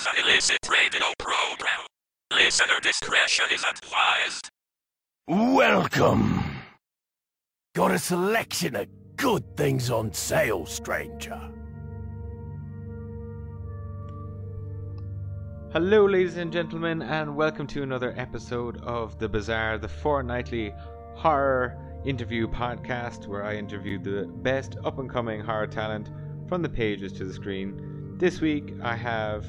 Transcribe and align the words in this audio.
is 0.00 0.06
an 0.06 0.24
illicit 0.24 0.58
radio 0.70 1.06
program. 1.18 1.86
Listener 2.32 2.80
discretion 2.82 3.44
is 3.52 3.62
advised. 3.64 4.48
Welcome. 5.28 6.42
Got 7.74 7.90
a 7.90 7.98
selection 7.98 8.76
of 8.76 8.86
good 9.16 9.56
things 9.58 9.90
on 9.90 10.14
sale, 10.14 10.64
stranger. 10.64 11.38
Hello, 15.72 16.06
ladies 16.06 16.38
and 16.38 16.50
gentlemen, 16.50 17.02
and 17.02 17.36
welcome 17.36 17.66
to 17.66 17.82
another 17.82 18.14
episode 18.16 18.80
of 18.82 19.18
The 19.18 19.28
Bazaar, 19.28 19.76
the 19.76 19.88
fortnightly 19.88 20.72
horror 21.14 21.76
interview 22.06 22.48
podcast 22.48 23.26
where 23.26 23.44
I 23.44 23.56
interview 23.56 23.98
the 23.98 24.26
best 24.26 24.76
up 24.82 24.98
and 24.98 25.10
coming 25.10 25.40
horror 25.40 25.66
talent 25.66 26.08
from 26.48 26.62
the 26.62 26.70
pages 26.70 27.12
to 27.14 27.24
the 27.26 27.34
screen. 27.34 28.16
This 28.16 28.40
week 28.40 28.72
I 28.82 28.96
have 28.96 29.46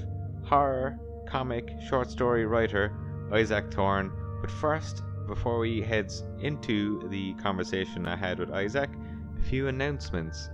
horror, 0.51 0.99
comic, 1.25 1.69
short 1.87 2.11
story 2.11 2.45
writer 2.45 2.91
Isaac 3.31 3.73
Thorne. 3.73 4.11
But 4.41 4.51
first, 4.51 5.01
before 5.25 5.59
we 5.59 5.81
head 5.81 6.11
into 6.41 7.07
the 7.07 7.33
conversation 7.35 8.05
I 8.05 8.17
had 8.17 8.37
with 8.37 8.51
Isaac, 8.51 8.89
a 9.39 9.43
few 9.43 9.69
announcements 9.69 10.49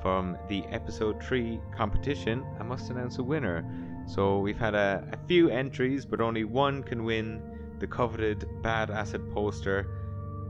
from 0.00 0.38
the 0.48 0.64
episode 0.70 1.22
3 1.22 1.60
competition. 1.76 2.46
I 2.58 2.62
must 2.62 2.88
announce 2.88 3.18
a 3.18 3.22
winner. 3.22 3.62
So 4.06 4.38
we've 4.38 4.56
had 4.56 4.74
a, 4.74 5.06
a 5.12 5.26
few 5.28 5.50
entries, 5.50 6.06
but 6.06 6.22
only 6.22 6.44
one 6.44 6.82
can 6.82 7.04
win 7.04 7.42
the 7.78 7.86
coveted 7.86 8.48
Bad 8.62 8.90
Acid 8.90 9.30
poster 9.32 9.86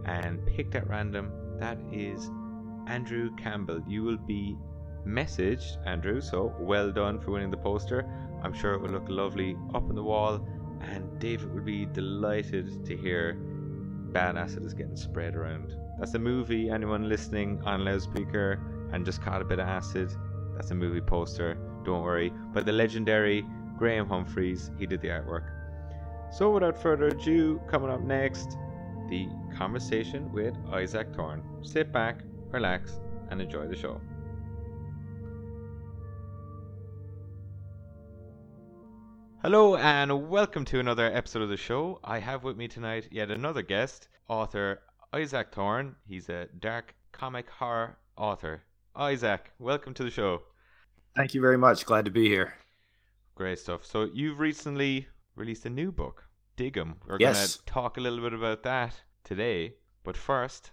and 0.05 0.47
picked 0.47 0.77
at 0.77 0.89
random. 0.89 1.33
That 1.59 1.79
is 1.91 2.31
Andrew 2.87 3.35
Campbell. 3.35 3.83
You 3.89 4.05
will 4.05 4.19
be 4.19 4.57
messaged, 5.05 5.85
Andrew, 5.87 6.21
so 6.21 6.55
well 6.61 6.93
done 6.93 7.21
for 7.21 7.33
winning 7.33 7.51
the 7.51 7.57
poster. 7.57 8.07
I'm 8.43 8.53
sure 8.53 8.75
it 8.75 8.81
would 8.81 8.91
look 8.91 9.09
lovely 9.09 9.57
up 9.75 9.89
on 9.89 9.95
the 9.95 10.03
wall, 10.03 10.47
and 10.81 11.19
David 11.19 11.53
would 11.55 11.65
be 11.65 11.87
delighted 11.87 12.85
to 12.87 12.97
hear 12.97 13.35
Bad 14.13 14.37
Acid 14.37 14.65
is 14.65 14.75
getting 14.75 14.97
spread 14.97 15.37
around. 15.37 15.75
That's 15.99 16.15
a 16.15 16.19
movie, 16.19 16.69
anyone 16.69 17.09
listening 17.09 17.63
on 17.65 17.85
loudspeaker 17.85 18.61
and 18.93 19.05
just 19.05 19.23
caught 19.23 19.41
a 19.41 19.45
bit 19.45 19.59
of 19.59 19.69
acid, 19.69 20.13
that's 20.55 20.71
a 20.71 20.75
movie 20.75 21.01
poster, 21.01 21.57
don't 21.85 22.03
worry. 22.03 22.33
But 22.53 22.67
the 22.67 22.73
legendary 22.73 23.45
Graham 23.79 24.07
Humphreys, 24.07 24.71
he 24.79 24.87
did 24.87 25.01
the 25.01 25.09
artwork. 25.09 25.45
So 26.31 26.51
without 26.51 26.81
further 26.81 27.09
ado, 27.09 27.61
coming 27.69 27.91
up 27.91 28.03
next, 28.03 28.57
the 29.09 29.29
conversation 29.57 30.33
with 30.33 30.55
Isaac 30.71 31.15
Thorne. 31.15 31.43
Sit 31.63 31.93
back, 31.93 32.23
relax, 32.51 33.01
and 33.31 33.41
enjoy 33.41 33.67
the 33.67 33.77
show. 33.77 34.01
Hello 39.43 39.77
and 39.77 40.29
welcome 40.31 40.65
to 40.67 40.79
another 40.79 41.07
episode 41.13 41.43
of 41.43 41.49
the 41.49 41.57
show. 41.57 41.99
I 42.05 42.21
have 42.21 42.45
with 42.45 42.57
me 42.57 42.69
tonight 42.69 43.09
yet 43.11 43.29
another 43.29 43.63
guest, 43.63 44.07
author 44.29 44.81
Isaac 45.13 45.53
Thorne. 45.53 45.97
He's 46.07 46.29
a 46.29 46.47
dark 46.61 46.95
comic 47.11 47.51
horror 47.51 47.99
author. 48.17 48.63
Isaac, 48.95 49.51
welcome 49.59 49.95
to 49.95 50.05
the 50.05 50.11
show. 50.11 50.43
Thank 51.17 51.35
you 51.35 51.41
very 51.41 51.59
much. 51.59 51.85
Glad 51.85 52.05
to 52.05 52.11
be 52.13 52.29
here. 52.29 52.55
Great 53.35 53.59
stuff. 53.59 53.85
So 53.85 54.09
you've 54.15 54.39
recently 54.39 55.09
released 55.35 55.67
a 55.67 55.71
new 55.71 55.91
book, 55.91 56.25
Diggum. 56.57 56.95
We're 57.05 57.19
Yes. 57.19 57.57
going 57.57 57.67
to 57.67 57.73
talk 57.73 57.97
a 57.97 58.01
little 58.01 58.21
bit 58.21 58.35
about 58.35 58.63
that 58.63 59.03
today. 59.25 59.75
But 60.05 60.17
first, 60.17 60.71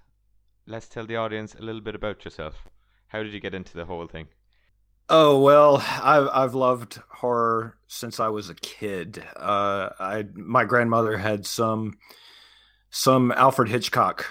let's 0.68 0.88
tell 0.88 1.08
the 1.08 1.16
audience 1.16 1.56
a 1.56 1.62
little 1.64 1.82
bit 1.82 1.96
about 1.96 2.24
yourself. 2.24 2.68
How 3.08 3.24
did 3.24 3.34
you 3.34 3.40
get 3.40 3.56
into 3.56 3.76
the 3.76 3.86
whole 3.86 4.06
thing? 4.08 4.28
Oh 5.12 5.40
well, 5.40 5.78
I've 5.78 6.30
I've 6.32 6.54
loved 6.54 7.02
horror 7.10 7.78
since 7.88 8.20
I 8.20 8.28
was 8.28 8.50
a 8.50 8.56
kid. 8.56 9.24
Uh, 9.36 9.90
I 10.00 10.26
my 10.36 10.66
grandmother 10.66 11.18
had 11.18 11.48
some 11.48 11.98
some 12.92 13.32
Alfred 13.32 13.70
Hitchcock 13.70 14.28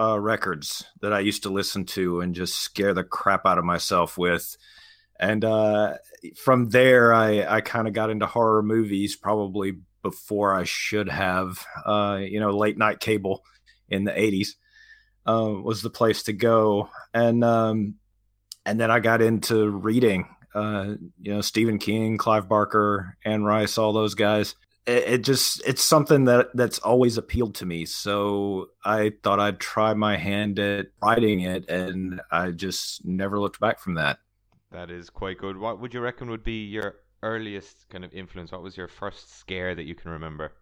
uh, 0.00 0.18
records 0.18 0.84
that 1.02 1.12
I 1.12 1.20
used 1.20 1.42
to 1.42 1.50
listen 1.50 1.84
to 1.86 2.20
and 2.22 2.34
just 2.34 2.56
scare 2.56 2.94
the 2.94 3.04
crap 3.04 3.44
out 3.44 3.58
of 3.58 3.64
myself 3.64 4.16
with. 4.16 4.56
And 5.20 5.44
uh, 5.44 5.94
from 6.42 6.70
there, 6.70 7.12
I 7.12 7.44
I 7.44 7.60
kind 7.60 7.86
of 7.86 7.92
got 7.92 8.08
into 8.08 8.26
horror 8.26 8.62
movies 8.62 9.14
probably 9.14 9.74
before 10.02 10.54
I 10.54 10.64
should 10.64 11.10
have. 11.10 11.66
Uh, 11.84 12.20
you 12.22 12.40
know, 12.40 12.56
late 12.56 12.78
night 12.78 13.00
cable 13.00 13.44
in 13.90 14.04
the 14.04 14.12
'80s 14.12 14.54
uh, 15.26 15.50
was 15.62 15.82
the 15.82 15.90
place 15.90 16.22
to 16.24 16.32
go, 16.32 16.88
and 17.12 17.44
um, 17.44 17.96
and 18.66 18.80
then 18.80 18.90
I 18.90 19.00
got 19.00 19.22
into 19.22 19.70
reading. 19.70 20.28
Uh, 20.54 20.94
you 21.20 21.32
know, 21.32 21.40
Stephen 21.40 21.78
King, 21.78 22.18
Clive 22.18 22.48
Barker, 22.48 23.16
Anne 23.24 23.44
Rice, 23.44 23.78
all 23.78 23.92
those 23.92 24.14
guys. 24.14 24.56
It, 24.86 25.04
it 25.04 25.18
just 25.18 25.62
it's 25.66 25.82
something 25.82 26.24
that 26.24 26.48
that's 26.54 26.78
always 26.80 27.16
appealed 27.16 27.54
to 27.56 27.66
me. 27.66 27.84
So 27.84 28.70
I 28.84 29.12
thought 29.22 29.40
I'd 29.40 29.60
try 29.60 29.94
my 29.94 30.16
hand 30.16 30.58
at 30.58 30.86
writing 31.02 31.40
it, 31.40 31.68
and 31.70 32.20
I 32.30 32.50
just 32.50 33.04
never 33.04 33.38
looked 33.38 33.60
back 33.60 33.80
from 33.80 33.94
that. 33.94 34.18
That 34.72 34.90
is 34.90 35.10
quite 35.10 35.38
good. 35.38 35.56
What 35.56 35.80
would 35.80 35.94
you 35.94 36.00
reckon 36.00 36.28
would 36.30 36.44
be 36.44 36.64
your 36.64 36.96
earliest 37.22 37.88
kind 37.88 38.04
of 38.04 38.12
influence? 38.12 38.50
What 38.50 38.62
was 38.62 38.76
your 38.76 38.88
first 38.88 39.38
scare 39.38 39.74
that 39.74 39.84
you 39.84 39.94
can 39.94 40.10
remember? 40.10 40.52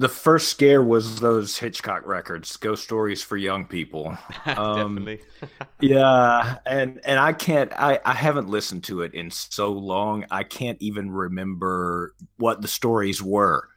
The 0.00 0.08
first 0.08 0.48
scare 0.48 0.82
was 0.82 1.20
those 1.20 1.58
Hitchcock 1.58 2.06
records, 2.06 2.56
Ghost 2.56 2.82
Stories 2.82 3.22
for 3.22 3.36
Young 3.36 3.66
People. 3.66 4.16
Um, 4.46 4.96
Definitely. 4.96 5.20
yeah 5.80 6.56
and 6.66 7.00
and 7.04 7.18
i 7.20 7.32
can't 7.32 7.72
i 7.74 8.00
i 8.04 8.12
haven't 8.12 8.48
listened 8.48 8.82
to 8.84 9.02
it 9.02 9.14
in 9.14 9.30
so 9.30 9.70
long 9.70 10.24
i 10.30 10.42
can't 10.42 10.80
even 10.80 11.10
remember 11.10 12.14
what 12.38 12.62
the 12.62 12.68
stories 12.68 13.22
were 13.22 13.68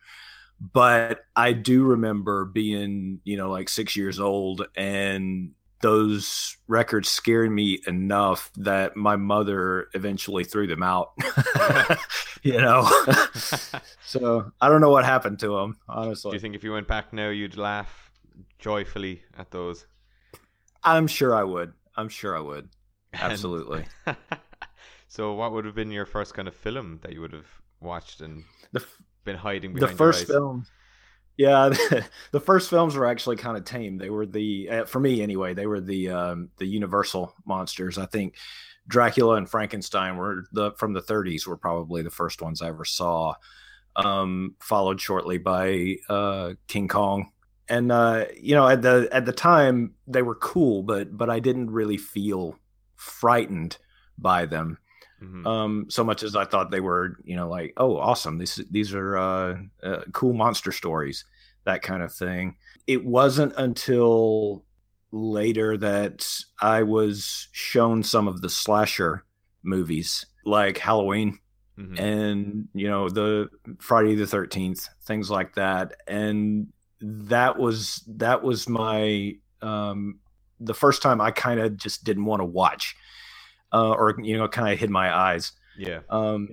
but 0.74 1.26
i 1.36 1.54
do 1.54 1.84
remember 1.84 2.46
being 2.46 3.20
you 3.24 3.38
know 3.38 3.52
like 3.52 3.70
six 3.70 3.96
years 3.96 4.20
old 4.20 4.66
and 4.76 5.52
those 5.84 6.56
records 6.70 7.10
scared 7.10 7.52
me 7.52 7.78
enough 7.86 8.50
that 8.56 8.96
my 8.96 9.18
mother 9.18 9.90
eventually 9.94 10.46
threw 10.46 10.66
them 10.66 10.82
out 10.82 11.12
you 12.42 12.58
know? 12.58 12.90
So 14.06 14.52
i 14.62 14.70
don't 14.70 14.80
know 14.80 14.92
what 14.92 15.06
happened 15.06 15.40
to 15.40 15.50
them 15.50 15.78
honestly. 15.90 16.32
Do 16.32 16.36
you 16.36 16.40
think 16.40 16.56
if 16.56 16.64
you 16.64 16.72
went 16.72 16.88
back 16.88 17.12
now, 17.12 17.30
you'd 17.30 17.58
laugh 17.58 18.12
joyfully 18.60 19.24
at 19.38 19.52
those? 19.52 19.86
i'm 20.84 21.08
sure 21.08 21.36
i 21.36 21.44
would. 21.44 21.74
I'm 21.98 22.10
sure 22.10 22.36
i 22.36 22.40
would. 22.40 22.70
Absolutely. 23.14 23.86
So, 25.08 25.34
what 25.34 25.52
would 25.52 25.66
have 25.66 25.76
been 25.76 25.92
your 25.92 26.08
first 26.08 26.34
kind 26.34 26.48
of 26.48 26.56
film 26.56 27.00
that 27.04 27.14
you 27.14 27.22
would 27.22 27.34
have 27.34 27.62
watched 27.82 28.22
and 28.22 28.46
the 28.72 28.84
been 29.26 29.36
hiding 29.36 29.74
the 29.74 29.82
behind 29.82 29.92
your 29.92 29.98
first 29.98 30.28
film 30.28 30.66
yeah 31.38 31.70
the, 32.32 32.40
first 32.40 32.70
films 32.70 32.96
were 32.96 33.06
actually 33.06 33.36
kind 33.36 33.58
of 33.58 33.66
tame. 33.66 33.98
They 33.98 34.10
were 34.10 34.26
the 34.26 34.70
uh, 34.70 34.86
for 34.86 35.00
me 35.00 35.22
anyway 35.22 35.54
they 35.54 35.66
were 35.68 35.82
the 35.82 36.10
um 36.10 36.50
the 36.58 36.66
universal 36.66 37.34
monsters. 37.46 37.98
I 37.98 38.06
think 38.06 38.36
dracula 38.88 39.36
and 39.36 39.50
frankenstein 39.50 40.18
were 40.18 40.44
the 40.52 40.72
from 40.74 40.92
the 40.94 41.02
30s 41.02 41.48
were 41.48 41.56
probably 41.56 42.02
the 42.02 42.10
first 42.10 42.42
ones 42.42 42.62
i 42.62 42.68
ever 42.68 42.84
saw 42.84 43.34
um 43.96 44.56
followed 44.60 45.00
shortly 45.00 45.38
by 45.38 45.96
uh 46.10 46.54
king 46.68 46.88
kong. 46.88 47.32
And 47.70 47.92
uh 47.92 48.26
you 48.40 48.56
know 48.56 48.68
at 48.68 48.82
the 48.82 49.08
at 49.12 49.26
the 49.26 49.32
time 49.32 49.94
they 50.06 50.22
were 50.22 50.36
cool 50.36 50.84
but 50.84 51.16
but 51.16 51.30
i 51.30 51.40
didn't 51.40 51.72
really 51.72 51.98
feel 51.98 52.60
frightened 52.96 53.78
by 54.18 54.46
them 54.46 54.78
Mhm. 55.24 55.48
um 55.48 55.86
so 55.90 56.04
much 56.04 56.22
as 56.24 56.36
i 56.36 56.44
thought 56.46 56.70
they 56.72 56.80
were 56.82 57.18
you 57.24 57.36
know 57.36 57.48
like 57.48 57.74
oh 57.78 57.98
awesome 57.98 58.38
these 58.38 58.56
these 58.72 58.94
are 58.94 59.18
uh, 59.18 59.58
uh 59.82 60.02
cool 60.12 60.34
monster 60.34 60.72
stories 60.72 61.24
that 61.66 61.82
kind 61.82 62.04
of 62.04 62.12
thing 62.14 62.56
it 62.88 63.06
wasn't 63.06 63.54
until 63.58 64.66
later 65.12 65.78
that 65.78 66.28
i 66.62 66.84
was 66.84 67.48
shown 67.52 68.04
some 68.04 68.28
of 68.28 68.42
the 68.42 68.50
slasher 68.50 69.24
movies 69.64 70.26
like 70.46 70.78
halloween 70.78 71.40
Mhm. 71.78 72.00
and 72.00 72.68
you 72.76 72.88
know 72.88 73.10
the 73.10 73.50
friday 73.80 74.14
the 74.16 74.26
13th 74.26 74.90
things 75.06 75.32
like 75.32 75.56
that 75.56 75.94
and 76.08 76.68
that 77.02 77.58
was 77.58 78.04
that 78.08 78.44
was 78.44 78.70
my 78.70 79.36
um 79.64 80.20
the 80.60 80.74
first 80.76 81.02
time 81.02 81.20
i 81.20 81.32
kind 81.32 81.60
of 81.60 81.76
just 81.78 82.04
didn't 82.04 82.26
want 82.26 82.42
to 82.42 82.46
watch 82.46 82.96
uh, 83.74 83.92
or 83.92 84.16
you 84.22 84.38
know 84.38 84.48
kind 84.48 84.72
of 84.72 84.80
hid 84.80 84.90
my 84.90 85.16
eyes 85.16 85.52
yeah. 85.78 86.00
um 86.10 86.50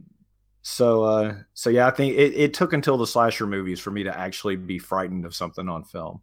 so 0.62 1.05
uh 1.05 1.34
so 1.55 1.70
yeah 1.70 1.87
i 1.87 1.90
think 1.90 2.17
it, 2.17 2.34
it 2.34 2.55
took 2.55 2.72
until 2.72 2.96
the 2.96 3.06
slasher 3.06 3.46
movies 3.46 3.81
for 3.81 3.90
me 3.90 4.02
to 4.02 4.19
actually 4.19 4.56
be 4.56 4.78
frightened 4.78 5.25
of 5.25 5.34
something 5.34 5.69
on 5.69 5.84
film 5.84 6.20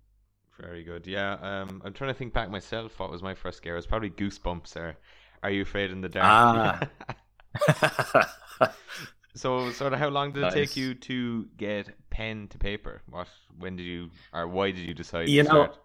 Very 0.59 0.83
good. 0.83 1.05
Yeah. 1.05 1.33
Um, 1.33 1.81
I'm 1.85 1.93
trying 1.93 2.11
to 2.11 2.17
think 2.17 2.33
back 2.33 2.49
myself. 2.49 2.99
What 2.99 3.11
was 3.11 3.21
my 3.21 3.35
first 3.35 3.57
scare? 3.57 3.73
It 3.73 3.77
was 3.77 3.85
probably 3.85 4.09
Goosebumps. 4.09 4.75
Or 4.75 4.97
Are 5.43 5.51
You 5.51 5.61
Afraid 5.61 5.91
in 5.91 6.01
the 6.01 6.09
Dark? 6.09 6.89
Ah. 7.69 8.73
so, 9.35 9.71
sort 9.71 9.93
of, 9.93 9.99
how 9.99 10.09
long 10.09 10.31
did 10.31 10.43
it 10.43 10.53
take 10.53 10.75
you 10.75 10.95
to 10.95 11.45
get 11.57 11.89
pen 12.09 12.47
to 12.49 12.57
paper? 12.57 13.01
What? 13.09 13.27
When 13.59 13.75
did 13.75 13.83
you? 13.83 14.09
Or 14.33 14.47
why 14.47 14.71
did 14.71 14.87
you 14.87 14.93
decide? 14.93 15.29
You 15.29 15.43
to 15.43 15.49
know, 15.49 15.55
start? 15.65 15.77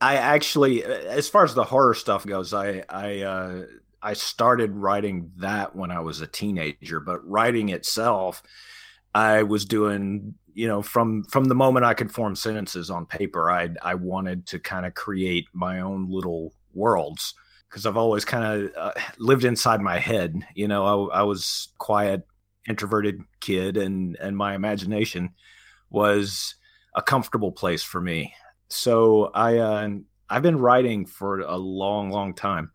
I 0.00 0.16
actually, 0.16 0.84
as 0.84 1.28
far 1.28 1.44
as 1.44 1.54
the 1.54 1.64
horror 1.64 1.94
stuff 1.94 2.26
goes, 2.26 2.54
I 2.54 2.82
I 2.88 3.20
uh, 3.20 3.62
I 4.04 4.12
started 4.12 4.72
writing 4.72 5.32
that 5.38 5.74
when 5.74 5.90
I 5.90 6.00
was 6.00 6.20
a 6.20 6.26
teenager, 6.26 7.00
but 7.00 7.26
writing 7.26 7.70
itself, 7.70 8.42
I 9.14 9.42
was 9.44 9.64
doing, 9.64 10.34
you 10.52 10.68
know, 10.68 10.82
from 10.82 11.24
from 11.24 11.46
the 11.46 11.54
moment 11.54 11.86
I 11.86 11.94
could 11.94 12.12
form 12.12 12.36
sentences 12.36 12.90
on 12.90 13.06
paper, 13.06 13.50
I 13.50 13.70
I 13.82 13.94
wanted 13.94 14.46
to 14.48 14.58
kind 14.58 14.84
of 14.84 14.94
create 14.94 15.46
my 15.54 15.80
own 15.80 16.10
little 16.10 16.52
worlds 16.74 17.34
because 17.68 17.86
I've 17.86 17.96
always 17.96 18.24
kind 18.26 18.44
of 18.44 18.70
uh, 18.76 18.92
lived 19.18 19.44
inside 19.44 19.80
my 19.80 19.98
head. 19.98 20.34
You 20.54 20.68
know, 20.68 21.08
I, 21.10 21.20
I 21.20 21.22
was 21.22 21.68
quiet, 21.78 22.26
introverted 22.68 23.20
kid, 23.40 23.78
and 23.78 24.16
and 24.20 24.36
my 24.36 24.54
imagination 24.54 25.30
was 25.88 26.56
a 26.94 27.00
comfortable 27.00 27.52
place 27.52 27.82
for 27.82 28.02
me. 28.02 28.34
So 28.68 29.30
I 29.34 29.58
uh, 29.58 29.88
I've 30.28 30.42
been 30.42 30.58
writing 30.58 31.06
for 31.06 31.40
a 31.40 31.56
long, 31.56 32.10
long 32.10 32.34
time. 32.34 32.70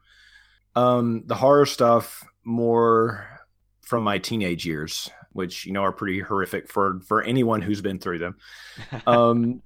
Um, 0.76 1.24
the 1.26 1.36
horror 1.36 1.66
stuff 1.66 2.24
more 2.44 3.28
from 3.82 4.04
my 4.04 4.18
teenage 4.20 4.66
years, 4.66 5.10
which 5.34 5.66
you 5.66 5.74
know 5.74 5.82
are 5.82 5.92
pretty 5.92 6.20
horrific 6.20 6.70
for 6.70 7.00
for 7.02 7.24
anyone 7.24 7.62
who's 7.62 7.82
been 7.82 8.00
through 8.00 8.20
them. 8.20 8.38
Um, 9.08 9.62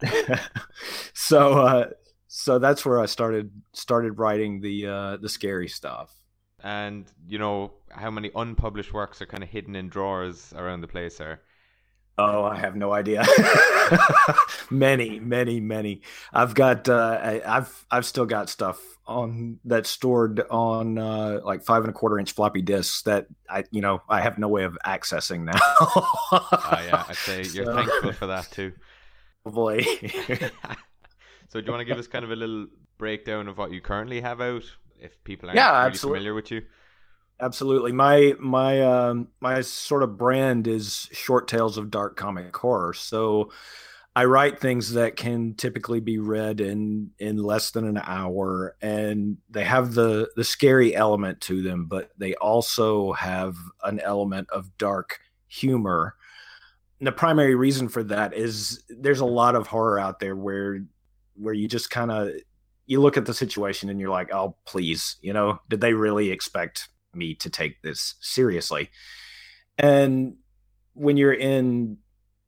so 1.13 1.53
uh, 1.53 1.89
so 2.27 2.57
that's 2.57 2.85
where 2.85 2.99
I 2.99 3.05
started 3.05 3.51
started 3.73 4.17
writing 4.17 4.61
the 4.61 4.87
uh, 4.87 5.17
the 5.17 5.29
scary 5.29 5.67
stuff. 5.67 6.13
And 6.63 7.05
you 7.27 7.37
know 7.37 7.73
how 7.89 8.09
many 8.09 8.31
unpublished 8.33 8.93
works 8.93 9.21
are 9.21 9.25
kind 9.25 9.43
of 9.43 9.49
hidden 9.49 9.75
in 9.75 9.89
drawers 9.89 10.53
around 10.55 10.81
the 10.81 10.87
place 10.87 11.19
are. 11.21 11.41
Oh, 12.17 12.43
I 12.43 12.57
have 12.57 12.75
no 12.75 12.91
idea. 12.93 13.25
many, 14.69 15.19
many, 15.19 15.59
many. 15.59 16.01
I've 16.31 16.53
got. 16.53 16.87
Uh, 16.87 17.19
I, 17.45 17.55
have 17.55 17.85
I've 17.89 18.05
still 18.05 18.27
got 18.27 18.49
stuff 18.49 18.79
on 19.07 19.59
that's 19.65 19.89
stored 19.89 20.41
on 20.49 20.99
uh, 20.99 21.39
like 21.43 21.63
five 21.63 21.83
and 21.83 21.89
a 21.89 21.93
quarter 21.93 22.19
inch 22.19 22.31
floppy 22.33 22.61
disks 22.61 23.01
that 23.03 23.27
I, 23.49 23.63
you 23.71 23.81
know, 23.81 24.01
I 24.07 24.21
have 24.21 24.37
no 24.37 24.47
way 24.47 24.63
of 24.63 24.77
accessing 24.85 25.43
now. 25.43 25.59
uh, 26.31 26.83
yeah, 26.85 27.03
I'd 27.07 27.15
say 27.15 27.37
you're 27.51 27.65
so, 27.65 27.75
thankful 27.75 28.13
for 28.13 28.27
that 28.27 28.49
too. 28.51 28.73
Boy. 29.45 29.83
so, 31.49 31.59
do 31.59 31.65
you 31.65 31.71
want 31.71 31.81
to 31.81 31.85
give 31.85 31.97
us 31.97 32.07
kind 32.07 32.23
of 32.23 32.31
a 32.31 32.35
little 32.35 32.67
breakdown 32.99 33.47
of 33.47 33.57
what 33.57 33.71
you 33.71 33.81
currently 33.81 34.21
have 34.21 34.39
out, 34.39 34.63
if 34.99 35.21
people 35.23 35.49
aren't 35.49 35.57
yeah, 35.57 35.83
really 35.83 35.97
familiar 35.97 36.33
with 36.35 36.51
you? 36.51 36.61
Absolutely. 37.39 37.91
My 37.91 38.33
my 38.39 38.81
um, 38.81 39.27
my 39.39 39.61
sort 39.61 40.03
of 40.03 40.17
brand 40.17 40.67
is 40.67 41.09
short 41.11 41.47
tales 41.47 41.77
of 41.77 41.91
dark 41.91 42.15
comic 42.15 42.55
horror. 42.55 42.93
So 42.93 43.51
I 44.15 44.25
write 44.25 44.59
things 44.59 44.93
that 44.93 45.15
can 45.15 45.55
typically 45.55 45.99
be 45.99 46.19
read 46.19 46.61
in 46.61 47.11
in 47.17 47.37
less 47.37 47.71
than 47.71 47.85
an 47.85 47.99
hour, 48.03 48.75
and 48.81 49.37
they 49.49 49.63
have 49.63 49.93
the 49.93 50.29
the 50.35 50.43
scary 50.43 50.95
element 50.95 51.41
to 51.41 51.61
them, 51.61 51.85
but 51.85 52.11
they 52.17 52.35
also 52.35 53.13
have 53.13 53.55
an 53.83 53.99
element 53.99 54.49
of 54.51 54.77
dark 54.77 55.19
humor. 55.47 56.15
And 56.99 57.07
the 57.07 57.11
primary 57.11 57.55
reason 57.55 57.89
for 57.89 58.03
that 58.03 58.33
is 58.35 58.83
there's 58.87 59.19
a 59.19 59.25
lot 59.25 59.55
of 59.55 59.67
horror 59.67 59.99
out 59.99 60.19
there 60.19 60.35
where 60.35 60.83
where 61.35 61.53
you 61.53 61.67
just 61.67 61.89
kind 61.89 62.11
of 62.11 62.31
you 62.85 63.01
look 63.01 63.17
at 63.17 63.25
the 63.25 63.33
situation 63.33 63.89
and 63.89 63.99
you're 63.99 64.09
like, 64.09 64.31
oh 64.33 64.55
please, 64.65 65.17
you 65.21 65.33
know, 65.33 65.59
did 65.69 65.81
they 65.81 65.93
really 65.93 66.29
expect 66.29 66.87
me 67.15 67.35
to 67.35 67.49
take 67.49 67.81
this 67.81 68.15
seriously. 68.21 68.89
And 69.77 70.35
when 70.93 71.17
you're 71.17 71.33
in 71.33 71.97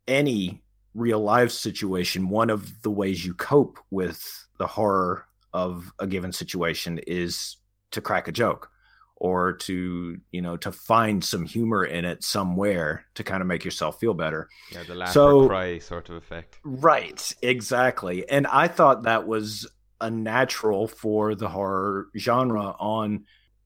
any 0.08 0.64
real 0.94 1.20
life 1.20 1.52
situation, 1.52 2.30
one 2.30 2.50
of 2.50 2.82
the 2.82 2.92
ways 2.92 3.26
you 3.26 3.34
cope 3.34 3.80
with 3.92 4.48
the 4.58 4.68
horror 4.68 5.26
of 5.54 5.92
a 6.00 6.08
given 6.08 6.32
situation 6.32 7.00
is 7.08 7.58
to 7.92 8.02
crack 8.02 8.28
a 8.28 8.32
joke 8.32 8.70
or 9.18 9.54
to 9.54 10.20
you 10.32 10.42
know 10.42 10.58
to 10.58 10.72
find 10.72 11.24
some 11.24 11.46
humor 11.46 11.86
in 11.86 12.04
it 12.04 12.24
somewhere 12.24 13.06
to 13.16 13.24
kind 13.24 13.42
of 13.42 13.48
make 13.48 13.64
yourself 13.64 14.00
feel 14.00 14.14
better. 14.14 14.50
Yeah 14.72 14.84
the 14.84 14.96
laugh 14.96 15.12
so, 15.12 15.48
cry 15.48 15.80
sort 15.80 16.10
of 16.10 16.16
effect. 16.16 16.60
Right 16.64 17.34
exactly. 17.42 18.28
And 18.30 18.48
i 18.48 18.68
thought 18.68 19.04
that 19.04 19.28
was 19.28 19.68
a 20.02 20.12
natural 20.12 20.88
for 20.88 21.36
the 21.36 21.48
horror 21.48 22.08
genre 22.18 22.76
on 22.80 23.26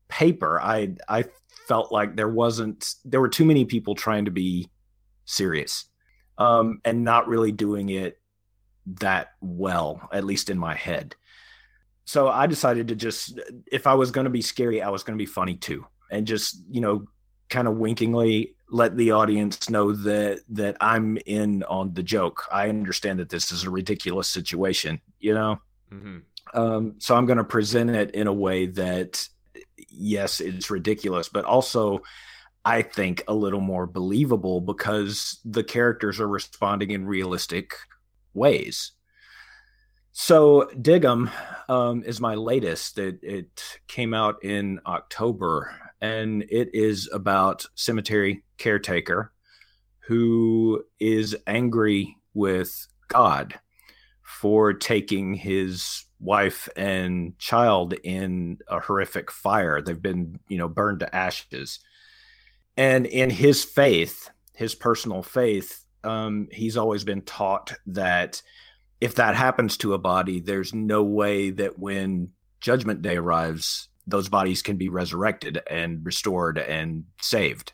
paper, 0.10 0.60
I 0.60 0.96
I 1.08 1.26
felt 1.68 1.92
like 1.92 2.16
there 2.16 2.30
wasn't 2.30 2.96
there 3.06 3.22
were 3.22 3.30
too 3.30 3.46
many 3.46 3.64
people 3.66 3.96
trying 3.96 4.26
to 4.26 4.32
be 4.32 4.70
serious 5.26 5.86
um, 6.38 6.82
and 6.84 7.04
not 7.04 7.28
really 7.28 7.52
doing 7.52 7.90
it 7.90 8.20
that 8.86 9.30
well, 9.40 10.10
at 10.12 10.24
least 10.24 10.50
in 10.50 10.58
my 10.58 10.74
head. 10.74 11.16
So 12.06 12.28
I 12.28 12.48
decided 12.48 12.88
to 12.88 12.96
just, 12.96 13.40
if 13.72 13.86
I 13.86 13.94
was 13.94 14.10
going 14.10 14.24
to 14.24 14.32
be 14.32 14.42
scary, 14.42 14.82
I 14.82 14.90
was 14.90 15.04
going 15.04 15.18
to 15.18 15.22
be 15.22 15.28
funny 15.28 15.56
too, 15.56 15.86
and 16.12 16.26
just 16.26 16.64
you 16.70 16.82
know, 16.82 17.06
kind 17.50 17.68
of 17.68 17.78
winkingly 17.78 18.56
let 18.72 18.98
the 18.98 19.12
audience 19.12 19.70
know 19.70 19.92
that 19.92 20.42
that 20.50 20.78
I'm 20.82 21.18
in 21.26 21.64
on 21.64 21.94
the 21.94 22.04
joke. 22.04 22.46
I 22.52 22.70
understand 22.70 23.20
that 23.20 23.30
this 23.30 23.52
is 23.52 23.64
a 23.64 23.70
ridiculous 23.70 24.28
situation, 24.28 25.02
you 25.20 25.36
know. 25.36 25.60
Mm-hmm. 25.94 26.20
Um, 26.60 26.96
so 26.98 27.16
I'm 27.16 27.28
going 27.28 27.38
to 27.38 27.44
present 27.44 27.92
it 27.92 28.12
in 28.12 28.26
a 28.26 28.34
way 28.34 28.66
that 28.68 29.28
yes, 29.92 30.40
it's 30.40 30.70
ridiculous, 30.70 31.30
but 31.30 31.46
also 31.46 32.02
I 32.66 32.82
think 32.82 33.24
a 33.28 33.34
little 33.34 33.62
more 33.62 33.88
believable 33.88 34.62
because 34.62 35.40
the 35.46 35.64
characters 35.64 36.20
are 36.20 36.28
responding 36.28 36.92
in 36.92 37.06
realistic 37.06 37.74
ways. 38.34 38.92
So 40.12 40.70
Diggum 40.76 41.32
um, 41.70 42.04
is 42.04 42.20
my 42.20 42.36
latest. 42.36 42.98
It, 42.98 43.20
it 43.22 43.80
came 43.88 44.14
out 44.14 44.44
in 44.44 44.82
October, 44.86 45.74
and 46.02 46.44
it 46.50 46.70
is 46.74 47.10
about 47.14 47.66
cemetery 47.76 48.44
caretaker 48.58 49.32
who 50.02 50.84
is 51.00 51.38
angry 51.48 52.18
with 52.34 52.88
God 53.08 53.60
for 54.30 54.74
taking 54.74 55.34
his 55.34 56.06
wife 56.20 56.70
and 56.76 57.38
child 57.40 57.94
in 58.04 58.60
a 58.68 58.80
horrific 58.80 59.31
fire. 59.31 59.81
They've 59.81 60.00
been, 60.00 60.40
you 60.48 60.60
know, 60.60 60.68
burned 60.68 61.00
to 61.00 61.14
ashes. 61.14 61.80
And 62.78 63.08
in 63.08 63.31
his 63.31 63.64
faith, 63.64 64.30
his 64.54 64.76
personal 64.76 65.24
faith, 65.24 65.84
um, 66.04 66.48
he's 66.52 66.78
always 66.78 67.04
been 67.04 67.24
taught 67.24 67.74
that 67.88 68.42
if 69.02 69.16
that 69.16 69.36
happens 69.36 69.78
to 69.78 69.96
a 69.96 69.98
body, 69.98 70.40
there's 70.40 70.76
no 70.76 71.04
way 71.04 71.50
that 71.50 71.80
when 71.80 72.30
judgment 72.62 73.02
day 73.02 73.18
arrives, 73.18 73.90
those 74.06 74.30
bodies 74.30 74.62
can 74.62 74.78
be 74.78 74.90
resurrected 74.90 75.60
and 75.70 76.06
restored 76.06 76.60
and 76.60 77.06
saved. 77.20 77.74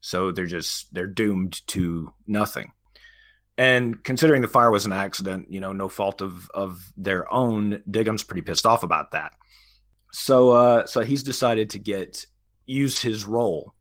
So 0.00 0.32
they're 0.32 0.46
just 0.46 0.92
they're 0.94 1.06
doomed 1.06 1.64
to 1.68 2.14
nothing. 2.26 2.72
And 3.62 4.02
considering 4.02 4.42
the 4.42 4.48
fire 4.48 4.72
was 4.72 4.86
an 4.86 4.92
accident, 4.92 5.46
you 5.48 5.60
know, 5.60 5.72
no 5.72 5.88
fault 5.88 6.20
of 6.20 6.50
of 6.52 6.92
their 6.96 7.32
own, 7.32 7.80
Diggum's 7.88 8.24
pretty 8.24 8.42
pissed 8.42 8.66
off 8.66 8.82
about 8.82 9.12
that. 9.12 9.34
So 10.10 10.50
uh 10.50 10.86
so 10.86 11.02
he's 11.02 11.22
decided 11.22 11.70
to 11.70 11.78
get 11.78 12.26
use 12.66 13.00
his 13.00 13.24
role 13.24 13.72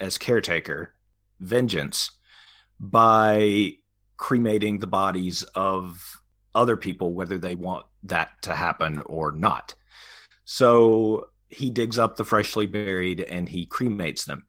as 0.00 0.18
caretaker, 0.18 0.92
vengeance, 1.38 2.10
by 2.80 3.74
cremating 4.16 4.80
the 4.80 4.88
bodies 4.88 5.44
of 5.54 6.20
other 6.56 6.76
people, 6.76 7.12
whether 7.12 7.38
they 7.38 7.54
want 7.54 7.86
that 8.02 8.30
to 8.42 8.56
happen 8.56 9.02
or 9.06 9.30
not. 9.30 9.72
So 10.46 11.28
he 11.48 11.70
digs 11.70 11.96
up 11.96 12.16
the 12.16 12.24
freshly 12.24 12.66
buried 12.66 13.20
and 13.20 13.48
he 13.48 13.66
cremates 13.66 14.24
them 14.24 14.47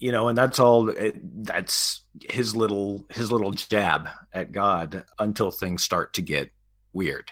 you 0.00 0.10
know 0.10 0.28
and 0.28 0.36
that's 0.36 0.58
all 0.58 0.88
it, 0.88 1.14
that's 1.44 2.00
his 2.22 2.56
little 2.56 3.04
his 3.10 3.30
little 3.30 3.52
jab 3.52 4.08
at 4.32 4.50
god 4.50 5.04
until 5.18 5.50
things 5.50 5.84
start 5.84 6.14
to 6.14 6.22
get 6.22 6.50
weird. 6.92 7.30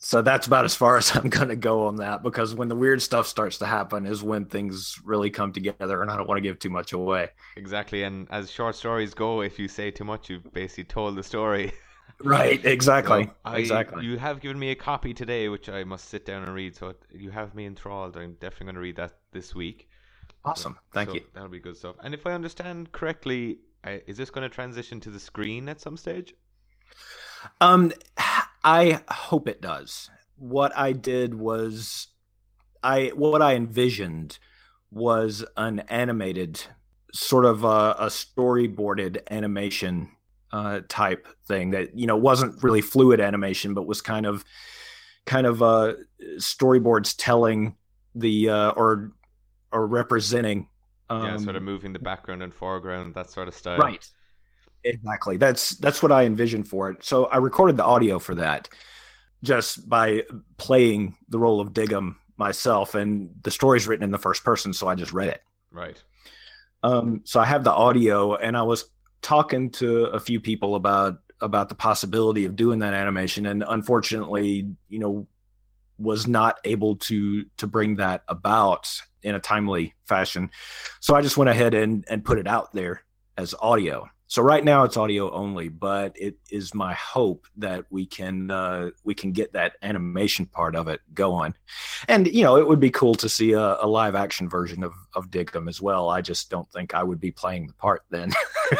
So 0.00 0.22
that's 0.22 0.46
about 0.46 0.64
as 0.64 0.76
far 0.76 0.96
as 0.98 1.14
i'm 1.14 1.28
going 1.28 1.48
to 1.48 1.56
go 1.56 1.86
on 1.88 1.96
that 1.96 2.22
because 2.22 2.54
when 2.54 2.68
the 2.68 2.76
weird 2.76 3.02
stuff 3.02 3.26
starts 3.26 3.58
to 3.58 3.66
happen 3.66 4.06
is 4.06 4.22
when 4.22 4.46
things 4.46 4.96
really 5.04 5.28
come 5.28 5.52
together 5.52 6.02
and 6.02 6.10
i 6.10 6.16
don't 6.16 6.28
want 6.28 6.38
to 6.38 6.42
give 6.42 6.58
too 6.58 6.70
much 6.70 6.92
away. 6.92 7.28
Exactly 7.56 8.04
and 8.04 8.28
as 8.30 8.50
short 8.50 8.76
stories 8.76 9.12
go 9.12 9.42
if 9.42 9.58
you 9.58 9.68
say 9.68 9.90
too 9.90 10.04
much 10.04 10.30
you've 10.30 10.50
basically 10.52 10.84
told 10.84 11.16
the 11.16 11.22
story. 11.22 11.72
Right 12.24 12.64
exactly 12.64 13.26
so 13.26 13.32
I, 13.44 13.58
exactly. 13.58 14.04
you 14.04 14.18
have 14.18 14.40
given 14.40 14.58
me 14.58 14.70
a 14.70 14.74
copy 14.74 15.14
today 15.14 15.48
which 15.48 15.68
i 15.68 15.84
must 15.84 16.08
sit 16.08 16.26
down 16.26 16.42
and 16.42 16.52
read 16.52 16.74
so 16.74 16.94
you 17.12 17.30
have 17.30 17.54
me 17.54 17.64
enthralled. 17.64 18.16
I'm 18.16 18.32
definitely 18.40 18.64
going 18.64 18.74
to 18.74 18.80
read 18.80 18.96
that 18.96 19.18
this 19.30 19.54
week 19.54 19.87
Awesome. 20.48 20.78
Thank 20.92 21.10
so 21.10 21.14
you. 21.16 21.22
That'll 21.34 21.48
be 21.48 21.60
good 21.60 21.76
stuff. 21.76 21.96
And 22.02 22.14
if 22.14 22.26
I 22.26 22.32
understand 22.32 22.92
correctly, 22.92 23.58
is 23.84 24.16
this 24.16 24.30
going 24.30 24.48
to 24.48 24.54
transition 24.54 25.00
to 25.00 25.10
the 25.10 25.20
screen 25.20 25.68
at 25.68 25.80
some 25.80 25.96
stage? 25.96 26.34
Um, 27.60 27.92
I 28.64 29.00
hope 29.08 29.48
it 29.48 29.60
does. 29.60 30.10
What 30.36 30.76
I 30.76 30.92
did 30.92 31.34
was, 31.34 32.08
I 32.82 33.12
what 33.14 33.42
I 33.42 33.54
envisioned 33.54 34.38
was 34.90 35.44
an 35.56 35.80
animated, 35.80 36.62
sort 37.12 37.44
of 37.44 37.64
a, 37.64 37.96
a 37.98 38.06
storyboarded 38.06 39.18
animation 39.30 40.10
uh, 40.52 40.80
type 40.88 41.28
thing 41.46 41.70
that 41.70 41.96
you 41.96 42.06
know 42.06 42.16
wasn't 42.16 42.62
really 42.62 42.80
fluid 42.80 43.20
animation, 43.20 43.74
but 43.74 43.86
was 43.86 44.00
kind 44.00 44.26
of, 44.26 44.44
kind 45.26 45.46
of 45.46 45.62
uh, 45.62 45.94
storyboards 46.36 47.14
telling 47.16 47.76
the 48.14 48.48
uh, 48.48 48.70
or 48.70 49.12
or 49.72 49.86
representing. 49.86 50.68
Um, 51.10 51.24
yeah, 51.24 51.36
sort 51.38 51.56
of 51.56 51.62
um, 51.62 51.64
moving 51.64 51.92
the 51.92 51.98
background 51.98 52.42
and 52.42 52.52
foreground, 52.52 53.14
that 53.14 53.30
sort 53.30 53.48
of 53.48 53.54
style. 53.54 53.78
Right. 53.78 54.06
Exactly. 54.84 55.36
That's 55.36 55.70
that's 55.70 56.02
what 56.02 56.12
I 56.12 56.24
envisioned 56.24 56.68
for 56.68 56.90
it. 56.90 57.04
So 57.04 57.26
I 57.26 57.38
recorded 57.38 57.76
the 57.76 57.84
audio 57.84 58.18
for 58.18 58.34
that 58.36 58.68
just 59.42 59.88
by 59.88 60.24
playing 60.56 61.16
the 61.28 61.38
role 61.38 61.60
of 61.60 61.72
Diggum 61.72 62.16
myself, 62.36 62.94
and 62.94 63.30
the 63.42 63.50
story's 63.50 63.86
written 63.86 64.04
in 64.04 64.10
the 64.10 64.18
first 64.18 64.44
person, 64.44 64.72
so 64.72 64.88
I 64.88 64.94
just 64.94 65.12
read 65.12 65.28
it. 65.28 65.42
Right. 65.72 66.00
Um, 66.82 67.22
so 67.24 67.40
I 67.40 67.44
have 67.44 67.64
the 67.64 67.72
audio, 67.72 68.36
and 68.36 68.56
I 68.56 68.62
was 68.62 68.84
talking 69.20 69.70
to 69.72 70.04
a 70.06 70.20
few 70.20 70.40
people 70.40 70.74
about 70.74 71.18
about 71.40 71.68
the 71.68 71.74
possibility 71.74 72.44
of 72.44 72.56
doing 72.56 72.80
that 72.80 72.94
animation, 72.94 73.46
and 73.46 73.64
unfortunately, 73.66 74.68
you 74.88 74.98
know, 74.98 75.26
was 75.98 76.26
not 76.26 76.58
able 76.64 76.96
to 76.96 77.44
to 77.56 77.66
bring 77.66 77.96
that 77.96 78.22
about 78.28 78.88
in 79.22 79.34
a 79.34 79.40
timely 79.40 79.94
fashion. 80.04 80.50
So 81.00 81.14
I 81.14 81.22
just 81.22 81.36
went 81.36 81.50
ahead 81.50 81.74
and 81.74 82.04
and 82.08 82.24
put 82.24 82.38
it 82.38 82.46
out 82.46 82.72
there 82.72 83.02
as 83.36 83.54
audio. 83.60 84.08
So 84.30 84.42
right 84.42 84.62
now 84.62 84.84
it's 84.84 84.98
audio 84.98 85.32
only, 85.32 85.70
but 85.70 86.12
it 86.14 86.36
is 86.50 86.74
my 86.74 86.92
hope 86.92 87.46
that 87.56 87.86
we 87.88 88.04
can 88.04 88.50
uh, 88.50 88.90
we 89.02 89.14
can 89.14 89.32
get 89.32 89.54
that 89.54 89.76
animation 89.80 90.44
part 90.44 90.76
of 90.76 90.86
it 90.86 91.00
going. 91.14 91.54
And 92.08 92.26
you 92.26 92.44
know, 92.44 92.56
it 92.56 92.68
would 92.68 92.78
be 92.78 92.90
cool 92.90 93.14
to 93.16 93.28
see 93.28 93.52
a, 93.52 93.78
a 93.80 93.86
live 93.86 94.14
action 94.14 94.48
version 94.48 94.84
of 94.84 94.92
of 95.14 95.30
Diggum 95.30 95.66
as 95.66 95.80
well. 95.80 96.10
I 96.10 96.20
just 96.20 96.50
don't 96.50 96.70
think 96.70 96.92
I 96.92 97.02
would 97.02 97.20
be 97.20 97.30
playing 97.30 97.68
the 97.68 97.72
part 97.72 98.02
then. 98.10 98.30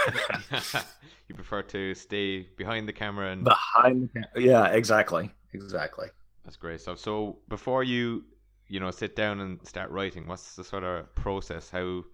you 1.29 1.35
prefer 1.35 1.63
to 1.63 1.95
stay 1.95 2.47
behind 2.59 2.87
the 2.87 2.93
camera 2.93 3.33
and 3.33 3.43
behind 3.43 4.03
the 4.03 4.09
camera. 4.09 4.29
Yeah, 4.37 4.67
exactly, 4.67 5.31
exactly. 5.55 6.09
That's 6.45 6.57
great 6.57 6.83
stuff. 6.83 6.99
So 6.99 7.39
before 7.49 7.85
you 7.85 8.25
you 8.69 8.81
know 8.81 8.91
sit 8.91 9.17
down 9.17 9.41
and 9.41 9.59
start 9.67 9.91
writing, 9.91 10.27
what's 10.27 10.55
the 10.55 10.65
sort 10.65 10.85
of 10.85 11.15
process? 11.15 11.71
How 11.71 11.81
do 11.81 12.05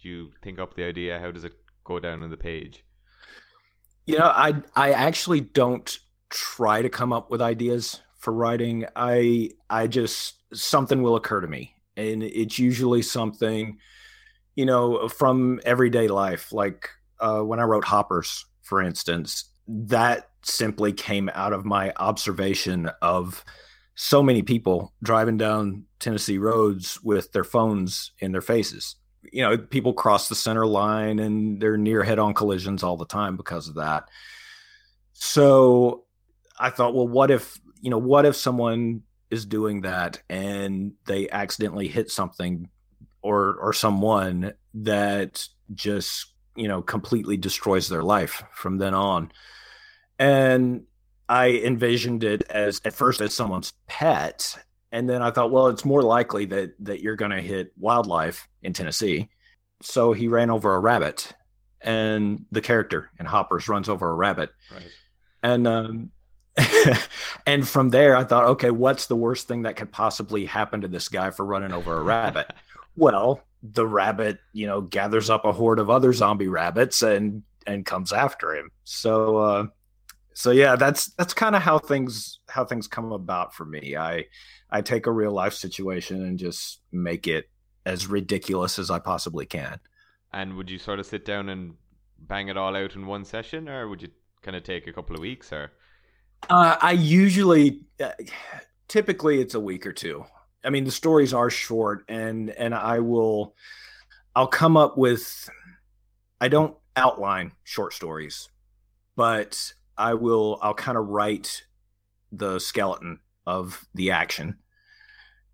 you 0.00 0.30
think 0.42 0.58
up 0.58 0.74
the 0.74 0.84
idea? 0.84 1.18
How 1.18 1.30
does 1.30 1.44
it 1.44 1.54
go 1.84 1.98
down 1.98 2.22
on 2.22 2.30
the 2.30 2.36
page? 2.36 2.84
You 4.06 4.18
know, 4.18 4.26
I 4.26 4.54
I 4.74 4.92
actually 4.92 5.40
don't 5.40 5.98
try 6.30 6.82
to 6.82 6.88
come 6.88 7.12
up 7.12 7.30
with 7.30 7.42
ideas 7.42 8.00
for 8.18 8.32
writing. 8.32 8.86
I 8.96 9.50
I 9.68 9.86
just 9.86 10.36
something 10.54 11.02
will 11.02 11.16
occur 11.16 11.40
to 11.40 11.48
me, 11.48 11.74
and 11.96 12.22
it's 12.22 12.58
usually 12.58 13.02
something, 13.02 13.78
you 14.56 14.64
know, 14.64 15.08
from 15.08 15.60
everyday 15.64 16.08
life. 16.08 16.52
Like 16.52 16.88
uh, 17.20 17.40
when 17.40 17.60
I 17.60 17.64
wrote 17.64 17.84
Hoppers, 17.84 18.46
for 18.62 18.80
instance, 18.80 19.44
that 19.66 20.30
simply 20.42 20.92
came 20.92 21.30
out 21.34 21.52
of 21.52 21.64
my 21.64 21.92
observation 21.98 22.90
of 23.02 23.44
so 24.00 24.22
many 24.22 24.42
people 24.42 24.92
driving 25.02 25.36
down 25.36 25.84
Tennessee 25.98 26.38
roads 26.38 27.02
with 27.02 27.32
their 27.32 27.44
phones 27.44 28.12
in 28.20 28.32
their 28.32 28.40
faces 28.40 28.96
you 29.32 29.42
know, 29.42 29.58
people 29.58 29.92
cross 29.92 30.28
the 30.28 30.34
center 30.34 30.66
line 30.66 31.18
and 31.18 31.60
they're 31.60 31.76
near 31.76 32.02
head 32.02 32.18
on 32.18 32.34
collisions 32.34 32.82
all 32.82 32.96
the 32.96 33.06
time 33.06 33.36
because 33.36 33.68
of 33.68 33.76
that. 33.76 34.04
So 35.12 36.04
I 36.58 36.70
thought, 36.70 36.94
well, 36.94 37.08
what 37.08 37.30
if, 37.30 37.58
you 37.80 37.90
know, 37.90 37.98
what 37.98 38.26
if 38.26 38.36
someone 38.36 39.02
is 39.30 39.44
doing 39.44 39.82
that 39.82 40.22
and 40.28 40.92
they 41.06 41.28
accidentally 41.30 41.88
hit 41.88 42.10
something 42.10 42.68
or 43.20 43.56
or 43.56 43.72
someone 43.72 44.54
that 44.74 45.46
just, 45.74 46.32
you 46.56 46.68
know, 46.68 46.80
completely 46.80 47.36
destroys 47.36 47.88
their 47.88 48.02
life 48.02 48.42
from 48.54 48.78
then 48.78 48.94
on. 48.94 49.32
And 50.18 50.84
I 51.28 51.50
envisioned 51.50 52.24
it 52.24 52.44
as 52.50 52.80
at 52.84 52.94
first 52.94 53.20
as 53.20 53.34
someone's 53.34 53.72
pet 53.86 54.56
and 54.90 55.08
then 55.08 55.22
I 55.22 55.30
thought, 55.30 55.50
well, 55.50 55.66
it's 55.68 55.84
more 55.84 56.02
likely 56.02 56.46
that 56.46 56.72
that 56.80 57.00
you're 57.00 57.16
going 57.16 57.30
to 57.30 57.40
hit 57.40 57.72
wildlife 57.78 58.48
in 58.62 58.72
Tennessee. 58.72 59.28
So 59.82 60.12
he 60.12 60.28
ran 60.28 60.50
over 60.50 60.74
a 60.74 60.80
rabbit, 60.80 61.32
and 61.80 62.46
the 62.50 62.60
character 62.60 63.10
in 63.20 63.26
Hoppers 63.26 63.68
runs 63.68 63.88
over 63.88 64.10
a 64.10 64.14
rabbit. 64.14 64.50
Right. 64.72 64.90
And 65.42 65.66
um, 65.68 66.10
and 67.46 67.68
from 67.68 67.90
there, 67.90 68.16
I 68.16 68.24
thought, 68.24 68.44
okay, 68.44 68.70
what's 68.70 69.06
the 69.06 69.16
worst 69.16 69.46
thing 69.46 69.62
that 69.62 69.76
could 69.76 69.92
possibly 69.92 70.46
happen 70.46 70.80
to 70.80 70.88
this 70.88 71.08
guy 71.08 71.30
for 71.30 71.44
running 71.44 71.72
over 71.72 71.98
a 71.98 72.02
rabbit? 72.02 72.50
well, 72.96 73.42
the 73.62 73.86
rabbit, 73.86 74.38
you 74.52 74.66
know, 74.66 74.80
gathers 74.80 75.28
up 75.28 75.44
a 75.44 75.52
horde 75.52 75.80
of 75.80 75.90
other 75.90 76.12
zombie 76.12 76.48
rabbits 76.48 77.02
and 77.02 77.42
and 77.66 77.84
comes 77.84 78.14
after 78.14 78.54
him. 78.54 78.70
So 78.84 79.36
uh, 79.36 79.66
so 80.38 80.52
yeah, 80.52 80.76
that's 80.76 81.06
that's 81.14 81.34
kind 81.34 81.56
of 81.56 81.62
how 81.62 81.80
things 81.80 82.38
how 82.48 82.64
things 82.64 82.86
come 82.86 83.10
about 83.10 83.56
for 83.56 83.64
me. 83.64 83.96
I 83.96 84.26
I 84.70 84.82
take 84.82 85.06
a 85.06 85.10
real 85.10 85.32
life 85.32 85.52
situation 85.52 86.22
and 86.24 86.38
just 86.38 86.80
make 86.92 87.26
it 87.26 87.50
as 87.84 88.06
ridiculous 88.06 88.78
as 88.78 88.88
I 88.88 89.00
possibly 89.00 89.46
can. 89.46 89.80
And 90.32 90.54
would 90.54 90.70
you 90.70 90.78
sort 90.78 91.00
of 91.00 91.06
sit 91.06 91.24
down 91.24 91.48
and 91.48 91.74
bang 92.20 92.46
it 92.46 92.56
all 92.56 92.76
out 92.76 92.94
in 92.94 93.08
one 93.08 93.24
session, 93.24 93.68
or 93.68 93.88
would 93.88 94.00
you 94.00 94.10
kind 94.40 94.56
of 94.56 94.62
take 94.62 94.86
a 94.86 94.92
couple 94.92 95.16
of 95.16 95.20
weeks? 95.20 95.52
Or 95.52 95.72
uh, 96.48 96.76
I 96.80 96.92
usually, 96.92 97.80
uh, 97.98 98.10
typically, 98.86 99.40
it's 99.40 99.54
a 99.54 99.60
week 99.60 99.88
or 99.88 99.92
two. 99.92 100.24
I 100.62 100.70
mean, 100.70 100.84
the 100.84 100.92
stories 100.92 101.34
are 101.34 101.50
short, 101.50 102.04
and 102.08 102.50
and 102.50 102.76
I 102.76 103.00
will, 103.00 103.56
I'll 104.36 104.46
come 104.46 104.76
up 104.76 104.96
with. 104.96 105.50
I 106.40 106.46
don't 106.46 106.76
outline 106.94 107.50
short 107.64 107.92
stories, 107.92 108.48
but 109.16 109.72
I 109.98 110.14
will. 110.14 110.58
I'll 110.62 110.74
kind 110.74 110.96
of 110.96 111.08
write 111.08 111.64
the 112.32 112.58
skeleton 112.58 113.20
of 113.46 113.86
the 113.94 114.10
action 114.10 114.58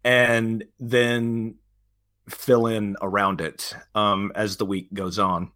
and 0.04 0.64
then 0.78 1.56
fill 2.28 2.66
in 2.66 2.96
around 3.00 3.40
it 3.40 3.74
um, 3.94 4.32
as 4.34 4.56
the 4.56 4.66
week 4.66 4.92
goes 4.92 5.18
on 5.18 5.50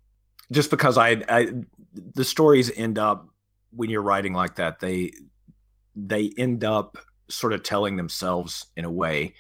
just 0.51 0.71
because 0.71 0.99
I, 0.99 1.23
I 1.29 1.53
the 1.95 2.25
stories 2.25 2.71
end 2.77 2.99
up 2.99 3.29
when 3.71 3.91
you're 3.91 4.03
writing 4.03 4.33
like 4.33 4.57
that 4.57 4.81
they 4.81 5.13
they 5.97 6.33
end 6.39 6.65
up 6.65 6.99
sort 7.29 7.53
of 7.53 7.63
telling 7.63 7.97
themselves 7.97 8.67
in 8.77 8.85
a 8.85 8.91
way 8.91 9.35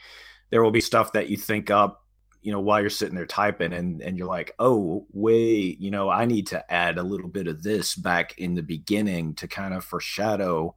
there 0.50 0.62
will 0.62 0.70
be 0.70 0.80
stuff 0.80 1.12
that 1.12 1.28
you 1.28 1.36
think 1.36 1.70
up 1.70 2.04
you 2.42 2.52
know 2.52 2.60
while 2.60 2.80
you're 2.80 2.90
sitting 2.90 3.14
there 3.14 3.26
typing 3.26 3.72
and 3.72 4.00
and 4.00 4.16
you're 4.16 4.26
like 4.26 4.54
oh 4.58 5.06
wait 5.12 5.80
you 5.80 5.90
know 5.90 6.08
i 6.08 6.24
need 6.24 6.46
to 6.46 6.72
add 6.72 6.96
a 6.96 7.02
little 7.02 7.28
bit 7.28 7.48
of 7.48 7.62
this 7.62 7.94
back 7.94 8.38
in 8.38 8.54
the 8.54 8.62
beginning 8.62 9.34
to 9.34 9.48
kind 9.48 9.74
of 9.74 9.84
foreshadow 9.84 10.74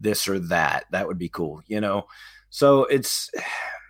this 0.00 0.26
or 0.26 0.38
that. 0.40 0.86
That 0.90 1.06
would 1.06 1.18
be 1.18 1.28
cool, 1.28 1.62
you 1.66 1.80
know. 1.80 2.06
So 2.48 2.84
it's 2.84 3.30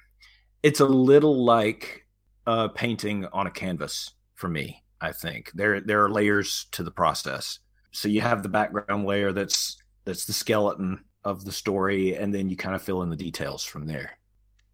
it's 0.62 0.80
a 0.80 0.86
little 0.86 1.44
like 1.44 2.06
uh, 2.46 2.68
painting 2.68 3.26
on 3.32 3.46
a 3.46 3.50
canvas 3.50 4.10
for 4.34 4.48
me. 4.48 4.82
I 5.00 5.12
think 5.12 5.52
there 5.54 5.80
there 5.80 6.04
are 6.04 6.10
layers 6.10 6.66
to 6.72 6.82
the 6.82 6.90
process. 6.90 7.60
So 7.92 8.08
you 8.08 8.20
have 8.20 8.42
the 8.42 8.48
background 8.48 9.06
layer 9.06 9.32
that's 9.32 9.78
that's 10.04 10.26
the 10.26 10.32
skeleton 10.32 11.04
of 11.24 11.44
the 11.44 11.52
story, 11.52 12.16
and 12.16 12.34
then 12.34 12.48
you 12.48 12.56
kind 12.56 12.74
of 12.74 12.82
fill 12.82 13.02
in 13.02 13.10
the 13.10 13.16
details 13.16 13.64
from 13.64 13.86
there. 13.86 14.18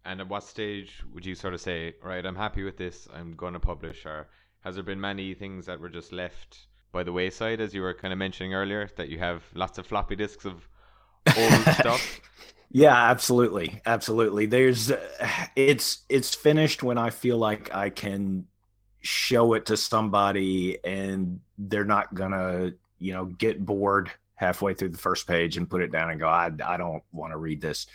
And 0.07 0.21
at 0.21 0.29
what 0.29 0.43
stage 0.43 1.03
would 1.13 1.25
you 1.25 1.35
sort 1.35 1.53
of 1.53 1.59
say, 1.59 1.93
right, 2.01 2.25
I'm 2.25 2.35
happy 2.35 2.63
with 2.63 2.77
this, 2.77 3.09
I'm 3.13 3.35
going 3.35 3.53
to 3.53 3.59
publish, 3.59 4.05
or 4.05 4.29
has 4.61 4.75
there 4.75 4.83
been 4.83 5.01
many 5.01 5.33
things 5.33 5.65
that 5.65 5.81
were 5.81 5.89
just 5.89 6.13
left 6.13 6.67
by 6.93 7.03
the 7.03 7.11
wayside, 7.11 7.59
as 7.59 7.73
you 7.73 7.81
were 7.81 7.93
kind 7.93 8.13
of 8.13 8.17
mentioning 8.17 8.53
earlier, 8.53 8.89
that 8.95 9.09
you 9.09 9.19
have 9.19 9.43
lots 9.53 9.77
of 9.77 9.85
floppy 9.85 10.15
disks 10.15 10.45
of 10.45 10.67
old 11.37 11.61
stuff? 11.79 12.21
Yeah, 12.71 12.95
absolutely, 12.95 13.81
absolutely. 13.85 14.45
There's, 14.45 14.91
it's 15.55 15.99
it's 16.09 16.33
finished 16.33 16.83
when 16.83 16.97
I 16.97 17.09
feel 17.09 17.37
like 17.37 17.73
I 17.75 17.89
can 17.89 18.47
show 19.01 19.53
it 19.53 19.65
to 19.67 19.77
somebody 19.77 20.77
and 20.83 21.39
they're 21.57 21.85
not 21.85 22.13
gonna, 22.13 22.71
you 22.99 23.13
know, 23.13 23.25
get 23.25 23.65
bored 23.65 24.11
halfway 24.35 24.73
through 24.73 24.89
the 24.89 24.97
first 24.97 25.27
page 25.27 25.57
and 25.57 25.69
put 25.69 25.81
it 25.81 25.91
down 25.91 26.11
and 26.11 26.19
go, 26.19 26.27
I 26.27 26.51
I 26.65 26.77
don't 26.77 27.03
want 27.11 27.33
to 27.33 27.37
read 27.37 27.61
this. 27.61 27.87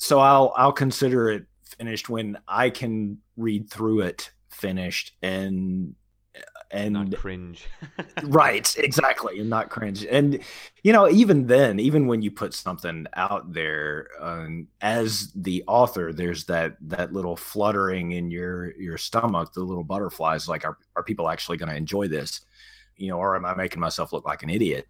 So 0.00 0.18
I'll 0.18 0.54
I'll 0.56 0.72
consider 0.72 1.30
it 1.30 1.44
finished 1.62 2.08
when 2.08 2.38
I 2.48 2.70
can 2.70 3.18
read 3.36 3.70
through 3.70 4.00
it 4.00 4.30
finished 4.48 5.12
and 5.22 5.94
and 6.70 6.94
not 6.94 7.14
cringe. 7.14 7.66
right, 8.22 8.74
exactly, 8.78 9.40
and 9.40 9.50
not 9.50 9.68
cringe. 9.68 10.06
And 10.06 10.40
you 10.82 10.94
know, 10.94 11.06
even 11.10 11.46
then, 11.46 11.78
even 11.78 12.06
when 12.06 12.22
you 12.22 12.30
put 12.30 12.54
something 12.54 13.06
out 13.12 13.52
there 13.52 14.08
um, 14.18 14.68
as 14.80 15.32
the 15.34 15.64
author, 15.66 16.14
there's 16.14 16.46
that 16.46 16.76
that 16.80 17.12
little 17.12 17.36
fluttering 17.36 18.12
in 18.12 18.30
your 18.30 18.74
your 18.76 18.96
stomach, 18.96 19.52
the 19.52 19.60
little 19.60 19.84
butterflies. 19.84 20.48
Like, 20.48 20.64
are 20.64 20.78
are 20.96 21.02
people 21.02 21.28
actually 21.28 21.58
going 21.58 21.68
to 21.68 21.76
enjoy 21.76 22.08
this? 22.08 22.40
You 22.96 23.08
know, 23.08 23.18
or 23.18 23.36
am 23.36 23.44
I 23.44 23.54
making 23.54 23.80
myself 23.80 24.14
look 24.14 24.24
like 24.24 24.42
an 24.42 24.48
idiot? 24.48 24.88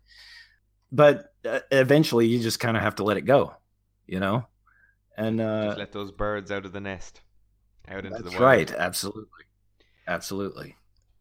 But 0.93 1.35
uh, 1.45 1.61
eventually, 1.73 2.29
you 2.29 2.39
just 2.39 2.61
kind 2.61 2.77
of 2.77 2.85
have 2.85 2.95
to 2.97 3.05
let 3.05 3.17
it 3.17 3.23
go. 3.23 3.55
You 4.07 4.21
know, 4.21 4.47
and 5.21 5.41
uh, 5.41 5.67
just 5.67 5.79
let 5.79 5.93
those 5.93 6.11
birds 6.11 6.51
out 6.51 6.65
of 6.65 6.73
the 6.73 6.81
nest, 6.81 7.21
out 7.89 8.07
into 8.07 8.23
the 8.23 8.31
world. 8.31 8.43
Right, 8.43 8.73
absolutely, 8.73 9.45
absolutely. 10.07 10.77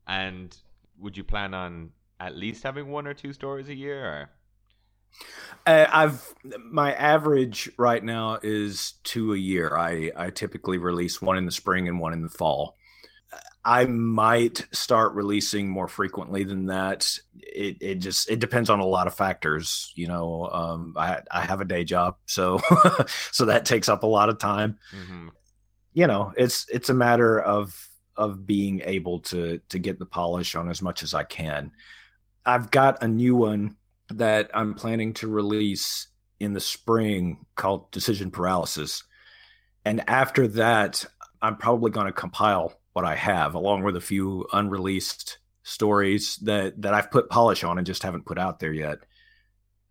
And 0.07 0.55
would 0.97 1.17
you 1.17 1.23
plan 1.23 1.53
on 1.53 1.91
at 2.19 2.35
least 2.35 2.63
having 2.63 2.89
one 2.89 3.07
or 3.07 3.13
two 3.13 3.33
stories 3.33 3.69
a 3.69 3.75
year? 3.75 4.05
Or? 4.05 4.29
Uh, 5.65 5.85
I've 5.91 6.33
my 6.63 6.93
average 6.93 7.69
right 7.77 8.03
now 8.03 8.39
is 8.41 8.93
two 9.03 9.33
a 9.33 9.37
year. 9.37 9.75
I 9.75 10.11
I 10.15 10.29
typically 10.29 10.77
release 10.77 11.21
one 11.21 11.37
in 11.37 11.45
the 11.45 11.51
spring 11.51 11.87
and 11.87 11.99
one 11.99 12.13
in 12.13 12.21
the 12.21 12.29
fall. 12.29 12.77
I 13.65 13.85
might 13.85 14.65
start 14.71 15.13
releasing 15.13 15.69
more 15.69 15.87
frequently 15.87 16.43
than 16.43 16.67
that. 16.67 17.17
It 17.35 17.77
it 17.81 17.95
just 17.95 18.29
it 18.29 18.39
depends 18.39 18.69
on 18.69 18.79
a 18.79 18.85
lot 18.85 19.07
of 19.07 19.15
factors. 19.15 19.91
You 19.95 20.07
know, 20.07 20.49
um, 20.51 20.93
I 20.97 21.21
I 21.29 21.41
have 21.41 21.61
a 21.61 21.65
day 21.65 21.83
job, 21.83 22.15
so 22.25 22.61
so 23.31 23.45
that 23.45 23.65
takes 23.65 23.89
up 23.89 24.03
a 24.03 24.07
lot 24.07 24.29
of 24.29 24.39
time. 24.39 24.79
Mm-hmm. 24.95 25.29
You 25.93 26.07
know, 26.07 26.33
it's 26.37 26.67
it's 26.69 26.89
a 26.89 26.93
matter 26.93 27.39
of 27.39 27.89
of 28.15 28.45
being 28.45 28.81
able 28.85 29.19
to 29.19 29.59
to 29.69 29.79
get 29.79 29.99
the 29.99 30.05
polish 30.05 30.55
on 30.55 30.69
as 30.69 30.81
much 30.81 31.03
as 31.03 31.13
I 31.13 31.23
can. 31.23 31.71
I've 32.45 32.71
got 32.71 33.03
a 33.03 33.07
new 33.07 33.35
one 33.35 33.75
that 34.09 34.49
I'm 34.53 34.73
planning 34.73 35.13
to 35.15 35.27
release 35.27 36.07
in 36.39 36.53
the 36.53 36.59
spring 36.59 37.45
called 37.55 37.91
Decision 37.91 38.31
Paralysis. 38.31 39.03
And 39.85 40.07
after 40.09 40.47
that, 40.49 41.05
I'm 41.41 41.57
probably 41.57 41.91
going 41.91 42.07
to 42.07 42.13
compile 42.13 42.78
what 42.99 43.09
I 43.09 43.15
have 43.15 43.55
along 43.55 43.83
with 43.83 43.95
a 43.95 44.01
few 44.01 44.45
unreleased 44.51 45.37
stories 45.63 46.35
that 46.43 46.81
that 46.81 46.93
I've 46.93 47.09
put 47.11 47.29
polish 47.29 47.63
on 47.63 47.77
and 47.77 47.87
just 47.87 48.03
haven't 48.03 48.25
put 48.25 48.37
out 48.37 48.59
there 48.59 48.73
yet 48.73 48.97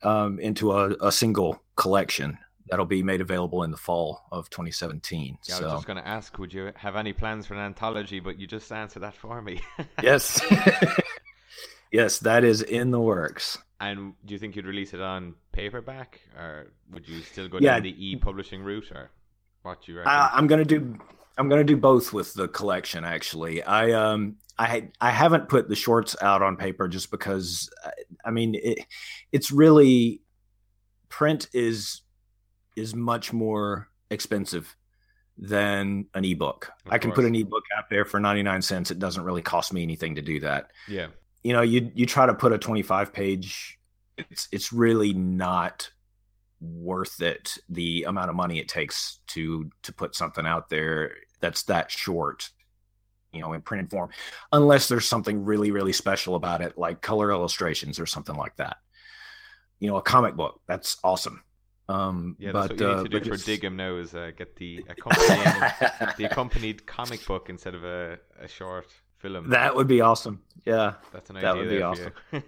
um, 0.03 0.39
into 0.39 0.73
a, 0.73 0.91
a 1.01 1.11
single 1.11 1.63
collection 1.75 2.37
that'll 2.69 2.85
be 2.85 3.03
made 3.03 3.23
available 3.23 3.63
in 3.63 3.71
the 3.71 3.79
fall 3.79 4.27
of 4.31 4.51
2017. 4.51 5.39
Yeah, 5.49 5.57
I 5.57 5.61
was 5.63 5.73
just 5.73 5.87
going 5.87 5.97
to 5.97 6.07
ask, 6.07 6.39
would 6.39 6.53
you 6.53 6.71
have 6.77 6.97
any 6.97 7.15
plans 7.15 7.47
for 7.47 7.55
an 7.55 7.61
anthology? 7.61 8.21
But 8.21 8.39
you 8.39 8.47
just 8.47 8.71
answered 8.71 9.01
that 9.01 9.15
for 9.15 9.41
me. 9.41 9.63
yes, 10.03 10.39
yes, 11.93 12.19
that 12.21 12.45
is 12.45 12.61
in 12.63 12.91
the 12.91 13.01
works. 13.01 13.57
and 13.81 14.13
do 14.27 14.35
you 14.35 14.39
think 14.39 14.55
you'd 14.55 14.67
release 14.67 14.93
it 14.93 15.01
on 15.01 15.35
paperback, 15.53 16.21
or 16.37 16.73
would 16.93 17.09
you 17.09 17.23
still 17.23 17.49
go 17.49 17.59
Yeah. 17.59 17.75
down 17.75 17.85
the 17.85 18.07
e-publishing 18.11 18.63
route, 18.63 18.91
or 18.93 19.11
what 19.63 19.89
you 19.89 19.97
reckon? 19.97 20.13
I, 20.13 20.31
I'm 20.35 20.47
gonna 20.47 20.65
do 20.67 20.99
I'm 21.39 21.49
gonna 21.49 21.65
do 21.65 21.77
both 21.77 22.13
with 22.13 22.35
the 22.35 22.49
collection. 22.49 23.05
Actually, 23.05 23.63
I 23.63 23.93
um 23.93 24.37
I 24.59 24.89
I 25.01 25.11
haven't 25.11 25.49
put 25.49 25.69
the 25.69 25.77
shorts 25.77 26.17
out 26.21 26.43
on 26.43 26.57
paper 26.57 26.89
just 26.89 27.11
because 27.11 27.71
uh, 27.85 27.91
I 28.25 28.31
mean 28.31 28.55
it 28.57 28.81
it's 29.33 29.51
really 29.51 30.21
print 31.09 31.49
is 31.53 32.03
is 32.77 32.95
much 32.95 33.33
more 33.33 33.89
expensive 34.11 34.77
than 35.37 36.07
an 36.15 36.25
ebook. 36.25 36.71
Of 36.87 36.93
I 36.93 36.99
can 36.99 37.13
put 37.13 37.25
an 37.25 37.35
ebook 37.35 37.65
out 37.77 37.89
there 37.89 38.05
for 38.05 38.19
99 38.19 38.61
cents. 38.63 38.91
It 38.91 38.99
doesn't 38.99 39.23
really 39.23 39.43
cost 39.43 39.73
me 39.73 39.83
anything 39.83 40.17
to 40.17 40.23
do 40.23 40.41
that. 40.41 40.73
yeah, 40.89 41.07
You 41.45 41.53
know, 41.53 41.63
you 41.63 41.93
you 41.95 42.07
try 42.07 42.27
to 42.27 42.35
put 42.35 42.53
a 42.53 42.59
25 42.59 43.13
page 43.13 43.79
it's 44.19 44.49
it's 44.53 44.73
really 44.73 45.13
not 45.13 45.91
worth 46.61 47.23
it 47.23 47.57
the 47.69 48.03
amount 48.05 48.29
of 48.29 48.37
money 48.37 48.59
it 48.59 48.69
takes 48.69 49.21
to 49.29 49.71
to 49.83 49.93
put 49.93 50.15
something 50.15 50.45
out 50.45 50.69
there 50.69 51.13
that's 51.41 51.65
that 51.65 51.91
short 51.91 52.51
you 53.33 53.41
know 53.41 53.53
in 53.53 53.61
printed 53.61 53.91
form 53.91 54.11
unless 54.53 54.89
there's 54.89 55.07
something 55.07 55.45
really 55.45 55.71
really 55.71 55.93
special 55.93 56.35
about 56.35 56.61
it 56.63 56.79
like 56.79 57.01
color 57.03 57.31
illustrations 57.31 57.99
or 58.01 58.07
something 58.07 58.37
like 58.37 58.57
that 58.57 58.79
you 59.81 59.89
know 59.89 59.97
a 59.97 60.03
comic 60.03 60.35
book 60.35 60.61
that's 60.67 60.97
awesome 61.05 61.43
um 61.89 62.37
yeah. 62.39 62.53
but 62.53 62.69
That's 62.69 62.81
what 62.81 62.81
you 62.81 62.87
uh, 62.95 63.03
need 63.03 63.11
to 63.13 63.21
do 63.21 63.29
for 63.31 63.35
it's- 63.35 63.45
Diggum 63.47 63.75
now 63.77 63.97
is 63.97 64.15
uh, 64.15 64.31
get 64.37 64.57
the 64.57 64.85
accompanying 64.89 66.15
the 66.17 66.25
accompanied 66.31 66.87
comic 66.87 67.25
book 67.27 67.49
instead 67.51 67.75
of 67.75 67.85
a, 67.85 68.19
a 68.41 68.49
short 68.49 68.87
film. 69.19 69.51
that 69.51 69.75
would 69.75 69.89
be 69.89 70.01
awesome 70.01 70.43
yeah 70.65 70.95
That's 71.13 71.31
an 71.31 71.37
that 71.37 71.45
idea 71.57 71.61
would 71.63 71.71
be 71.71 71.83
awesome. 71.83 72.13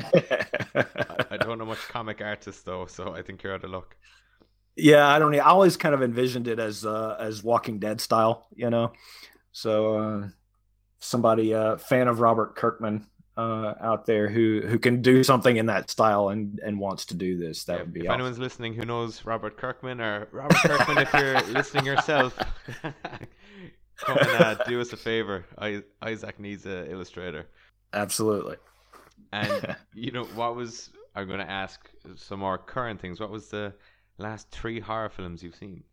I, 0.00 1.24
I 1.30 1.36
don't 1.38 1.58
know 1.58 1.64
much 1.64 1.78
comic 1.88 2.20
artists 2.20 2.62
though, 2.62 2.86
so 2.86 3.14
I 3.14 3.22
think 3.22 3.42
you're 3.42 3.54
out 3.54 3.64
of 3.64 3.70
luck. 3.70 3.96
Yeah, 4.76 5.08
I 5.08 5.18
don't. 5.18 5.34
I 5.34 5.38
always 5.38 5.76
kind 5.76 5.94
of 5.94 6.02
envisioned 6.02 6.48
it 6.48 6.58
as 6.58 6.84
uh, 6.84 7.16
as 7.18 7.42
Walking 7.42 7.78
Dead 7.78 8.00
style, 8.00 8.46
you 8.54 8.68
know. 8.68 8.92
So 9.52 9.96
uh, 9.96 10.28
somebody 11.00 11.54
uh, 11.54 11.78
fan 11.78 12.08
of 12.08 12.20
Robert 12.20 12.56
Kirkman 12.56 13.06
uh, 13.36 13.74
out 13.80 14.06
there 14.06 14.28
who 14.28 14.62
who 14.66 14.78
can 14.78 15.02
do 15.02 15.22
something 15.22 15.56
in 15.56 15.66
that 15.66 15.90
style 15.90 16.30
and 16.30 16.58
and 16.60 16.78
wants 16.78 17.04
to 17.06 17.14
do 17.14 17.36
this, 17.36 17.64
that 17.64 17.80
would 17.80 17.92
be 17.92 18.00
if 18.00 18.06
awesome. 18.06 18.14
anyone's 18.14 18.38
listening 18.38 18.74
who 18.74 18.84
knows 18.84 19.24
Robert 19.24 19.56
Kirkman 19.56 20.00
or 20.00 20.28
Robert 20.32 20.56
Kirkman, 20.56 20.98
if 20.98 21.12
you're 21.12 21.40
listening 21.52 21.84
yourself, 21.84 22.38
come 22.82 24.18
and 24.18 24.42
uh, 24.42 24.54
do 24.64 24.80
us 24.80 24.92
a 24.92 24.96
favor. 24.96 25.44
I, 25.58 25.82
Isaac 26.02 26.40
needs 26.40 26.64
an 26.66 26.90
illustrator. 26.90 27.46
Absolutely. 27.92 28.56
And 29.32 29.76
you 29.94 30.12
know 30.12 30.24
what 30.24 30.56
was 30.56 30.90
I'm 31.14 31.26
going 31.26 31.40
to 31.40 31.50
ask 31.50 31.90
some 32.14 32.40
more 32.40 32.58
current 32.58 33.00
things. 33.00 33.20
What 33.20 33.30
was 33.30 33.48
the 33.48 33.74
last 34.18 34.50
three 34.50 34.80
horror 34.80 35.08
films 35.08 35.42
you've 35.42 35.56
seen? 35.56 35.84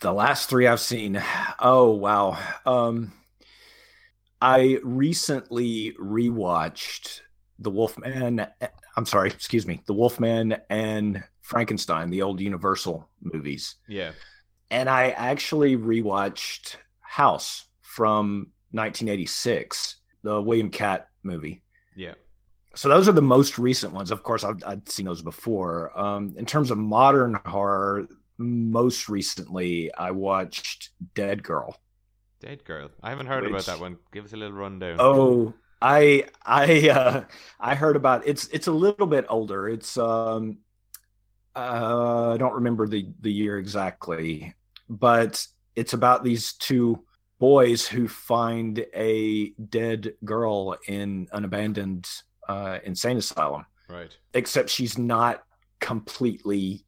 The 0.00 0.12
last 0.12 0.48
three 0.48 0.66
I've 0.66 0.80
seen. 0.80 1.22
Oh 1.58 1.90
wow. 1.90 2.38
Um, 2.64 3.12
I 4.40 4.78
recently 4.82 5.94
rewatched 6.00 7.20
The 7.58 7.70
Wolfman. 7.70 8.46
I'm 8.96 9.06
sorry, 9.06 9.28
excuse 9.28 9.66
me, 9.66 9.82
The 9.86 9.94
Wolfman 9.94 10.56
and 10.70 11.22
Frankenstein, 11.42 12.10
the 12.10 12.22
old 12.22 12.40
Universal 12.40 13.08
movies. 13.20 13.76
Yeah, 13.88 14.12
and 14.70 14.88
I 14.88 15.10
actually 15.10 15.76
rewatched 15.76 16.76
House 17.00 17.66
from 17.82 18.52
1986, 18.70 19.96
the 20.22 20.40
William 20.40 20.70
Katt 20.70 21.08
movie. 21.22 21.62
So 22.74 22.88
those 22.88 23.08
are 23.08 23.12
the 23.12 23.22
most 23.22 23.58
recent 23.58 23.92
ones. 23.92 24.10
Of 24.10 24.22
course, 24.22 24.44
I've, 24.44 24.62
I'd 24.64 24.88
seen 24.88 25.06
those 25.06 25.22
before. 25.22 25.98
Um, 25.98 26.34
in 26.36 26.46
terms 26.46 26.70
of 26.70 26.78
modern 26.78 27.38
horror, 27.44 28.06
most 28.38 29.08
recently 29.08 29.92
I 29.94 30.12
watched 30.12 30.90
Deadgirl. 31.14 31.74
Dead 32.40 32.64
Girl. 32.64 32.90
I 33.02 33.10
haven't 33.10 33.26
heard 33.26 33.46
about 33.46 33.66
that 33.66 33.80
one. 33.80 33.98
Give 34.12 34.24
us 34.24 34.32
a 34.32 34.36
little 34.36 34.56
rundown. 34.56 34.96
Oh, 34.98 35.52
I 35.82 36.24
I 36.44 36.88
uh, 36.88 37.24
I 37.60 37.74
heard 37.74 37.96
about 37.96 38.26
it's 38.26 38.48
it's 38.48 38.66
a 38.66 38.72
little 38.72 39.06
bit 39.06 39.26
older. 39.28 39.68
It's 39.68 39.96
um 39.98 40.58
uh, 41.54 42.32
I 42.32 42.36
don't 42.38 42.54
remember 42.54 42.86
the 42.86 43.08
the 43.20 43.32
year 43.32 43.58
exactly, 43.58 44.54
but 44.88 45.46
it's 45.76 45.92
about 45.92 46.24
these 46.24 46.54
two 46.54 47.04
boys 47.38 47.86
who 47.86 48.08
find 48.08 48.84
a 48.94 49.50
dead 49.50 50.14
girl 50.24 50.76
in 50.88 51.28
an 51.32 51.44
abandoned 51.44 52.08
uh, 52.50 52.78
insane 52.84 53.16
asylum. 53.16 53.64
right. 53.88 54.16
Except 54.34 54.68
she's 54.68 54.98
not 54.98 55.44
completely 55.78 56.84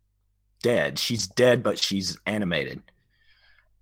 dead. 0.62 0.98
She's 0.98 1.26
dead, 1.26 1.62
but 1.62 1.78
she's 1.78 2.18
animated, 2.26 2.82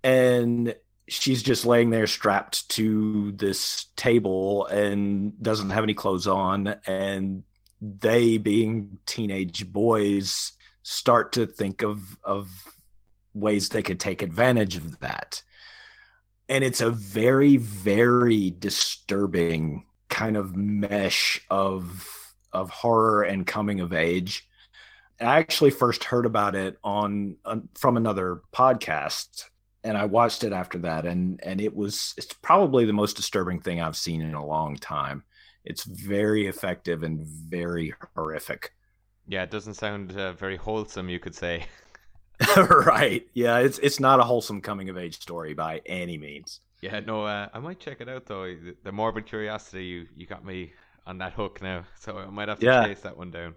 and 0.03 0.75
she's 1.07 1.43
just 1.43 1.65
laying 1.65 1.89
there 1.89 2.07
strapped 2.07 2.69
to 2.69 3.31
this 3.33 3.87
table 3.95 4.65
and 4.67 5.41
doesn't 5.41 5.71
have 5.71 5.83
any 5.83 5.93
clothes 5.93 6.27
on 6.27 6.67
and 6.85 7.43
they 7.81 8.37
being 8.37 8.97
teenage 9.05 9.69
boys 9.73 10.53
start 10.83 11.33
to 11.33 11.45
think 11.45 11.81
of 11.81 12.17
of 12.23 12.49
ways 13.33 13.67
they 13.69 13.81
could 13.81 13.99
take 13.99 14.21
advantage 14.21 14.77
of 14.77 14.99
that 14.99 15.41
and 16.47 16.63
it's 16.63 16.79
a 16.79 16.91
very 16.91 17.57
very 17.57 18.51
disturbing 18.51 19.83
kind 20.11 20.37
of 20.37 20.55
mesh 20.55 21.41
of 21.49 22.35
of 22.53 22.69
horror 22.69 23.23
and 23.23 23.47
coming 23.47 23.79
of 23.79 23.93
age 23.93 24.47
i 25.19 25.39
actually 25.39 25.71
first 25.71 26.03
heard 26.03 26.27
about 26.27 26.53
it 26.53 26.77
on, 26.83 27.35
on 27.45 27.67
from 27.73 27.97
another 27.97 28.41
podcast 28.53 29.45
and 29.83 29.97
I 29.97 30.05
watched 30.05 30.43
it 30.43 30.53
after 30.53 30.77
that, 30.79 31.05
and 31.05 31.39
and 31.43 31.59
it 31.59 31.75
was 31.75 32.13
it's 32.17 32.33
probably 32.33 32.85
the 32.85 32.93
most 32.93 33.15
disturbing 33.15 33.59
thing 33.59 33.81
I've 33.81 33.97
seen 33.97 34.21
in 34.21 34.33
a 34.33 34.45
long 34.45 34.75
time. 34.75 35.23
It's 35.63 35.83
very 35.83 36.47
effective 36.47 37.03
and 37.03 37.21
very 37.21 37.93
horrific. 38.15 38.73
Yeah, 39.27 39.43
it 39.43 39.51
doesn't 39.51 39.75
sound 39.75 40.17
uh, 40.17 40.33
very 40.33 40.57
wholesome, 40.57 41.09
you 41.09 41.19
could 41.19 41.35
say. 41.35 41.65
right? 42.69 43.25
Yeah, 43.33 43.59
it's 43.59 43.79
it's 43.79 43.99
not 43.99 44.19
a 44.19 44.23
wholesome 44.23 44.61
coming 44.61 44.89
of 44.89 44.97
age 44.97 45.19
story 45.19 45.53
by 45.53 45.81
any 45.85 46.17
means. 46.17 46.59
Yeah, 46.81 46.99
no, 46.99 47.25
uh, 47.25 47.47
I 47.53 47.59
might 47.59 47.79
check 47.79 48.01
it 48.01 48.09
out 48.09 48.25
though. 48.25 48.43
The, 48.45 48.75
the 48.83 48.91
morbid 48.91 49.25
curiosity, 49.25 49.85
you 49.85 50.07
you 50.15 50.25
got 50.25 50.43
me 50.43 50.73
on 51.05 51.17
that 51.19 51.33
hook 51.33 51.61
now, 51.61 51.85
so 51.99 52.17
I 52.17 52.25
might 52.27 52.49
have 52.49 52.61
to 52.61 52.67
Yeah. 52.67 52.71
chase 52.71 53.01
that 53.01 53.17
one 53.17 53.31
down. 53.31 53.55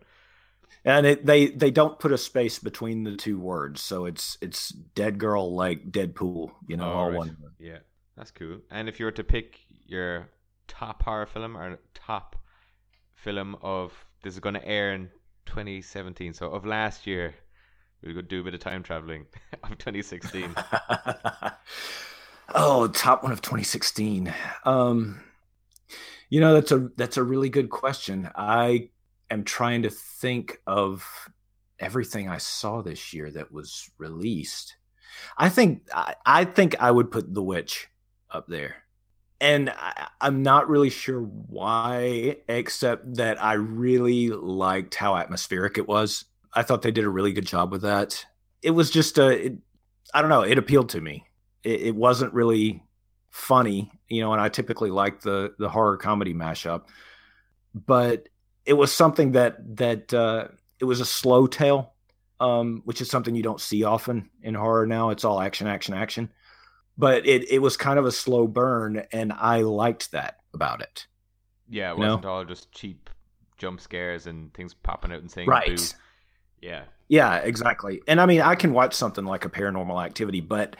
And 0.84 1.06
it, 1.06 1.24
they 1.24 1.46
they 1.46 1.70
don't 1.70 1.98
put 1.98 2.12
a 2.12 2.18
space 2.18 2.58
between 2.58 3.04
the 3.04 3.16
two 3.16 3.38
words, 3.38 3.80
so 3.80 4.04
it's 4.04 4.36
it's 4.42 4.68
dead 4.68 5.18
girl 5.18 5.54
like 5.54 5.90
Deadpool, 5.90 6.52
you 6.68 6.76
know, 6.76 6.84
Oh, 6.84 6.98
all 6.98 7.10
right. 7.10 7.20
one. 7.20 7.36
Yeah, 7.58 7.78
that's 8.16 8.30
cool. 8.30 8.60
And 8.70 8.88
if 8.88 8.98
you 8.98 9.06
were 9.06 9.12
to 9.12 9.24
pick 9.24 9.60
your 9.86 10.28
top 10.68 11.02
horror 11.02 11.26
film 11.26 11.56
or 11.56 11.78
top 11.94 12.36
film 13.14 13.56
of 13.62 13.92
this 14.22 14.34
is 14.34 14.40
going 14.40 14.54
to 14.54 14.66
air 14.66 14.94
in 14.94 15.10
2017, 15.46 16.34
so 16.34 16.50
of 16.50 16.66
last 16.66 17.06
year, 17.06 17.34
we 18.02 18.14
could 18.14 18.28
do 18.28 18.40
a 18.40 18.44
bit 18.44 18.54
of 18.54 18.60
time 18.60 18.82
traveling 18.82 19.26
of 19.64 19.78
2016. 19.78 20.56
oh, 22.54 22.88
top 22.88 23.22
one 23.22 23.32
of 23.32 23.40
2016. 23.42 24.32
Um, 24.64 25.20
you 26.30 26.40
know, 26.40 26.54
that's 26.54 26.72
a 26.72 26.90
that's 26.96 27.16
a 27.16 27.22
really 27.22 27.48
good 27.48 27.70
question. 27.70 28.28
I 28.34 28.90
am 29.30 29.44
trying 29.44 29.82
to 29.82 29.90
think 29.90 30.60
of 30.66 31.06
everything 31.78 32.28
I 32.28 32.38
saw 32.38 32.82
this 32.82 33.12
year 33.12 33.30
that 33.30 33.52
was 33.52 33.90
released. 33.98 34.76
I 35.38 35.48
think 35.48 35.82
I, 35.94 36.14
I 36.26 36.44
think 36.44 36.80
I 36.80 36.90
would 36.90 37.10
put 37.10 37.32
The 37.32 37.42
Witch 37.42 37.88
up 38.30 38.46
there. 38.48 38.76
and 39.40 39.70
I, 39.70 40.08
I'm 40.20 40.42
not 40.42 40.68
really 40.68 40.90
sure 40.90 41.20
why, 41.20 42.36
except 42.48 43.16
that 43.16 43.42
I 43.42 43.54
really 43.54 44.30
liked 44.30 44.94
how 44.94 45.16
atmospheric 45.16 45.76
it 45.78 45.88
was. 45.88 46.24
I 46.52 46.62
thought 46.62 46.82
they 46.82 46.90
did 46.92 47.04
a 47.04 47.10
really 47.10 47.32
good 47.32 47.46
job 47.46 47.70
with 47.72 47.82
that. 47.82 48.24
It 48.62 48.70
was 48.70 48.90
just 48.90 49.18
a, 49.18 49.46
it, 49.46 49.54
I 50.14 50.20
don't 50.20 50.30
know, 50.30 50.42
it 50.42 50.58
appealed 50.58 50.88
to 50.90 51.00
me. 51.00 51.24
It, 51.64 51.80
it 51.82 51.96
wasn't 51.96 52.32
really 52.34 52.82
funny, 53.30 53.90
you 54.08 54.20
know, 54.20 54.32
and 54.32 54.40
I 54.40 54.48
typically 54.48 54.90
like 54.90 55.20
the 55.20 55.54
the 55.58 55.68
horror 55.68 55.96
comedy 55.96 56.34
mashup, 56.34 56.82
but 57.74 58.28
it 58.64 58.74
was 58.74 58.92
something 58.92 59.32
that 59.32 59.76
that 59.76 60.14
uh, 60.14 60.48
it 60.78 60.84
was 60.84 61.00
a 61.00 61.04
slow 61.04 61.46
tale, 61.46 61.92
um, 62.40 62.82
which 62.84 63.00
is 63.00 63.10
something 63.10 63.34
you 63.34 63.42
don't 63.42 63.60
see 63.60 63.84
often 63.84 64.30
in 64.42 64.54
horror 64.54 64.86
now. 64.86 65.10
It's 65.10 65.24
all 65.24 65.40
action, 65.40 65.66
action, 65.66 65.94
action 65.94 66.30
but 66.96 67.26
it 67.26 67.50
it 67.50 67.58
was 67.58 67.76
kind 67.76 67.98
of 67.98 68.06
a 68.06 68.12
slow 68.12 68.46
burn, 68.46 69.04
and 69.12 69.32
I 69.32 69.62
liked 69.62 70.12
that 70.12 70.38
about 70.52 70.80
it. 70.80 71.06
Yeah, 71.68 71.90
it 71.90 71.94
You 71.94 72.00
know? 72.02 72.08
wasn't 72.08 72.26
all 72.26 72.44
just 72.44 72.70
cheap 72.72 73.10
jump 73.56 73.80
scares 73.80 74.26
and 74.26 74.52
things 74.54 74.74
popping 74.74 75.12
out 75.12 75.20
and 75.20 75.30
saying 75.30 75.48
Right. 75.48 75.76
boo. 75.76 75.84
Yeah. 76.60 76.84
Yeah, 77.08 77.36
exactly. 77.36 78.00
And 78.08 78.20
I 78.20 78.26
mean, 78.26 78.40
I 78.40 78.54
can 78.54 78.72
watch 78.72 78.94
something 78.94 79.24
like 79.24 79.44
a 79.44 79.50
paranormal 79.50 80.04
activity, 80.04 80.40
but 80.40 80.76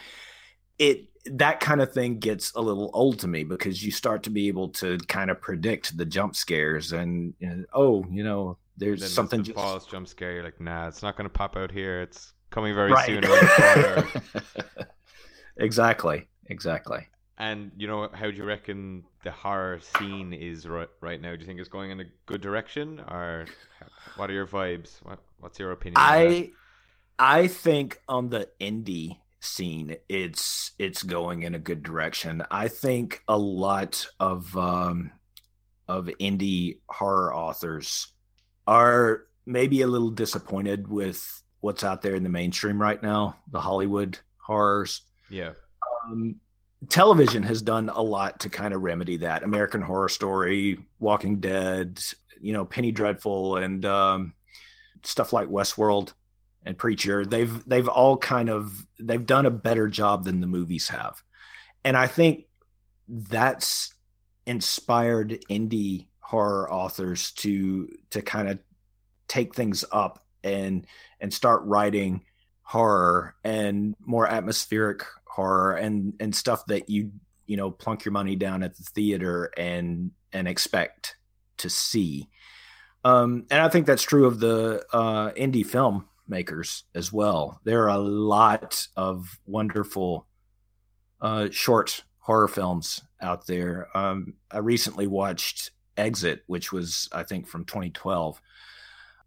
it 0.78 1.08
that 1.26 1.60
kind 1.60 1.80
of 1.80 1.92
thing 1.92 2.18
gets 2.18 2.52
a 2.54 2.60
little 2.60 2.90
old 2.92 3.18
to 3.20 3.28
me 3.28 3.44
because 3.44 3.82
you 3.82 3.90
start 3.90 4.22
to 4.24 4.30
be 4.30 4.48
able 4.48 4.68
to 4.68 4.98
kind 5.08 5.30
of 5.30 5.40
predict 5.40 5.96
the 5.96 6.04
jump 6.04 6.36
scares 6.36 6.92
and, 6.92 7.32
you 7.38 7.48
know, 7.48 7.64
oh, 7.72 8.04
you 8.10 8.22
know, 8.22 8.58
there's 8.76 9.10
something 9.12 9.40
the 9.40 9.46
just 9.46 9.56
false 9.56 9.86
jump 9.86 10.06
scare. 10.08 10.32
You're 10.32 10.44
like, 10.44 10.60
nah, 10.60 10.88
it's 10.88 11.02
not 11.02 11.16
going 11.16 11.24
to 11.24 11.32
pop 11.32 11.56
out 11.56 11.70
here. 11.70 12.02
It's 12.02 12.32
coming 12.50 12.74
very 12.74 12.92
right. 12.92 13.06
soon 13.06 13.24
around 13.24 13.40
the 13.40 14.12
corner. 14.44 14.88
exactly. 15.56 16.28
Exactly. 16.46 17.06
And 17.38 17.72
you 17.76 17.86
know, 17.86 18.08
how 18.12 18.30
do 18.30 18.36
you 18.36 18.44
reckon 18.44 19.04
the 19.24 19.30
horror 19.30 19.80
scene 19.80 20.32
is 20.32 20.68
right, 20.68 20.88
right 21.00 21.20
now? 21.20 21.34
Do 21.34 21.40
you 21.40 21.46
think 21.46 21.58
it's 21.58 21.68
going 21.68 21.90
in 21.90 22.00
a 22.00 22.04
good 22.26 22.40
direction, 22.40 23.00
or 23.00 23.46
what 24.16 24.30
are 24.30 24.32
your 24.32 24.46
vibes? 24.46 25.02
What, 25.02 25.18
what's 25.40 25.58
your 25.58 25.72
opinion? 25.72 25.96
I 25.98 26.52
I 27.18 27.48
think 27.48 28.00
on 28.08 28.28
the 28.28 28.48
indie 28.60 29.18
scene 29.44 29.96
it's 30.08 30.72
it's 30.78 31.02
going 31.02 31.42
in 31.42 31.54
a 31.54 31.58
good 31.58 31.82
direction. 31.82 32.42
I 32.50 32.68
think 32.68 33.22
a 33.28 33.38
lot 33.38 34.06
of 34.18 34.56
um 34.56 35.12
of 35.88 36.06
indie 36.20 36.78
horror 36.88 37.34
authors 37.34 38.08
are 38.66 39.24
maybe 39.46 39.82
a 39.82 39.86
little 39.86 40.10
disappointed 40.10 40.88
with 40.88 41.42
what's 41.60 41.84
out 41.84 42.02
there 42.02 42.14
in 42.14 42.22
the 42.22 42.28
mainstream 42.28 42.80
right 42.80 43.02
now, 43.02 43.36
the 43.50 43.60
Hollywood 43.60 44.18
horrors. 44.38 45.02
yeah, 45.30 45.52
Um, 46.06 46.36
television 46.88 47.42
has 47.42 47.62
done 47.62 47.88
a 47.90 48.00
lot 48.02 48.40
to 48.40 48.48
kind 48.50 48.72
of 48.74 48.82
remedy 48.82 49.18
that. 49.18 49.42
American 49.42 49.82
Horror 49.82 50.08
Story, 50.08 50.78
Walking 50.98 51.40
Dead, 51.40 52.00
you 52.40 52.52
know, 52.52 52.64
Penny 52.64 52.92
Dreadful, 52.92 53.56
and 53.56 53.84
um, 53.84 54.34
stuff 55.02 55.32
like 55.32 55.48
Westworld 55.48 56.12
and 56.64 56.78
Preacher. 56.78 57.24
They've 57.24 57.66
they've 57.68 57.88
all 57.88 58.16
kind 58.16 58.48
of 58.48 58.86
they've 58.98 59.24
done 59.24 59.46
a 59.46 59.50
better 59.50 59.88
job 59.88 60.24
than 60.24 60.40
the 60.40 60.46
movies 60.46 60.88
have, 60.88 61.22
and 61.84 61.96
I 61.96 62.06
think 62.06 62.46
that's 63.08 63.94
inspired 64.46 65.44
indie 65.50 66.06
horror 66.20 66.70
authors 66.72 67.32
to 67.32 67.88
to 68.10 68.22
kind 68.22 68.48
of 68.48 68.58
take 69.28 69.54
things 69.54 69.84
up 69.92 70.24
and 70.42 70.86
and 71.20 71.32
start 71.32 71.62
writing 71.64 72.22
horror 72.62 73.34
and 73.44 73.94
more 74.00 74.26
atmospheric 74.26 75.04
horror 75.26 75.74
and 75.74 76.14
and 76.20 76.34
stuff 76.34 76.64
that 76.66 76.88
you 76.88 77.10
you 77.46 77.56
know 77.56 77.70
plunk 77.70 78.04
your 78.04 78.12
money 78.12 78.36
down 78.36 78.62
at 78.62 78.76
the 78.76 78.82
theater 78.82 79.50
and 79.56 80.10
and 80.32 80.48
expect 80.48 81.16
to 81.58 81.68
see 81.68 82.28
um 83.04 83.44
and 83.50 83.60
i 83.60 83.68
think 83.68 83.86
that's 83.86 84.02
true 84.02 84.26
of 84.26 84.40
the 84.40 84.82
uh 84.92 85.30
indie 85.32 85.66
film 85.66 86.06
makers 86.28 86.84
as 86.94 87.12
well. 87.12 87.60
There 87.64 87.84
are 87.84 87.96
a 87.96 87.98
lot 87.98 88.86
of 88.96 89.38
wonderful 89.46 90.26
uh 91.20 91.48
short 91.50 92.04
horror 92.18 92.48
films 92.48 93.02
out 93.20 93.46
there. 93.46 93.88
Um 93.96 94.34
i 94.50 94.58
recently 94.58 95.06
watched 95.06 95.70
exit 95.96 96.42
which 96.48 96.72
was 96.72 97.08
i 97.12 97.22
think 97.22 97.46
from 97.46 97.64
2012 97.64 98.40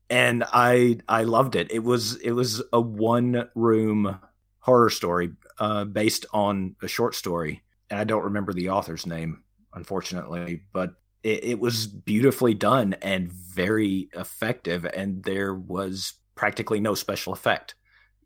and 0.10 0.43
i 0.51 0.97
i 1.07 1.23
loved 1.23 1.55
it. 1.55 1.71
It 1.71 1.83
was 1.83 2.15
it 2.17 2.31
was 2.31 2.62
a 2.73 2.81
one 2.81 3.49
room 3.55 4.19
horror 4.60 4.89
story 4.89 5.31
uh, 5.60 5.86
based 5.86 6.25
on 6.33 6.75
a 6.81 6.88
short 6.88 7.15
story, 7.15 7.63
and 7.89 7.99
I 7.99 8.03
don't 8.03 8.25
remember 8.25 8.53
the 8.53 8.69
author's 8.69 9.05
name, 9.05 9.43
unfortunately, 9.73 10.63
but 10.73 10.95
it, 11.23 11.43
it 11.43 11.60
was 11.60 11.88
beautifully 11.88 12.53
done 12.53 12.93
and 13.01 13.31
very 13.31 14.10
effective, 14.13 14.86
and 14.86 15.23
there 15.23 15.53
was 15.53 16.13
practically 16.38 16.80
no 16.80 16.93
special 16.95 17.34
effect, 17.34 17.76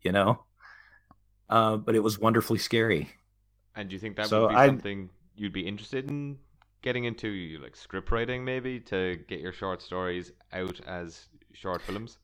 you 0.02 0.12
know. 0.12 0.44
Uh, 1.48 1.76
but 1.76 1.94
it 1.94 2.02
was 2.02 2.18
wonderfully 2.18 2.58
scary. 2.58 3.10
and 3.74 3.88
do 3.88 3.94
you 3.94 3.98
think 4.00 4.16
that 4.16 4.26
So 4.28 4.42
would 4.42 4.50
be 4.50 4.54
I- 4.54 4.66
something 4.66 5.10
you'd 5.34 5.52
be 5.52 5.66
interested 5.66 6.08
in 6.10 6.38
getting 6.82 7.04
into, 7.04 7.58
like 7.62 7.74
script 7.76 8.10
writing, 8.10 8.44
maybe 8.44 8.78
to 8.80 9.16
get 9.28 9.40
your 9.40 9.52
short 9.52 9.80
stories 9.82 10.32
out 10.52 10.80
as 10.86 11.28
short 11.52 11.80
films? 11.82 12.18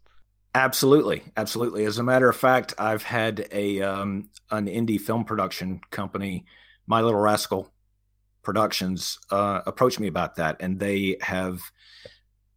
Absolutely, 0.55 1.23
absolutely. 1.37 1.85
As 1.85 1.99
a 1.99 2.03
matter 2.03 2.29
of 2.29 2.37
fact, 2.37 2.75
I've 2.79 3.03
had 3.03 3.47
a 3.53 3.81
um, 3.83 4.31
an 4.51 4.67
indie 4.67 5.01
film 5.01 5.25
production 5.25 5.81
company, 5.91 6.45
My 6.87 7.01
Little 7.03 7.21
Rascal 7.21 7.71
Productions, 8.43 9.19
uh, 9.31 9.61
approach 9.67 9.99
me 10.01 10.07
about 10.09 10.37
that, 10.37 10.57
and 10.61 10.81
they 10.81 11.17
have 11.21 11.61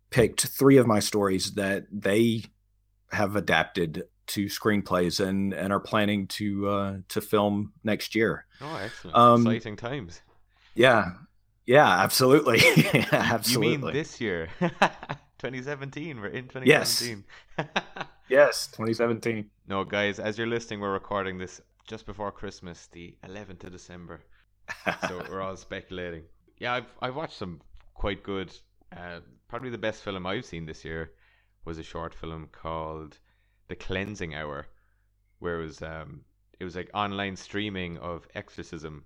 picked 0.10 0.42
three 0.48 0.78
of 0.78 0.88
my 0.88 1.00
stories 1.00 1.54
that 1.56 1.86
they 1.92 2.46
have 3.12 3.36
adapted 3.36 4.04
to 4.28 4.46
screenplays 4.46 5.20
and 5.26 5.54
and 5.54 5.74
are 5.74 5.80
planning 5.80 6.28
to 6.28 6.68
uh, 6.70 6.98
to 7.10 7.22
film 7.22 7.74
next 7.84 8.16
year. 8.16 8.46
Oh, 8.62 8.76
excellent! 8.76 9.18
Um, 9.18 9.48
Exciting 9.48 9.76
times. 9.76 10.22
Yeah, 10.76 11.12
yeah, 11.66 11.88
absolutely, 12.02 12.60
absolutely. 13.12 13.74
You 13.74 13.78
mean 13.80 13.94
this 13.94 14.22
year? 14.22 14.50
2017. 15.40 16.22
We're 16.22 16.28
in 16.28 16.50
Yes. 16.64 17.00
2017. 17.00 17.24
Yes, 18.30 18.68
2017. 18.68 19.50
no, 19.68 19.84
guys, 19.84 20.18
as 20.18 20.38
you're 20.38 20.48
listening, 20.48 20.80
we're 20.80 20.94
recording 20.94 21.38
this 21.38 21.60
just 21.86 22.06
before 22.06 22.32
Christmas, 22.32 22.88
the 22.94 23.18
11th 23.28 23.66
of 23.66 23.74
December. 23.74 24.22
so 25.10 25.22
we're 25.30 25.42
all 25.42 25.58
speculating. 25.58 26.24
Yeah, 26.58 26.76
I've 26.76 26.86
I've 27.02 27.16
watched 27.18 27.38
some 27.38 27.60
quite 27.94 28.24
good. 28.24 28.54
Uh, 28.96 29.20
probably 29.50 29.70
the 29.70 29.78
best 29.78 30.02
film 30.04 30.26
I've 30.26 30.46
seen 30.46 30.66
this 30.66 30.86
year 30.86 31.12
was 31.66 31.78
a 31.78 31.84
short 31.84 32.14
film 32.14 32.48
called 32.52 33.20
The 33.68 33.76
Cleansing 33.76 34.34
Hour, 34.36 34.68
where 35.40 35.60
it 35.60 35.64
was 35.66 35.82
um 35.82 36.22
it 36.60 36.64
was 36.64 36.76
like 36.76 36.90
online 36.94 37.36
streaming 37.36 37.98
of 37.98 38.28
exorcism, 38.36 39.06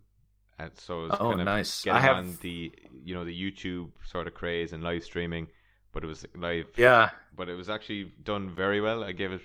and 0.59 0.71
so 0.77 1.01
it 1.05 1.09
was 1.11 1.17
Oh, 1.19 1.29
kind 1.29 1.41
of 1.41 1.45
nice. 1.45 1.83
getting 1.83 2.01
have- 2.01 2.17
on 2.17 2.37
the 2.41 2.73
you 3.03 3.13
know 3.15 3.25
the 3.25 3.51
YouTube 3.51 3.91
sort 4.05 4.27
of 4.27 4.33
craze 4.33 4.73
and 4.73 4.83
live 4.83 5.03
streaming, 5.03 5.47
but 5.91 6.03
it 6.03 6.07
was 6.07 6.25
live 6.35 6.67
Yeah, 6.77 7.09
but 7.35 7.49
it 7.49 7.55
was 7.55 7.69
actually 7.69 8.11
done 8.23 8.49
very 8.49 8.81
well. 8.81 9.03
I 9.03 9.11
gave 9.11 9.31
it 9.31 9.41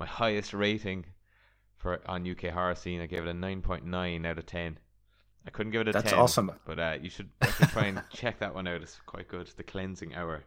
my 0.00 0.06
highest 0.06 0.54
rating 0.54 1.06
for 1.76 2.00
on 2.08 2.28
UK 2.28 2.50
horror 2.52 2.74
scene. 2.74 3.00
I 3.00 3.06
gave 3.06 3.22
it 3.26 3.28
a 3.28 3.34
nine 3.34 3.62
point 3.62 3.84
nine 3.84 4.26
out 4.26 4.38
of 4.38 4.46
ten. 4.46 4.78
I 5.46 5.50
couldn't 5.50 5.72
give 5.72 5.80
it 5.82 5.88
a 5.88 5.92
That's 5.92 6.10
10. 6.10 6.18
awesome. 6.18 6.52
But 6.66 6.78
uh, 6.78 6.98
you 7.00 7.08
should 7.08 7.30
definitely 7.40 7.72
try 7.72 7.86
and 7.86 8.02
check 8.12 8.38
that 8.40 8.54
one 8.54 8.68
out. 8.68 8.82
It's 8.82 9.00
quite 9.06 9.28
good. 9.28 9.46
The 9.56 9.62
Cleansing 9.62 10.14
Hour. 10.14 10.44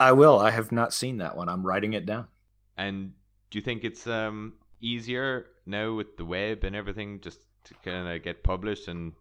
I 0.00 0.12
will. 0.12 0.38
I 0.38 0.50
have 0.50 0.70
not 0.72 0.92
seen 0.92 1.18
that 1.18 1.36
one. 1.36 1.48
I'm 1.48 1.66
writing 1.66 1.92
it 1.92 2.06
down. 2.06 2.28
And 2.76 3.12
do 3.50 3.58
you 3.58 3.62
think 3.62 3.84
it's 3.84 4.06
um 4.06 4.54
easier 4.80 5.46
now 5.66 5.94
with 5.94 6.16
the 6.16 6.24
web 6.24 6.64
and 6.64 6.76
everything 6.76 7.20
just 7.20 7.40
to 7.64 7.74
kind 7.84 8.08
of 8.08 8.22
get 8.22 8.42
published 8.44 8.88
and 8.88 9.12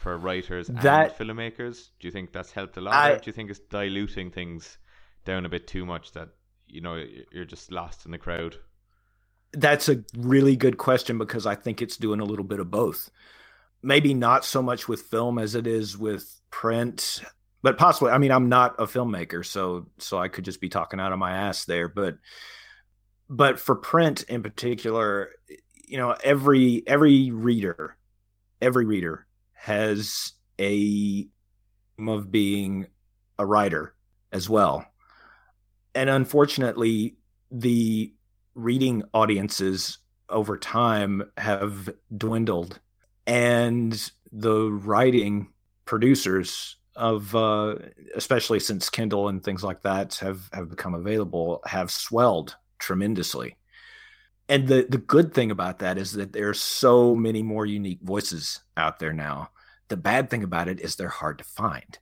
for 0.00 0.16
writers 0.16 0.68
That- 0.68 1.18
and 1.18 1.28
filmmakers? 1.28 1.88
Do 2.00 2.08
you 2.08 2.12
think 2.12 2.32
that's 2.32 2.52
helped 2.52 2.76
a 2.76 2.80
lot? 2.80 2.94
I- 2.94 3.12
or 3.12 3.18
do 3.18 3.24
you 3.26 3.32
think 3.32 3.50
it's 3.50 3.60
diluting 3.60 4.30
things 4.30 4.78
down 5.24 5.44
a 5.46 5.48
bit 5.48 5.66
too 5.66 5.84
much 5.86 6.12
that 6.12 6.28
you 6.66 6.80
know 6.80 7.04
you're 7.30 7.44
just 7.44 7.70
lost 7.70 8.06
in 8.06 8.12
the 8.12 8.18
crowd? 8.18 8.56
That's 9.52 9.90
a 9.90 10.02
really 10.16 10.56
good 10.56 10.78
question 10.78 11.18
because 11.18 11.44
I 11.44 11.54
think 11.54 11.82
it's 11.82 11.98
doing 11.98 12.20
a 12.20 12.24
little 12.24 12.44
bit 12.44 12.58
of 12.58 12.70
both. 12.70 13.10
Maybe 13.82 14.14
not 14.14 14.44
so 14.46 14.62
much 14.62 14.88
with 14.88 15.02
film 15.02 15.38
as 15.38 15.54
it 15.54 15.66
is 15.66 15.98
with 15.98 16.40
print, 16.50 17.22
but 17.62 17.78
possibly. 17.78 18.12
I 18.12 18.18
mean, 18.18 18.32
I'm 18.32 18.48
not 18.48 18.74
a 18.78 18.86
filmmaker, 18.86 19.44
so 19.44 19.86
so 19.98 20.18
I 20.18 20.28
could 20.28 20.44
just 20.44 20.60
be 20.60 20.68
talking 20.68 21.00
out 21.00 21.12
of 21.12 21.18
my 21.18 21.32
ass 21.32 21.64
there. 21.64 21.88
But 21.88 22.16
but 23.28 23.58
for 23.58 23.76
print 23.76 24.24
in 24.24 24.42
particular, 24.42 25.30
you 25.86 25.96
know, 25.96 26.16
every 26.22 26.82
every 26.86 27.30
reader, 27.30 27.96
every 28.60 28.84
reader 28.84 29.26
has 29.52 30.32
a 30.60 31.28
of 31.98 32.32
being 32.32 32.86
a 33.38 33.46
writer 33.46 33.94
as 34.32 34.48
well, 34.48 34.84
and 35.94 36.10
unfortunately, 36.10 37.16
the 37.50 38.12
reading 38.54 39.02
audiences 39.14 39.98
over 40.28 40.56
time 40.56 41.22
have 41.36 41.90
dwindled 42.16 42.80
and 43.26 44.10
the 44.32 44.70
writing 44.70 45.48
producers 45.84 46.76
of 46.96 47.34
uh, 47.34 47.76
especially 48.14 48.60
since 48.60 48.90
Kindle 48.90 49.28
and 49.28 49.42
things 49.42 49.64
like 49.64 49.82
that 49.82 50.14
have 50.16 50.48
have 50.52 50.70
become 50.70 50.94
available 50.94 51.62
have 51.66 51.90
swelled 51.90 52.56
tremendously. 52.78 53.56
And 54.48 54.68
the 54.68 54.86
the 54.88 54.98
good 54.98 55.32
thing 55.32 55.50
about 55.50 55.78
that 55.78 55.98
is 55.98 56.12
that 56.12 56.32
there 56.32 56.48
are 56.48 56.54
so 56.54 57.14
many 57.14 57.42
more 57.42 57.66
unique 57.66 58.00
voices 58.02 58.60
out 58.76 58.98
there 58.98 59.12
now. 59.12 59.50
The 59.88 59.96
bad 59.96 60.30
thing 60.30 60.42
about 60.42 60.68
it 60.68 60.80
is 60.80 60.96
they're 60.96 61.08
hard 61.08 61.38
to 61.38 61.44
find. 61.44 61.98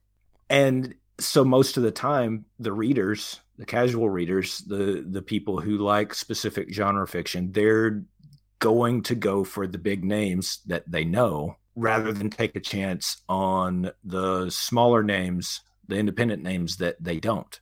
And 0.48 0.94
so 1.18 1.44
most 1.44 1.76
of 1.76 1.82
the 1.82 1.90
time 1.90 2.46
the 2.58 2.72
readers, 2.72 3.40
the 3.58 3.66
casual 3.66 4.10
readers, 4.10 4.58
the 4.58 5.04
the 5.08 5.22
people 5.22 5.60
who 5.60 5.78
like 5.78 6.14
specific 6.14 6.72
genre 6.72 7.06
fiction, 7.06 7.52
they're 7.52 8.02
going 8.58 9.02
to 9.02 9.14
go 9.14 9.44
for 9.44 9.66
the 9.66 9.78
big 9.78 10.04
names 10.04 10.60
that 10.66 10.90
they 10.90 11.04
know 11.04 11.56
rather 11.74 12.12
than 12.12 12.30
take 12.30 12.56
a 12.56 12.60
chance 12.60 13.22
on 13.28 13.90
the 14.04 14.50
smaller 14.50 15.02
names, 15.02 15.60
the 15.88 15.96
independent 15.96 16.42
names 16.42 16.76
that 16.78 17.02
they 17.02 17.20
don't. 17.20 17.60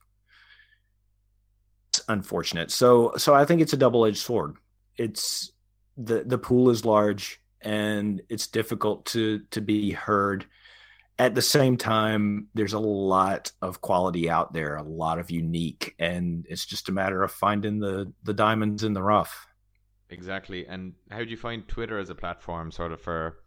It's 1.91 2.03
unfortunate. 2.09 2.71
So 2.71 3.13
so 3.17 3.35
I 3.35 3.45
think 3.45 3.61
it's 3.61 3.73
a 3.73 3.79
double-edged 3.79 4.19
sword. 4.19 4.57
It's 4.97 5.53
the 5.97 6.25
the 6.25 6.39
pool 6.39 6.71
is 6.71 6.85
large 6.85 7.41
and 7.61 8.23
it's 8.29 8.47
difficult 8.47 9.07
to 9.07 9.41
to 9.51 9.61
be 9.61 9.93
heard. 9.93 10.47
At 11.21 11.35
the 11.35 11.43
same 11.43 11.77
time, 11.77 12.47
there's 12.55 12.75
a 12.75 12.79
lot 12.79 13.51
of 13.61 13.81
quality 13.81 14.31
out 14.31 14.53
there, 14.53 14.77
a 14.77 14.85
lot 14.85 15.19
of 15.19 15.33
unique, 15.33 15.97
and 15.99 16.47
it's 16.49 16.65
just 16.65 16.89
a 16.89 16.93
matter 16.93 17.25
of 17.25 17.33
finding 17.33 17.81
the 17.81 18.13
the 18.23 18.35
diamonds 18.35 18.85
in 18.85 18.93
the 18.93 19.03
rough. 19.03 19.47
Exactly. 20.11 20.67
And 20.67 20.95
how 21.11 21.19
do 21.19 21.31
you 21.31 21.37
find 21.37 21.67
Twitter 21.67 21.99
as 21.99 22.11
a 22.11 22.15
platform, 22.15 22.71
sort 22.71 22.93
of 22.93 23.01
for 23.01 23.39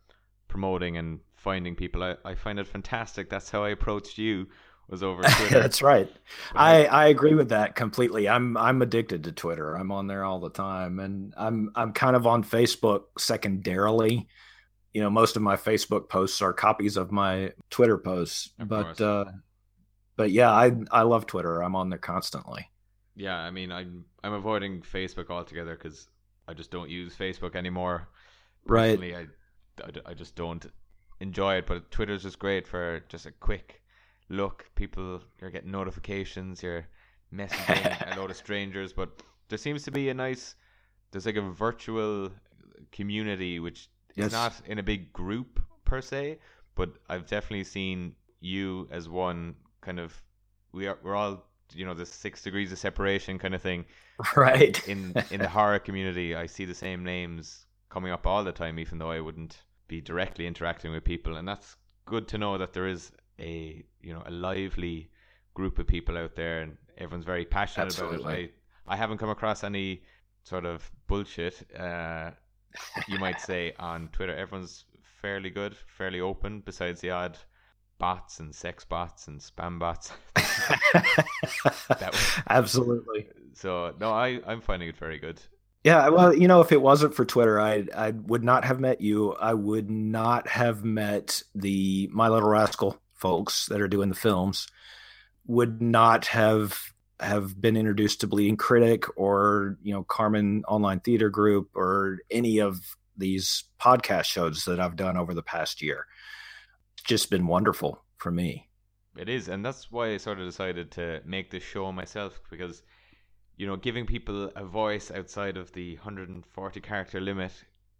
promoting 0.52 0.98
and 0.98 1.22
finding 1.36 1.76
people. 1.76 2.04
I, 2.04 2.16
I 2.24 2.36
find 2.36 2.60
it 2.60 2.68
fantastic. 2.68 3.30
That's 3.30 3.50
how 3.50 3.64
I 3.64 3.70
approached 3.70 4.20
you 4.20 4.48
was 4.92 5.02
over 5.02 5.24
Twitter. 5.38 5.60
That's 5.60 5.82
right. 5.82 6.12
I, 6.56 6.86
I 6.86 7.08
agree 7.08 7.34
with 7.34 7.50
that 7.50 7.76
completely. 7.76 8.30
I'm 8.30 8.56
I'm 8.58 8.82
addicted 8.82 9.24
to 9.24 9.32
Twitter. 9.32 9.74
I'm 9.74 9.92
on 9.92 10.06
there 10.06 10.24
all 10.24 10.40
the 10.40 10.52
time 10.52 11.00
and 11.00 11.34
I'm 11.36 11.72
I'm 11.74 11.94
kind 11.94 12.16
of 12.16 12.28
on 12.28 12.44
Facebook 12.44 13.04
secondarily. 13.18 14.28
You 14.94 15.02
know, 15.02 15.10
most 15.10 15.38
of 15.38 15.42
my 15.42 15.56
Facebook 15.56 16.10
posts 16.10 16.42
are 16.42 16.54
copies 16.54 16.98
of 16.98 17.12
my 17.12 17.54
Twitter 17.70 17.98
posts. 17.98 18.52
Of 18.60 18.68
but 18.68 19.02
uh 19.02 19.26
but 20.18 20.32
yeah, 20.32 20.52
I 20.52 20.74
I 20.92 21.04
love 21.04 21.26
Twitter. 21.26 21.62
I'm 21.64 21.76
on 21.76 21.90
there 21.90 21.98
constantly. 21.98 22.70
Yeah, 23.16 23.38
I 23.38 23.50
mean, 23.52 23.72
I'm 23.72 24.06
I'm 24.24 24.34
avoiding 24.34 24.82
Facebook 24.82 25.30
altogether 25.30 25.76
cuz 25.76 26.08
I 26.48 26.54
just 26.54 26.70
don't 26.70 26.90
use 26.90 27.16
Facebook 27.16 27.56
anymore. 27.56 28.10
Right. 28.66 29.00
I 29.02 29.28
I, 29.84 30.12
I 30.12 30.14
just 30.14 30.36
don't 30.36 30.66
enjoy 31.20 31.56
it. 31.56 31.68
But 31.68 31.92
Twitter's 31.92 32.24
just 32.24 32.40
great 32.40 32.68
for 32.68 33.02
just 33.10 33.26
a 33.26 33.32
quick 33.32 33.82
look. 34.30 34.70
People, 34.76 35.22
you're 35.40 35.50
getting 35.50 35.72
notifications, 35.72 36.64
you're 36.64 36.88
messaging 37.34 38.16
a 38.16 38.20
lot 38.20 38.30
of 38.30 38.38
strangers. 38.38 38.94
But 38.94 39.22
there 39.50 39.58
seems 39.58 39.84
to 39.84 39.92
be 39.92 40.10
a 40.10 40.14
nice, 40.14 40.56
there's 41.12 41.26
like 41.26 41.38
a 41.38 41.42
virtual 41.42 42.32
community, 42.92 43.60
which 43.60 43.90
yes. 44.16 44.28
is 44.28 44.34
not 44.34 44.54
in 44.66 44.80
a 44.80 44.84
big 44.84 45.14
group 45.14 45.60
per 45.86 46.02
se, 46.02 46.40
but 46.76 46.90
I've 47.10 47.28
definitely 47.28 47.66
seen 47.66 48.16
you 48.40 48.88
as 48.92 49.08
one 49.08 49.56
kind 49.82 50.00
of, 50.00 50.20
we 50.72 50.88
are, 50.88 50.98
we're 51.04 51.16
all 51.16 51.46
you 51.74 51.86
know 51.86 51.94
the 51.94 52.06
six 52.06 52.42
degrees 52.42 52.72
of 52.72 52.78
separation 52.78 53.40
kind 53.40 53.56
of 53.56 53.62
thing 53.62 53.86
right 54.36 54.88
in 54.88 55.14
in 55.32 55.40
the 55.40 55.48
horror 55.48 55.80
community 55.80 56.36
i 56.36 56.46
see 56.46 56.66
the 56.66 56.76
same 56.76 57.02
names 57.04 57.66
coming 57.92 58.12
up 58.12 58.26
all 58.26 58.44
the 58.44 58.52
time, 58.52 58.80
even 58.80 58.98
though 58.98 59.12
I 59.12 59.20
wouldn't 59.20 59.58
be 59.88 60.02
directly 60.02 60.48
interacting 60.48 60.92
with 60.92 61.04
people. 61.04 61.36
And 61.36 61.48
that's 61.48 61.76
good 62.06 62.28
to 62.30 62.38
know 62.38 62.58
that 62.58 62.74
there 62.74 62.88
is 62.88 63.12
a 63.40 63.84
you 64.02 64.14
know 64.14 64.24
a 64.26 64.32
lively 64.32 65.12
group 65.54 65.78
of 65.78 65.86
people 65.86 66.18
out 66.18 66.36
there, 66.36 66.62
and 66.62 66.78
everyone's 66.98 67.26
very 67.26 67.46
passionate 67.46 67.88
Absolutely. 67.88 68.22
about 68.22 68.40
it. 68.40 68.54
I 68.88 68.94
I 68.94 68.98
haven't 68.98 69.20
come 69.20 69.30
across 69.30 69.64
any 69.64 70.02
sort 70.44 70.66
of 70.66 70.90
bullshit. 71.08 71.62
Uh, 71.78 72.32
you 73.08 73.20
might 73.20 73.42
say 73.42 73.74
on 73.80 74.10
Twitter, 74.12 74.36
everyone's 74.36 74.86
fairly 75.22 75.50
good, 75.50 75.76
fairly 75.98 76.22
open. 76.22 76.62
Besides 76.66 77.02
the 77.02 77.12
odd 77.12 77.38
bots 78.00 78.40
and 78.40 78.56
sex 78.56 78.84
bots 78.84 79.28
and 79.28 79.40
spam 79.40 79.78
bots. 79.78 80.12
Absolutely. 82.50 83.28
So 83.54 83.94
no, 84.00 84.12
I 84.12 84.40
I'm 84.48 84.62
finding 84.62 84.90
it 84.90 84.98
very 84.98 85.20
good. 85.20 85.42
Yeah, 85.84 86.10
well, 86.10 86.36
you 86.36 86.48
know, 86.48 86.62
if 86.62 86.72
it 86.72 86.82
wasn't 86.82 87.16
for 87.16 87.26
Twitter, 87.26 87.60
I 87.60 87.86
I 87.96 88.12
would 88.12 88.44
not 88.44 88.66
have 88.66 88.80
met 88.80 89.02
you. 89.02 89.34
I 89.34 89.54
would 89.56 89.90
not 89.90 90.48
have 90.48 90.84
met 90.84 91.42
the 91.56 92.08
My 92.12 92.28
Little 92.28 92.50
Rascal 92.50 93.02
folks 93.16 93.66
that 93.68 93.82
are 93.82 93.88
doing 93.88 94.10
the 94.10 94.16
films. 94.16 94.68
Would 95.48 95.82
not 95.82 96.28
have 96.28 96.80
have 97.20 97.60
been 97.60 97.78
introduced 97.78 98.22
to 98.22 98.28
Bleeding 98.28 98.58
Critic 98.58 99.06
or 99.16 99.78
you 99.82 99.94
know 99.94 100.04
Carmen 100.04 100.64
Online 100.68 101.00
Theater 101.00 101.30
Group 101.30 101.70
or 101.76 102.20
any 102.30 102.60
of 102.60 102.96
these 103.18 103.64
podcast 103.80 104.26
shows 104.26 104.66
that 104.66 104.80
I've 104.80 104.96
done 104.96 105.18
over 105.18 105.34
the 105.34 105.44
past 105.44 105.82
year. 105.82 106.06
It's 106.94 107.04
just 107.04 107.32
been 107.32 107.48
wonderful 107.48 108.04
for 108.18 108.32
me. 108.32 108.70
It 109.18 109.30
is, 109.30 109.48
and 109.48 109.66
that's 109.66 109.92
why 109.92 110.14
I 110.14 110.18
sort 110.18 110.40
of 110.40 110.46
decided 110.46 110.92
to 110.92 111.22
make 111.26 111.50
this 111.50 111.64
show 111.64 111.92
myself 111.92 112.40
because 112.50 112.84
you 113.62 113.68
know, 113.68 113.76
giving 113.76 114.08
people 114.08 114.52
a 114.56 114.66
voice 114.66 115.12
outside 115.12 115.56
of 115.56 115.72
the 115.74 115.94
140 115.98 116.82
character 116.82 117.22
limit, 117.22 117.52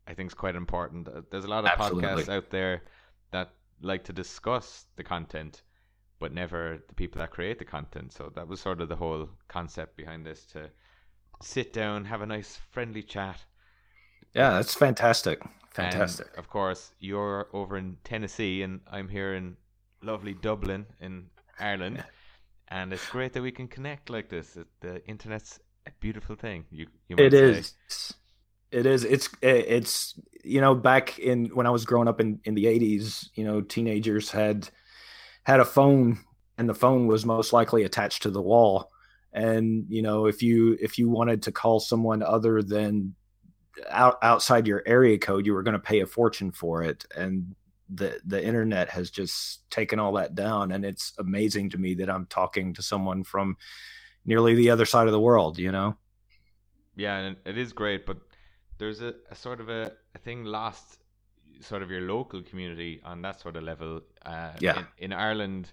I 0.08 0.16
think 0.16 0.32
is 0.32 0.34
quite 0.34 0.56
important. 0.56 1.08
Uh, 1.08 1.22
there's 1.30 1.46
a 1.46 1.48
lot 1.48 1.66
of 1.66 1.70
Absolutely. 1.70 2.02
podcasts 2.02 2.30
out 2.30 2.50
there 2.50 2.82
that 3.30 3.52
like 3.80 4.04
to 4.06 4.12
discuss 4.12 4.88
the 4.96 5.04
content, 5.04 5.62
but 6.18 6.34
never 6.34 6.80
the 6.88 6.96
people 6.96 7.20
that 7.20 7.30
create 7.30 7.60
the 7.60 7.66
content. 7.66 8.12
So 8.12 8.32
that 8.34 8.48
was 8.48 8.60
sort 8.60 8.82
of 8.82 8.90
the 8.90 8.96
whole 8.96 9.30
concept 9.50 9.98
behind 9.98 10.26
this 10.26 10.46
to 10.46 10.72
sit 11.44 11.74
down, 11.74 12.06
have 12.06 12.24
a 12.24 12.26
nice 12.26 12.60
friendly 12.72 13.04
chat. 13.04 13.46
Yeah, 14.34 14.54
that's 14.54 14.74
fantastic. 14.74 15.44
Fantastic. 15.70 16.30
And 16.30 16.40
of 16.40 16.50
course, 16.50 16.92
you're 17.00 17.50
over 17.54 17.78
in 17.78 17.98
Tennessee 18.04 18.64
and 18.64 18.80
I'm 18.92 19.10
here 19.10 19.36
in 19.36 19.58
lovely 20.02 20.34
Dublin 20.34 20.88
in 21.00 21.28
Ireland 21.60 22.04
and 22.72 22.94
it's 22.94 23.08
great 23.10 23.34
that 23.34 23.42
we 23.42 23.52
can 23.52 23.68
connect 23.68 24.10
like 24.10 24.30
this. 24.30 24.58
The 24.80 25.06
internet's 25.06 25.60
a 25.86 25.92
beautiful 26.00 26.36
thing. 26.36 26.66
You, 26.72 26.88
you 27.10 27.18
it 27.20 27.34
is. 27.34 27.74
It 28.72 28.86
is. 28.86 29.04
It's 29.04 29.30
it's 29.42 30.20
you 30.44 30.62
know 30.62 30.74
back 30.74 31.20
in 31.20 31.48
when 31.48 31.68
I 31.68 31.70
was 31.70 31.86
growing 31.86 32.08
up 32.08 32.22
in 32.22 32.40
in 32.46 32.56
the 32.56 32.68
eighties, 32.68 33.30
you 33.36 33.44
know, 33.44 33.62
teenagers 33.62 34.32
had 34.32 34.70
had 35.44 35.60
a 35.60 35.66
phone, 35.66 36.20
and 36.58 36.70
the 36.70 36.74
phone 36.74 37.08
was 37.08 37.26
most 37.26 37.52
likely 37.52 37.84
attached 37.84 38.24
to 38.24 38.32
the 38.32 38.42
wall. 38.42 38.90
And 39.34 39.86
you 39.90 40.02
know, 40.02 40.26
if 40.26 40.42
you 40.42 40.78
if 40.82 40.98
you 40.98 41.10
wanted 41.10 41.44
to 41.44 41.52
call 41.52 41.82
someone 41.82 42.24
other 42.24 42.64
than 42.64 43.16
out, 43.90 44.18
outside 44.22 44.68
your 44.68 44.84
area 44.86 45.18
code, 45.18 45.46
you 45.46 45.54
were 45.54 45.64
going 45.64 45.74
to 45.74 45.80
pay 45.80 46.00
a 46.00 46.06
fortune 46.06 46.52
for 46.52 46.84
it. 46.84 47.06
And 47.16 47.56
the 47.94 48.20
the 48.26 48.44
internet 48.44 48.90
has 48.90 49.10
just 49.10 49.70
taken 49.70 50.00
all 50.00 50.14
that 50.14 50.34
down 50.34 50.72
and 50.72 50.86
it's 50.86 51.14
amazing 51.18 51.70
to 51.70 51.78
me 51.78 51.94
that 51.96 52.10
I'm 52.10 52.26
talking 52.26 52.74
to 52.74 52.82
someone 52.82 53.24
from 53.24 53.58
nearly 54.26 54.56
the 54.56 54.70
other 54.70 54.86
side 54.86 55.08
of 55.08 55.14
the 55.14 55.20
world 55.20 55.58
you 55.58 55.72
know? 55.72 55.98
Yeah 56.96 57.18
and 57.18 57.38
it 57.46 57.58
is 57.58 57.74
great 57.74 58.06
but 58.06 58.18
there's 58.78 59.02
a, 59.02 59.14
a 59.30 59.36
sort 59.36 59.60
of 59.60 59.70
a, 59.70 59.92
a 60.16 60.18
thing 60.18 60.44
lost 60.46 61.02
sort 61.60 61.82
of 61.82 61.92
your 61.92 62.02
local 62.02 62.42
community 62.42 63.02
on 63.04 63.22
that 63.22 63.40
sort 63.40 63.56
of 63.56 63.64
level. 63.64 64.02
Uh, 64.26 64.52
yeah. 64.60 64.80
in, 64.98 65.12
in, 65.12 65.14
Ireland 65.14 65.72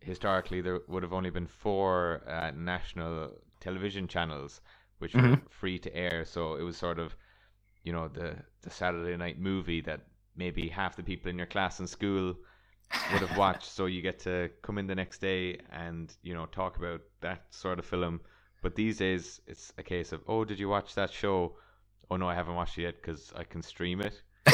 historically 0.00 0.60
there 0.60 0.80
would 0.88 1.02
have 1.02 1.12
only 1.12 1.30
been 1.30 1.46
four 1.46 2.22
uh, 2.26 2.50
national 2.54 3.30
television 3.60 4.06
channels 4.06 4.60
which 4.98 5.12
mm-hmm. 5.12 5.30
were 5.30 5.40
free 5.48 5.78
to 5.78 5.94
air. 5.96 6.24
So 6.24 6.56
it 6.56 6.62
was 6.62 6.76
sort 6.76 6.98
of 6.98 7.14
you 7.84 7.92
know 7.92 8.08
the 8.08 8.36
the 8.62 8.70
Saturday 8.70 9.16
night 9.16 9.38
movie 9.38 9.80
that 9.82 10.00
maybe 10.36 10.68
half 10.68 10.96
the 10.96 11.02
people 11.02 11.30
in 11.30 11.38
your 11.38 11.46
class 11.46 11.80
in 11.80 11.86
school 11.86 12.34
would 13.12 13.22
have 13.22 13.36
watched 13.36 13.70
so 13.70 13.86
you 13.86 14.02
get 14.02 14.18
to 14.20 14.50
come 14.62 14.78
in 14.78 14.86
the 14.86 14.94
next 14.94 15.18
day 15.20 15.58
and 15.72 16.14
you 16.22 16.34
know 16.34 16.46
talk 16.46 16.76
about 16.76 17.00
that 17.20 17.42
sort 17.50 17.78
of 17.78 17.84
film. 17.86 18.20
But 18.62 18.74
these 18.74 18.98
days 18.98 19.40
it's 19.46 19.72
a 19.78 19.82
case 19.82 20.12
of 20.12 20.22
oh 20.28 20.44
did 20.44 20.58
you 20.58 20.68
watch 20.68 20.94
that 20.94 21.12
show? 21.12 21.56
Oh 22.10 22.16
no 22.16 22.28
i 22.28 22.34
haven't 22.34 22.54
watched 22.54 22.78
it 22.78 22.82
yet 22.82 22.96
because 22.96 23.32
i 23.36 23.44
can 23.44 23.62
stream 23.62 24.00
it. 24.00 24.20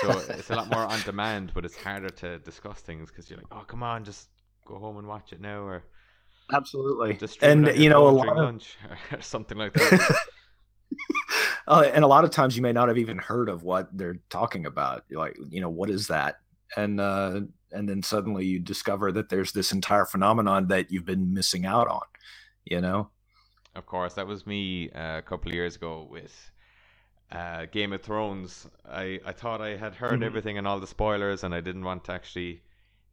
So 0.00 0.10
it's 0.30 0.50
a 0.50 0.56
lot 0.56 0.70
more 0.70 0.84
on 0.84 1.00
demand 1.02 1.52
but 1.54 1.64
it's 1.64 1.76
harder 1.76 2.10
to 2.10 2.38
discuss 2.40 2.80
things 2.80 3.10
because 3.10 3.30
you're 3.30 3.38
like 3.38 3.46
oh 3.52 3.64
come 3.66 3.82
on 3.82 4.04
just 4.04 4.28
go 4.66 4.78
home 4.78 4.98
and 4.98 5.06
watch 5.06 5.32
it 5.32 5.40
now 5.40 5.60
or 5.62 5.84
absolutely. 6.52 7.18
And 7.42 7.66
you 7.76 7.88
know 7.88 8.08
a 8.08 8.10
lot 8.10 8.28
of 8.28 8.36
lunch 8.36 8.76
or 9.12 9.20
something 9.20 9.58
like 9.58 9.72
that 9.74 10.16
uh, 11.70 11.88
and 11.94 12.04
a 12.04 12.08
lot 12.08 12.24
of 12.24 12.30
times 12.30 12.56
you 12.56 12.62
may 12.62 12.72
not 12.72 12.88
have 12.88 12.98
even 12.98 13.16
heard 13.16 13.48
of 13.48 13.62
what 13.62 13.96
they're 13.96 14.18
talking 14.28 14.66
about. 14.66 15.04
You're 15.08 15.20
like, 15.20 15.38
you 15.50 15.60
know, 15.60 15.68
what 15.68 15.88
is 15.88 16.08
that? 16.08 16.40
And 16.76 17.00
uh, 17.00 17.42
and 17.70 17.88
then 17.88 18.02
suddenly 18.02 18.44
you 18.44 18.58
discover 18.58 19.12
that 19.12 19.28
there's 19.28 19.52
this 19.52 19.70
entire 19.70 20.04
phenomenon 20.04 20.66
that 20.66 20.90
you've 20.90 21.04
been 21.04 21.32
missing 21.32 21.64
out 21.64 21.86
on. 21.86 22.02
You 22.64 22.80
know. 22.80 23.10
Of 23.76 23.86
course, 23.86 24.14
that 24.14 24.26
was 24.26 24.48
me 24.48 24.90
uh, 24.90 25.18
a 25.18 25.22
couple 25.22 25.52
of 25.52 25.54
years 25.54 25.76
ago 25.76 26.08
with 26.10 26.50
uh, 27.30 27.66
Game 27.70 27.92
of 27.92 28.02
Thrones. 28.02 28.66
I, 28.84 29.20
I 29.24 29.30
thought 29.30 29.60
I 29.60 29.76
had 29.76 29.94
heard 29.94 30.14
mm-hmm. 30.14 30.22
everything 30.24 30.58
and 30.58 30.66
all 30.66 30.80
the 30.80 30.88
spoilers, 30.88 31.44
and 31.44 31.54
I 31.54 31.60
didn't 31.60 31.84
want 31.84 32.02
to 32.06 32.12
actually 32.12 32.62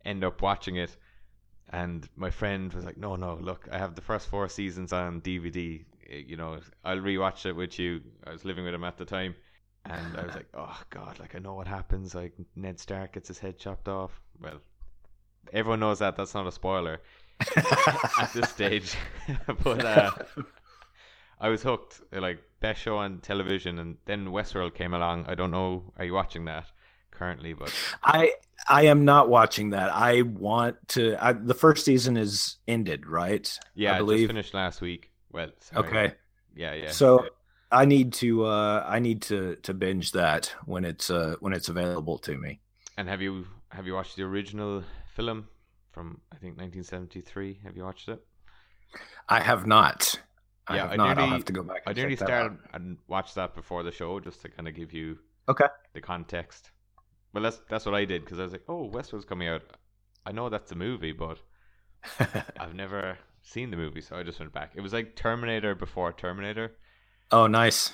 end 0.04 0.24
up 0.24 0.41
watching 0.41 0.78
it. 0.78 0.98
And 1.70 2.10
my 2.15 2.32
friend 2.32 2.74
was 2.74 2.86
like, 2.86 2.98
"No, 2.98 3.15
no, 3.17 3.38
look, 3.39 3.70
I 3.72 3.78
have 3.78 3.93
the 3.93 4.02
first 4.02 4.30
four 4.30 4.50
seasons 4.50 4.93
on 4.93 5.22
DVD. 5.22 5.86
Eh, 6.10 6.24
You 6.28 6.38
know, 6.38 6.60
I'll 6.84 6.98
rewatch 6.98 7.46
it 7.46 7.54
with 7.56 7.78
you." 7.80 8.02
I 8.26 8.32
was 8.32 8.46
living 8.46 8.65
with 8.65 8.74
him 8.74 8.84
at 8.84 8.98
the 8.98 9.06
time, 9.06 9.36
and 9.86 10.17
I 10.17 10.26
was 10.26 10.36
like, 10.39 10.48
"Oh 10.54 10.80
God, 10.89 11.20
like 11.20 11.36
I 11.36 11.39
know 11.39 11.54
what 11.56 11.67
happens. 11.67 12.15
Like 12.15 12.34
Ned 12.56 12.80
Stark 12.80 13.13
gets 13.13 13.28
his 13.28 13.39
head 13.39 13.58
chopped 13.60 13.88
off. 13.88 14.20
Well, 14.41 14.60
everyone 15.54 15.80
knows 15.80 16.00
that. 16.00 16.15
That's 16.15 16.34
not 16.34 16.48
a 16.48 16.52
spoiler 16.52 17.02
at 18.20 18.32
this 18.34 18.50
stage. 18.50 18.96
but 19.63 19.84
uh, 19.86 20.12
I 21.39 21.50
was 21.50 21.62
hooked. 21.63 22.02
Like 22.12 22.39
best 22.60 22.82
show 22.82 22.98
on 22.98 23.20
television, 23.20 23.80
and 23.80 23.98
then 24.06 24.28
Westworld 24.28 24.74
came 24.74 24.93
along. 24.93 25.26
I 25.28 25.36
don't 25.36 25.52
know. 25.52 25.93
Are 25.98 26.06
you 26.06 26.13
watching 26.13 26.46
that 26.46 26.65
currently? 27.12 27.54
But 27.54 27.74
I 28.04 28.34
I 28.67 28.86
am 28.86 29.06
not 29.06 29.30
watching 29.30 29.70
that. 29.72 29.93
I 29.93 30.24
want 30.24 30.76
to. 30.89 31.15
I, 31.24 31.34
the 31.34 31.54
first 31.54 31.86
season 31.86 32.17
is 32.17 32.58
ended, 32.67 33.06
right? 33.06 33.48
yeah, 33.76 33.96
I 33.96 34.00
believe. 34.00 34.28
finished 34.28 34.54
last 34.54 34.82
week. 34.82 35.12
Well, 35.32 35.50
sorry. 35.60 35.88
Okay. 35.88 36.13
Yeah, 36.56 36.74
yeah. 36.74 36.92
So 36.92 37.28
I 37.72 37.86
need 37.86 38.13
to 38.13 38.46
uh 38.46 38.86
I 38.88 39.00
need 39.00 39.22
to 39.24 39.56
to 39.58 39.74
binge 39.74 40.12
that 40.13 40.54
when 40.66 40.86
it's 40.86 41.10
uh 41.10 41.36
when 41.40 41.54
it's 41.54 41.70
available 41.70 42.18
to 42.20 42.38
me. 42.38 42.60
and 42.98 43.08
have 43.10 43.22
you 43.22 43.46
have 43.70 43.86
you 43.86 43.94
watched 43.94 44.16
the 44.16 44.24
original 44.24 44.84
film 45.16 45.48
from 45.92 46.22
I 46.32 46.36
think 46.38 46.58
1973? 46.58 47.60
Have 47.66 47.76
you 47.78 47.84
watched 47.84 48.08
it? 48.10 48.20
I 49.30 49.42
have 49.42 49.68
not. 49.68 50.20
I 50.68 50.76
Yeah, 50.76 50.82
have 50.84 50.92
I 50.92 50.96
not. 50.96 51.08
I'll 51.10 51.16
nearly- 51.16 51.32
have 51.32 51.46
to 51.46 51.54
go 51.54 51.63
back. 51.63 51.82
I 51.86 51.94
nearly 51.94 52.16
started 52.16 52.58
and 52.74 52.98
watched 53.08 53.36
that 53.36 53.54
before 53.56 53.84
the 53.84 53.92
show 53.92 54.20
just 54.20 54.42
to 54.42 54.50
kind 54.50 54.68
of 54.68 54.74
give 54.76 54.94
you 54.94 55.18
Okay. 55.50 55.68
the 55.94 56.02
context. 56.02 56.72
Well, 57.34 57.44
that's 57.44 57.62
that's 57.70 57.86
what 57.86 57.96
I 57.96 58.06
did 58.06 58.24
because 58.24 58.40
I 58.40 58.44
was 58.44 58.52
like, 58.54 58.63
oh, 58.68 58.90
Westworld's 58.90 59.26
coming 59.26 59.48
out. 59.50 59.62
I 60.26 60.32
know 60.32 60.50
that's 60.50 60.72
a 60.72 60.76
movie, 60.76 61.12
but 61.13 61.38
I've 62.60 62.74
never 62.74 63.18
seen 63.48 63.72
the 63.72 63.78
movie, 63.78 64.02
so 64.02 64.16
I 64.16 64.24
just 64.24 64.40
went 64.40 64.54
back. 64.54 64.72
It 64.76 64.82
was 64.82 64.94
like 64.94 65.16
Terminator 65.16 65.76
before 65.76 66.12
Terminator, 66.14 66.76
oh, 67.32 67.48
nice. 67.48 67.94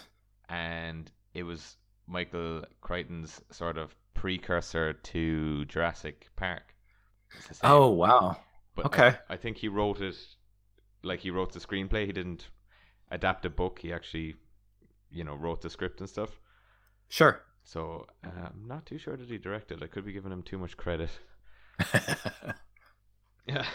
and 0.50 1.12
it 1.34 1.44
was 1.44 1.78
Michael 2.08 2.64
Crichton's 2.82 3.42
sort 3.52 3.78
of 3.78 3.96
precursor 4.14 4.94
to 4.94 5.66
Jurassic 5.66 6.30
Park. 6.36 6.74
It's 7.38 7.48
the 7.48 7.54
same. 7.56 7.72
Oh, 7.72 7.90
wow. 7.90 8.38
But 8.76 8.86
Okay. 8.88 9.16
I, 9.30 9.34
I 9.34 9.38
think 9.38 9.58
he 9.58 9.68
wrote 9.68 10.02
it 10.02 10.16
like 11.04 11.20
he 11.20 11.32
wrote 11.32 11.54
the 11.54 11.60
screenplay. 11.60 12.06
He 12.06 12.12
didn't 12.12 12.48
adapt 13.12 13.46
a 13.46 13.50
book. 13.50 13.80
He 13.80 13.94
actually, 13.94 14.36
you 15.12 15.24
know, 15.24 15.36
wrote 15.36 15.62
the 15.62 15.70
script 15.70 16.00
and 16.00 16.10
stuff. 16.10 16.30
Sure. 17.10 17.42
So 17.64 18.08
uh, 18.26 18.30
I'm 18.48 18.66
not 18.68 18.86
too 18.86 18.98
sure 18.98 19.16
that 19.16 19.30
he 19.30 19.38
directed. 19.38 19.84
I 19.84 19.88
could 19.88 20.06
be 20.06 20.14
giving 20.14 20.32
him 20.32 20.44
too 20.44 20.58
much 20.58 20.78
credit. 20.78 21.10
Yeah. 23.46 23.66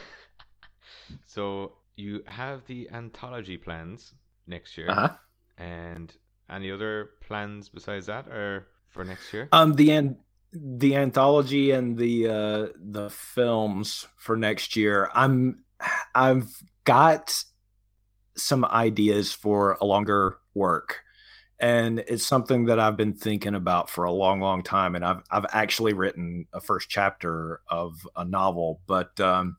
So 1.27 1.73
you 1.97 2.23
have 2.27 2.65
the 2.67 2.89
anthology 2.91 3.57
plans 3.57 4.15
next 4.47 4.77
year, 4.79 4.91
uh-huh. 4.91 5.15
and 5.57 6.15
any 6.51 6.71
other 6.71 7.11
plans 7.21 7.69
besides 7.69 8.07
that, 8.07 8.29
or 8.29 8.69
for 8.89 9.05
next 9.05 9.33
year? 9.33 9.49
Um, 9.53 9.75
the 9.75 9.91
an- 9.93 10.19
the 10.53 10.97
anthology 10.97 11.73
and 11.73 11.99
the 11.99 12.27
uh 12.27 12.67
the 12.77 13.11
films 13.11 14.07
for 14.17 14.37
next 14.37 14.77
year. 14.77 15.11
I'm 15.15 15.65
I've 16.15 16.49
got 16.85 17.45
some 18.35 18.65
ideas 18.65 19.33
for 19.33 19.77
a 19.81 19.85
longer 19.85 20.39
work. 20.55 21.01
And 21.61 21.99
it's 22.07 22.25
something 22.25 22.67
that 22.67 22.79
I've 22.79 22.97
been 22.97 23.15
thinking 23.15 23.57
about 23.57 23.91
for 23.91 24.05
a 24.05 24.13
long, 24.13 24.41
long 24.41 24.63
time. 24.63 24.95
And 24.95 25.05
I've 25.05 25.23
I've 25.31 25.47
actually 25.53 25.93
written 25.93 26.47
a 26.53 26.61
first 26.61 26.89
chapter 26.89 27.61
of 27.69 28.07
a 28.17 28.25
novel, 28.25 28.81
but 28.87 29.19
um 29.21 29.57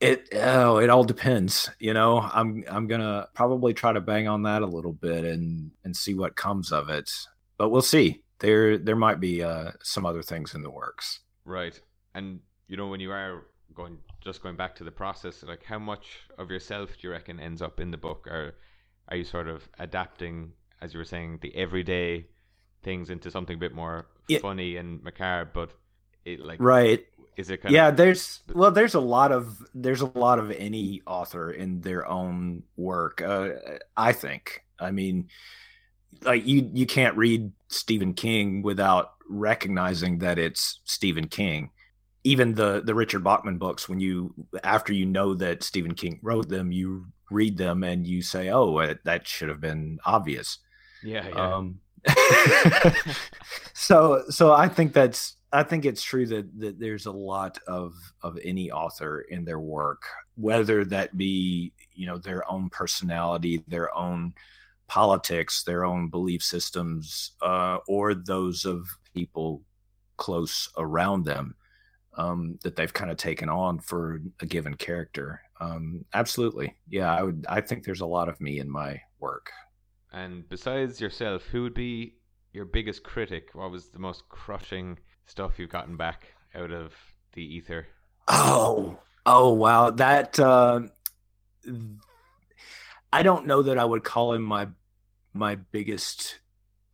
it 0.00 0.28
oh 0.34 0.78
it 0.78 0.90
all 0.90 1.02
depends 1.04 1.70
you 1.80 1.92
know 1.92 2.20
i'm 2.20 2.64
i'm 2.70 2.86
gonna 2.86 3.26
probably 3.34 3.74
try 3.74 3.92
to 3.92 4.00
bang 4.00 4.28
on 4.28 4.42
that 4.42 4.62
a 4.62 4.66
little 4.66 4.92
bit 4.92 5.24
and 5.24 5.72
and 5.84 5.96
see 5.96 6.14
what 6.14 6.36
comes 6.36 6.70
of 6.72 6.88
it 6.88 7.10
but 7.56 7.70
we'll 7.70 7.82
see 7.82 8.22
there 8.38 8.78
there 8.78 8.94
might 8.94 9.18
be 9.18 9.42
uh 9.42 9.72
some 9.82 10.06
other 10.06 10.22
things 10.22 10.54
in 10.54 10.62
the 10.62 10.70
works 10.70 11.20
Right. 11.44 11.80
And 12.14 12.40
you 12.66 12.76
know, 12.76 12.88
when 12.88 13.00
you 13.00 13.10
are 13.10 13.46
going, 13.72 13.96
just 14.20 14.42
going 14.42 14.56
back 14.56 14.76
to 14.76 14.84
the 14.84 14.90
process, 14.90 15.42
like 15.42 15.64
how 15.64 15.78
much 15.78 16.18
of 16.36 16.50
yourself 16.50 16.90
do 16.90 17.08
you 17.08 17.10
reckon 17.10 17.40
ends 17.40 17.62
up 17.62 17.80
in 17.80 17.90
the 17.90 17.96
book, 17.96 18.26
or 18.26 18.54
are 19.08 19.16
you 19.16 19.24
sort 19.24 19.48
of 19.48 19.66
adapting, 19.78 20.52
as 20.82 20.92
you 20.92 20.98
were 20.98 21.06
saying, 21.06 21.38
the 21.40 21.56
everyday 21.56 22.26
things 22.82 23.08
into 23.08 23.30
something 23.30 23.56
a 23.56 23.58
bit 23.58 23.74
more 23.74 24.08
Yeah. 24.28 24.40
funny 24.40 24.76
and 24.76 25.02
macabre? 25.02 25.50
But 25.54 25.70
it 26.26 26.40
like 26.40 26.60
right 26.60 27.06
is 27.38 27.50
it 27.50 27.62
kind 27.62 27.72
yeah 27.72 27.88
of 27.88 27.96
there's 27.96 28.40
well 28.52 28.72
there's 28.72 28.94
a 28.94 29.00
lot 29.00 29.30
of 29.30 29.64
there's 29.72 30.00
a 30.00 30.18
lot 30.18 30.40
of 30.40 30.50
any 30.50 31.00
author 31.06 31.52
in 31.52 31.80
their 31.80 32.06
own 32.06 32.62
work 32.76 33.22
uh, 33.22 33.50
i 33.96 34.12
think. 34.12 34.64
I 34.80 34.90
mean 34.90 35.28
like 36.22 36.46
you 36.46 36.68
you 36.72 36.86
can't 36.86 37.16
read 37.16 37.52
stephen 37.68 38.14
king 38.14 38.62
without 38.62 39.12
recognizing 39.28 40.18
that 40.18 40.38
it's 40.38 40.80
stephen 40.84 41.28
king. 41.28 41.70
Even 42.24 42.54
the 42.54 42.82
the 42.84 42.94
richard 42.94 43.22
bachman 43.22 43.58
books 43.58 43.88
when 43.88 44.00
you 44.00 44.34
after 44.64 44.92
you 44.92 45.06
know 45.06 45.34
that 45.34 45.62
stephen 45.62 45.94
king 45.94 46.18
wrote 46.22 46.48
them 46.48 46.72
you 46.72 47.06
read 47.30 47.56
them 47.56 47.84
and 47.84 48.06
you 48.06 48.20
say 48.22 48.50
oh 48.50 48.76
uh, 48.78 48.94
that 49.04 49.26
should 49.26 49.48
have 49.48 49.60
been 49.60 49.98
obvious. 50.04 50.58
Yeah 51.04 51.28
yeah. 51.28 51.54
Um, 51.56 51.80
so 53.74 54.24
so 54.28 54.52
I 54.52 54.68
think 54.68 54.92
that's 54.92 55.37
I 55.52 55.62
think 55.62 55.84
it's 55.84 56.02
true 56.02 56.26
that 56.26 56.60
that 56.60 56.78
there's 56.78 57.06
a 57.06 57.12
lot 57.12 57.58
of 57.66 57.94
of 58.22 58.38
any 58.44 58.70
author 58.70 59.22
in 59.22 59.44
their 59.44 59.60
work, 59.60 60.02
whether 60.36 60.84
that 60.86 61.16
be 61.16 61.72
you 61.94 62.06
know 62.06 62.18
their 62.18 62.48
own 62.50 62.68
personality, 62.70 63.64
their 63.66 63.94
own 63.96 64.34
politics, 64.88 65.62
their 65.62 65.84
own 65.84 66.08
belief 66.08 66.42
systems, 66.42 67.32
uh, 67.42 67.78
or 67.86 68.14
those 68.14 68.64
of 68.64 68.88
people 69.14 69.62
close 70.16 70.68
around 70.76 71.24
them 71.24 71.54
um, 72.18 72.58
that 72.62 72.76
they've 72.76 72.92
kind 72.92 73.10
of 73.10 73.16
taken 73.16 73.48
on 73.48 73.78
for 73.78 74.20
a 74.40 74.46
given 74.46 74.74
character. 74.74 75.40
Um, 75.60 76.04
absolutely, 76.12 76.74
yeah. 76.88 77.14
I 77.14 77.22
would. 77.22 77.46
I 77.48 77.60
think 77.62 77.84
there's 77.84 78.02
a 78.02 78.06
lot 78.06 78.28
of 78.28 78.40
me 78.40 78.58
in 78.58 78.70
my 78.70 79.00
work. 79.18 79.50
And 80.12 80.48
besides 80.48 81.00
yourself, 81.00 81.44
who 81.44 81.62
would 81.62 81.74
be 81.74 82.14
your 82.52 82.64
biggest 82.64 83.02
critic? 83.02 83.50
What 83.52 83.70
was 83.70 83.88
the 83.88 83.98
most 83.98 84.28
crushing 84.28 84.98
stuff 85.28 85.58
you've 85.58 85.70
gotten 85.70 85.96
back 85.96 86.34
out 86.54 86.72
of 86.72 86.94
the 87.34 87.42
ether? 87.42 87.86
Oh, 88.26 88.98
oh 89.24 89.52
wow. 89.52 89.90
That 89.90 90.38
uh, 90.38 90.80
I 93.12 93.22
don't 93.22 93.46
know 93.46 93.62
that 93.62 93.78
I 93.78 93.84
would 93.84 94.04
call 94.04 94.32
him 94.32 94.42
my 94.42 94.68
my 95.32 95.56
biggest 95.56 96.40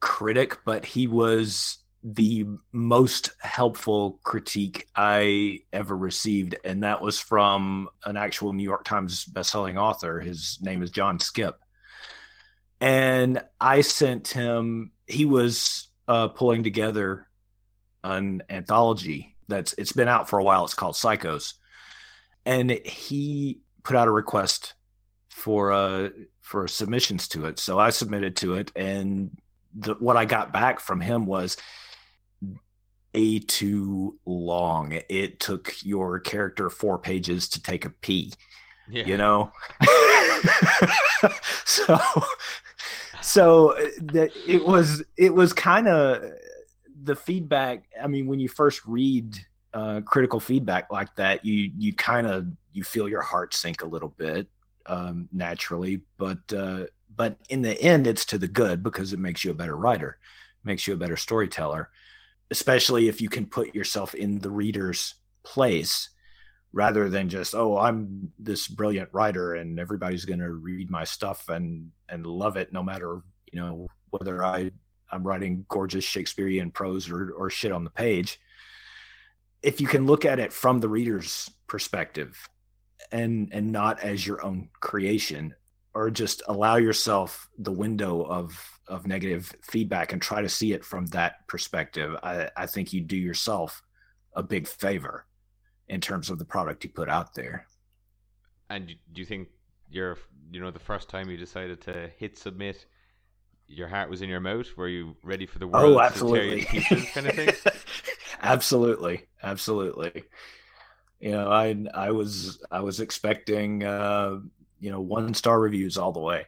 critic, 0.00 0.58
but 0.64 0.84
he 0.84 1.06
was 1.06 1.78
the 2.02 2.46
most 2.72 3.30
helpful 3.40 4.20
critique 4.22 4.86
I 4.94 5.60
ever 5.72 5.96
received, 5.96 6.56
and 6.62 6.82
that 6.82 7.00
was 7.00 7.18
from 7.18 7.88
an 8.04 8.16
actual 8.16 8.52
New 8.52 8.64
York 8.64 8.84
Times 8.84 9.24
bestselling 9.24 9.80
author. 9.80 10.20
His 10.20 10.58
name 10.60 10.82
is 10.82 10.90
John 10.90 11.18
Skipp, 11.18 11.54
and 12.80 13.42
I 13.60 13.80
sent 13.80 14.28
him. 14.28 14.92
He 15.06 15.24
was 15.24 15.88
uh, 16.06 16.28
pulling 16.28 16.62
together 16.62 17.26
an 18.04 18.42
anthology 18.50 19.34
that's 19.48 19.74
it's 19.74 19.92
been 19.92 20.08
out 20.08 20.28
for 20.28 20.38
a 20.38 20.44
while. 20.44 20.64
It's 20.64 20.74
called 20.74 20.94
Psychos, 20.94 21.54
and 22.46 22.70
he 22.70 23.60
put 23.82 23.96
out 23.96 24.08
a 24.08 24.12
request 24.12 24.74
for 25.28 25.72
uh 25.72 26.10
for 26.40 26.68
submissions 26.68 27.26
to 27.28 27.46
it. 27.46 27.58
So 27.58 27.78
I 27.78 27.90
submitted 27.90 28.36
to 28.36 28.54
it, 28.54 28.70
and 28.76 29.36
the, 29.74 29.94
what 29.94 30.16
I 30.16 30.24
got 30.24 30.52
back 30.52 30.78
from 30.78 31.00
him 31.00 31.26
was 31.26 31.56
a 33.14 33.38
too 33.40 34.18
long. 34.26 35.00
It 35.08 35.40
took 35.40 35.74
your 35.82 36.20
character 36.20 36.70
four 36.70 36.98
pages 36.98 37.48
to 37.50 37.62
take 37.62 37.84
a 37.84 37.90
pee. 37.90 38.32
Yeah. 38.88 39.06
You 39.06 39.16
know, 39.16 39.52
so 41.64 41.98
so 43.22 43.70
uh, 43.70 43.88
that 44.12 44.30
it 44.46 44.66
was 44.66 45.02
it 45.16 45.34
was 45.34 45.54
kind 45.54 45.88
of 45.88 46.22
the 47.04 47.14
feedback 47.14 47.84
i 48.02 48.06
mean 48.06 48.26
when 48.26 48.40
you 48.40 48.48
first 48.48 48.84
read 48.86 49.36
uh, 49.74 50.00
critical 50.02 50.38
feedback 50.38 50.90
like 50.92 51.14
that 51.16 51.44
you 51.44 51.70
you 51.76 51.92
kind 51.92 52.26
of 52.26 52.46
you 52.72 52.84
feel 52.84 53.08
your 53.08 53.22
heart 53.22 53.52
sink 53.52 53.82
a 53.82 53.86
little 53.86 54.08
bit 54.08 54.46
um, 54.86 55.28
naturally 55.32 56.00
but 56.16 56.38
uh, 56.56 56.84
but 57.16 57.36
in 57.48 57.62
the 57.62 57.80
end 57.82 58.06
it's 58.06 58.24
to 58.24 58.38
the 58.38 58.48
good 58.48 58.82
because 58.82 59.12
it 59.12 59.18
makes 59.18 59.44
you 59.44 59.50
a 59.50 59.54
better 59.54 59.76
writer 59.76 60.18
makes 60.62 60.86
you 60.86 60.94
a 60.94 60.96
better 60.98 61.16
storyteller 61.16 61.90
especially 62.50 63.08
if 63.08 63.20
you 63.20 63.28
can 63.28 63.46
put 63.46 63.74
yourself 63.74 64.14
in 64.14 64.38
the 64.38 64.50
reader's 64.50 65.14
place 65.42 66.10
rather 66.72 67.08
than 67.08 67.28
just 67.28 67.54
oh 67.54 67.76
i'm 67.78 68.30
this 68.38 68.68
brilliant 68.68 69.08
writer 69.12 69.54
and 69.54 69.80
everybody's 69.80 70.24
going 70.24 70.40
to 70.40 70.52
read 70.52 70.90
my 70.90 71.04
stuff 71.04 71.48
and 71.48 71.90
and 72.08 72.26
love 72.26 72.56
it 72.56 72.72
no 72.72 72.82
matter 72.82 73.22
you 73.52 73.60
know 73.60 73.86
whether 74.10 74.44
i 74.44 74.70
i'm 75.10 75.22
writing 75.22 75.64
gorgeous 75.68 76.04
shakespearean 76.04 76.70
prose 76.70 77.10
or 77.10 77.30
or 77.32 77.50
shit 77.50 77.72
on 77.72 77.84
the 77.84 77.90
page. 77.90 78.40
If 79.62 79.80
you 79.80 79.86
can 79.86 80.06
look 80.06 80.24
at 80.24 80.38
it 80.38 80.52
from 80.52 80.80
the 80.80 80.88
reader's 80.88 81.50
perspective 81.66 82.48
and 83.10 83.48
and 83.52 83.72
not 83.72 84.00
as 84.00 84.26
your 84.26 84.44
own 84.44 84.68
creation 84.80 85.54
or 85.94 86.10
just 86.10 86.42
allow 86.48 86.76
yourself 86.76 87.48
the 87.58 87.72
window 87.72 88.22
of 88.22 88.80
of 88.88 89.06
negative 89.06 89.54
feedback 89.62 90.12
and 90.12 90.20
try 90.20 90.42
to 90.42 90.48
see 90.48 90.72
it 90.72 90.84
from 90.84 91.06
that 91.06 91.46
perspective 91.48 92.16
i 92.22 92.50
i 92.56 92.66
think 92.66 92.92
you 92.92 93.00
do 93.00 93.16
yourself 93.16 93.82
a 94.34 94.42
big 94.42 94.66
favor 94.66 95.26
in 95.88 96.00
terms 96.00 96.30
of 96.30 96.38
the 96.38 96.44
product 96.44 96.84
you 96.84 96.90
put 96.90 97.08
out 97.08 97.34
there. 97.34 97.66
And 98.70 98.86
do 98.86 99.20
you 99.20 99.24
think 99.24 99.48
you're, 99.90 100.18
you 100.50 100.60
know, 100.60 100.70
the 100.70 100.78
first 100.78 101.08
time 101.08 101.30
you 101.30 101.36
decided 101.36 101.80
to 101.82 102.10
hit 102.18 102.38
submit, 102.38 102.86
your 103.66 103.88
heart 103.88 104.10
was 104.10 104.22
in 104.22 104.28
your 104.28 104.40
mouth? 104.40 104.66
Were 104.76 104.88
you 104.88 105.16
ready 105.22 105.46
for 105.46 105.58
the 105.58 105.66
world 105.66 105.84
oh 105.84 105.92
to 105.92 105.96
tear 105.96 106.06
absolutely. 106.06 107.04
kind 107.06 107.26
of 107.26 107.34
thing? 107.34 107.72
absolutely. 108.42 109.26
Absolutely. 109.42 110.24
You 111.20 111.30
know 111.30 111.50
i 111.50 111.74
i 111.94 112.10
was 112.10 112.62
i 112.70 112.80
was 112.80 113.00
expecting 113.00 113.82
uh 113.82 114.40
you 114.80 114.90
know 114.90 115.00
one 115.00 115.32
star 115.32 115.58
reviews 115.58 115.96
all 115.96 116.12
the 116.12 116.20
way. 116.20 116.46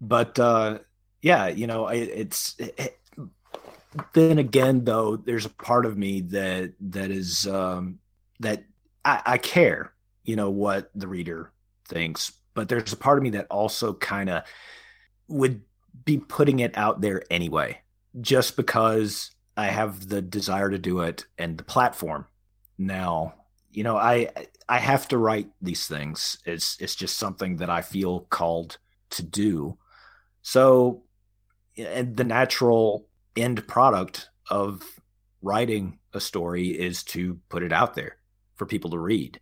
But 0.00 0.38
uh 0.38 0.78
yeah 1.22 1.48
you 1.48 1.66
know 1.66 1.86
I, 1.86 1.94
it's 1.94 2.54
it, 2.58 2.98
then 4.12 4.38
again 4.38 4.84
though 4.84 5.16
there's 5.16 5.46
a 5.46 5.50
part 5.50 5.86
of 5.86 5.96
me 5.96 6.20
that 6.20 6.74
that 6.80 7.10
is 7.10 7.46
um 7.46 7.98
that 8.40 8.64
I, 9.04 9.22
I 9.26 9.38
care 9.38 9.92
you 10.24 10.36
know 10.36 10.50
what 10.50 10.90
the 10.94 11.08
reader 11.08 11.50
thinks. 11.86 12.32
But 12.54 12.68
there's 12.68 12.92
a 12.92 12.96
part 12.96 13.18
of 13.18 13.24
me 13.24 13.30
that 13.30 13.46
also 13.50 13.92
kind 13.94 14.30
of 14.30 14.42
would 15.28 15.62
be 16.04 16.18
putting 16.18 16.60
it 16.60 16.76
out 16.76 17.00
there 17.00 17.22
anyway 17.30 17.80
just 18.20 18.56
because 18.56 19.30
I 19.56 19.66
have 19.66 20.08
the 20.08 20.22
desire 20.22 20.70
to 20.70 20.78
do 20.78 21.00
it 21.00 21.26
and 21.38 21.56
the 21.56 21.64
platform. 21.64 22.26
Now, 22.78 23.34
you 23.70 23.84
know, 23.84 23.96
I 23.96 24.30
I 24.68 24.78
have 24.78 25.08
to 25.08 25.18
write 25.18 25.48
these 25.62 25.86
things. 25.86 26.38
It's 26.44 26.76
it's 26.80 26.94
just 26.94 27.18
something 27.18 27.56
that 27.56 27.70
I 27.70 27.82
feel 27.82 28.20
called 28.20 28.78
to 29.10 29.22
do. 29.22 29.78
So, 30.42 31.04
and 31.76 32.16
the 32.16 32.24
natural 32.24 33.06
end 33.36 33.66
product 33.66 34.30
of 34.50 34.82
writing 35.42 35.98
a 36.12 36.20
story 36.20 36.68
is 36.68 37.02
to 37.04 37.38
put 37.48 37.62
it 37.62 37.72
out 37.72 37.94
there 37.94 38.16
for 38.56 38.66
people 38.66 38.90
to 38.90 38.98
read. 38.98 39.40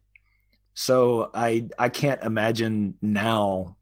So 0.75 1.31
I 1.35 1.69
I 1.79 1.89
can't 1.89 2.23
imagine 2.23 2.95
now 3.01 3.77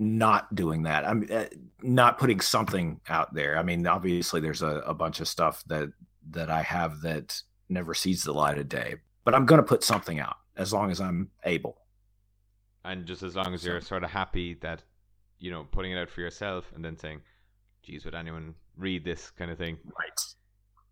not 0.00 0.52
doing 0.54 0.84
that. 0.84 1.06
I'm 1.06 1.26
uh, 1.30 1.44
not 1.82 2.18
putting 2.18 2.40
something 2.40 3.00
out 3.08 3.34
there. 3.34 3.58
I 3.58 3.62
mean, 3.62 3.86
obviously, 3.86 4.40
there's 4.40 4.62
a, 4.62 4.82
a 4.86 4.94
bunch 4.94 5.20
of 5.20 5.28
stuff 5.28 5.62
that 5.66 5.92
that 6.30 6.50
I 6.50 6.62
have 6.62 7.02
that 7.02 7.40
never 7.68 7.94
sees 7.94 8.24
the 8.24 8.32
light 8.32 8.58
of 8.58 8.68
day, 8.68 8.96
but 9.24 9.34
I'm 9.34 9.46
going 9.46 9.60
to 9.60 9.66
put 9.66 9.84
something 9.84 10.18
out 10.18 10.36
as 10.56 10.72
long 10.72 10.90
as 10.90 11.00
I'm 11.00 11.30
able. 11.44 11.76
And 12.84 13.06
just 13.06 13.22
as 13.22 13.36
long 13.36 13.52
as 13.52 13.64
you're 13.64 13.80
sort 13.82 14.04
of 14.04 14.10
happy 14.10 14.54
that, 14.62 14.82
you 15.38 15.50
know, 15.50 15.66
putting 15.70 15.92
it 15.92 15.98
out 15.98 16.08
for 16.08 16.22
yourself 16.22 16.72
and 16.74 16.82
then 16.82 16.96
saying, 16.96 17.20
geez, 17.82 18.06
would 18.06 18.14
anyone 18.14 18.54
read 18.76 19.04
this 19.04 19.30
kind 19.30 19.50
of 19.50 19.58
thing? 19.58 19.76
Right. 19.84 20.20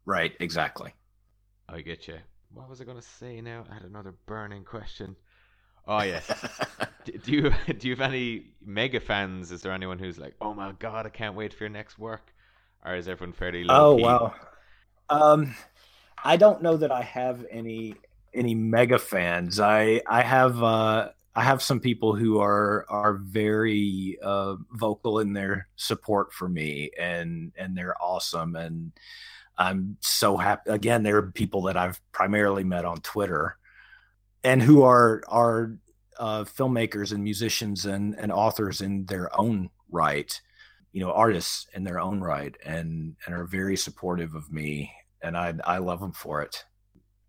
Right. 0.05 0.33
Exactly. 0.39 0.93
I 1.67 1.81
get 1.81 2.07
you. 2.07 2.19
What 2.53 2.69
was 2.69 2.81
I 2.81 2.85
going 2.85 3.01
to 3.01 3.03
say 3.03 3.41
now? 3.41 3.65
I 3.71 3.75
had 3.75 3.85
another 3.85 4.15
burning 4.27 4.65
question. 4.65 5.17
Oh, 5.89 6.03
yes. 6.03 6.37
Do 7.23 7.33
you 7.33 7.51
do 7.79 7.89
you 7.89 7.97
have 7.97 8.03
any 8.13 8.49
mega 8.65 9.01
fans? 9.01 9.51
Is 9.53 9.63
there 9.63 9.73
anyone 9.73 9.99
who's 9.99 10.19
like, 10.19 10.37
oh 10.41 10.55
my 10.55 10.73
god, 10.73 11.07
I 11.07 11.11
can't 11.11 11.35
wait 11.37 11.55
for 11.55 11.65
your 11.65 11.71
next 11.71 11.99
work? 11.99 12.35
Or 12.85 12.95
is 12.97 13.09
everyone 13.09 13.33
fairly 13.33 13.65
low 13.65 13.85
Oh 13.85 13.95
key? 13.97 13.97
wow. 13.97 14.35
Um, 15.11 15.55
I 16.25 16.37
don't 16.39 16.63
know 16.63 16.79
that 16.79 16.93
I 16.93 17.03
have 17.03 17.47
any 17.51 18.03
any 18.35 18.55
mega 18.57 18.99
fans. 19.01 19.61
I 19.61 20.03
I 20.09 20.23
have 20.23 20.63
uh 20.63 21.11
I 21.37 21.45
have 21.45 21.63
some 21.63 21.81
people 21.81 22.17
who 22.17 22.41
are 22.41 22.87
are 22.91 23.15
very 23.15 24.19
uh 24.23 24.57
vocal 24.73 25.21
in 25.21 25.35
their 25.35 25.69
support 25.77 26.33
for 26.35 26.49
me 26.49 26.93
and 26.99 27.53
and 27.57 27.77
they're 27.79 28.01
awesome 28.03 28.57
and 28.57 28.93
I'm 29.59 29.99
so 30.03 30.39
happy 30.39 30.71
again 30.73 31.05
they're 31.05 31.23
people 31.33 31.65
that 31.65 31.79
I've 31.79 32.01
primarily 32.13 32.65
met 32.65 32.87
on 32.87 33.03
Twitter 33.03 33.58
and 34.45 34.63
who 34.63 34.83
are 34.83 35.23
are 35.29 35.77
uh 36.19 36.45
filmmakers 36.45 37.13
and 37.13 37.23
musicians 37.23 37.85
and 37.87 38.15
and 38.19 38.33
authors 38.33 38.81
in 38.81 39.07
their 39.07 39.29
own 39.39 39.71
right 39.91 40.41
you 40.93 41.01
know 41.01 41.13
artists 41.13 41.67
in 41.75 41.85
their 41.85 42.01
own 42.01 42.21
right 42.21 42.57
and 42.65 43.17
and 43.25 43.35
are 43.35 43.45
very 43.45 43.77
supportive 43.77 44.35
of 44.35 44.53
me 44.53 44.93
and 45.23 45.37
i 45.37 45.55
i 45.65 45.79
love 45.79 46.01
them 46.01 46.13
for 46.13 46.43
it 46.43 46.65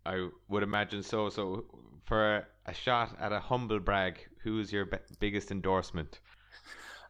I 0.06 0.28
would 0.48 0.62
imagine 0.62 1.02
so. 1.02 1.28
So, 1.28 1.66
for 2.04 2.46
a, 2.66 2.74
shot 2.74 3.16
at 3.20 3.32
a 3.32 3.40
humble 3.40 3.80
brag, 3.80 4.18
who 4.42 4.60
is 4.60 4.72
your 4.72 4.86
be- 4.86 4.98
biggest 5.18 5.50
endorsement? 5.50 6.20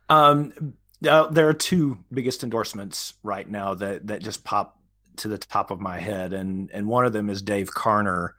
um 0.09 0.75
uh, 1.09 1.29
there 1.29 1.49
are 1.49 1.55
two 1.55 1.99
biggest 2.13 2.43
endorsements 2.43 3.15
right 3.23 3.49
now 3.49 3.75
that 3.75 4.07
that 4.09 4.23
just 4.23 4.43
pop 4.43 4.79
to 5.17 5.29
the 5.29 5.39
top 5.39 5.71
of 5.71 5.81
my 5.81 6.01
head 6.01 6.33
and 6.33 6.71
and 6.73 6.89
one 6.89 7.07
of 7.07 7.13
them 7.13 7.31
is 7.31 7.43
dave 7.43 7.71
carner 7.71 8.31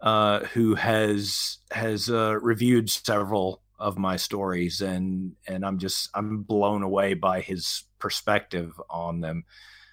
uh 0.00 0.40
who 0.46 0.74
has 0.74 1.58
has 1.70 2.10
uh 2.10 2.38
reviewed 2.40 2.90
several 2.90 3.62
of 3.78 3.98
my 3.98 4.16
stories 4.16 4.80
and 4.80 5.32
and 5.46 5.64
i'm 5.64 5.78
just 5.78 6.08
i'm 6.14 6.42
blown 6.42 6.82
away 6.82 7.14
by 7.14 7.40
his 7.40 7.84
perspective 7.98 8.80
on 8.90 9.20
them. 9.20 9.44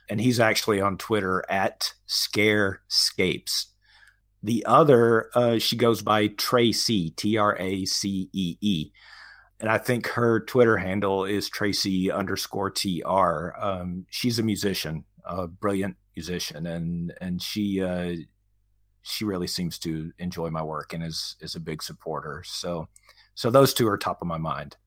And 0.10 0.20
he's 0.20 0.40
actually 0.40 0.82
on 0.82 0.98
twitter 0.98 1.44
at 1.50 1.94
scarescapes. 2.08 3.66
The 4.42 4.66
other 4.66 5.30
uh 5.34 5.60
she 5.60 5.76
goes 5.76 6.02
by 6.02 6.28
Tracee 6.28 7.12
t-r-a-c-e-e 7.12 8.92
and 9.64 9.72
I 9.72 9.78
think 9.78 10.08
her 10.08 10.42
Twitter 10.42 10.76
handle 10.76 11.24
is 11.24 11.48
Tracee 11.48 12.12
underscore 12.12 12.70
tr. 12.70 13.56
Um, 13.58 14.06
she's 14.10 14.38
a 14.38 14.44
musician, 14.44 15.06
a 15.24 15.48
brilliant 15.48 15.96
musician, 16.18 16.66
and 16.66 17.14
and 17.22 17.42
she 17.42 17.82
uh, 17.82 18.16
she 19.04 19.26
really 19.26 19.48
seems 19.48 19.78
to 19.80 20.12
enjoy 20.18 20.50
my 20.50 20.64
work 20.64 20.94
and 20.94 21.04
is 21.04 21.36
is 21.40 21.56
a 21.56 21.60
big 21.60 21.84
supporter. 21.84 22.42
So 22.46 22.88
so 23.36 23.52
those 23.52 23.74
two 23.74 23.88
are 23.88 23.98
top 23.98 24.22
of 24.22 24.28
my 24.28 24.38
mind. 24.38 24.78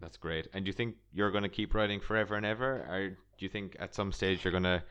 That's 0.00 0.16
great. 0.16 0.46
And 0.52 0.64
do 0.64 0.68
you 0.68 0.72
think 0.72 0.94
you're 1.12 1.32
going 1.32 1.42
to 1.42 1.48
keep 1.48 1.74
writing 1.74 1.98
forever 1.98 2.36
and 2.36 2.46
ever, 2.46 2.86
or 2.88 3.08
do 3.08 3.44
you 3.44 3.48
think 3.48 3.76
at 3.80 3.94
some 3.94 4.12
stage 4.12 4.44
you're 4.44 4.52
going 4.52 4.62
to 4.62 4.82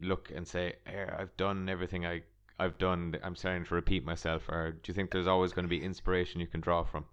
look 0.00 0.32
and 0.34 0.48
say, 0.48 0.74
eh, 0.86 1.06
"I've 1.16 1.36
done 1.36 1.68
everything 1.68 2.04
I 2.06 2.22
I've 2.58 2.78
done. 2.78 3.16
I'm 3.22 3.36
starting 3.36 3.64
to 3.64 3.74
repeat 3.74 4.04
myself," 4.04 4.48
or 4.48 4.72
do 4.72 4.90
you 4.90 4.94
think 4.94 5.10
there's 5.10 5.28
always 5.28 5.52
going 5.52 5.66
to 5.66 5.68
be 5.68 5.82
inspiration 5.82 6.40
you 6.40 6.46
can 6.46 6.60
draw 6.60 6.84
from? 6.84 7.04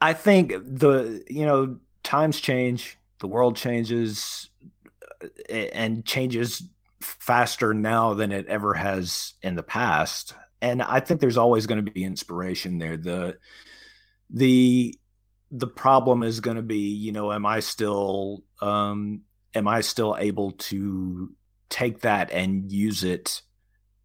I 0.00 0.12
think 0.12 0.50
the 0.50 1.24
you 1.28 1.46
know 1.46 1.78
times 2.02 2.38
change, 2.38 2.98
the 3.18 3.26
world 3.26 3.56
changes, 3.56 4.50
uh, 5.22 5.52
and 5.52 6.04
changes 6.04 6.62
faster 7.00 7.74
now 7.74 8.14
than 8.14 8.32
it 8.32 8.46
ever 8.46 8.74
has 8.74 9.34
in 9.42 9.54
the 9.54 9.62
past. 9.62 10.34
And 10.60 10.82
I 10.82 11.00
think 11.00 11.20
there's 11.20 11.36
always 11.36 11.66
going 11.66 11.84
to 11.84 11.90
be 11.90 12.04
inspiration 12.04 12.78
there. 12.78 12.96
The 12.96 13.38
the 14.30 14.98
the 15.50 15.66
problem 15.66 16.22
is 16.22 16.40
going 16.40 16.56
to 16.56 16.62
be, 16.62 16.90
you 16.90 17.12
know, 17.12 17.32
am 17.32 17.46
I 17.46 17.60
still 17.60 18.42
um 18.60 19.22
am 19.54 19.68
I 19.68 19.80
still 19.80 20.16
able 20.18 20.52
to 20.52 21.32
take 21.68 22.00
that 22.00 22.30
and 22.32 22.70
use 22.70 23.04
it 23.04 23.42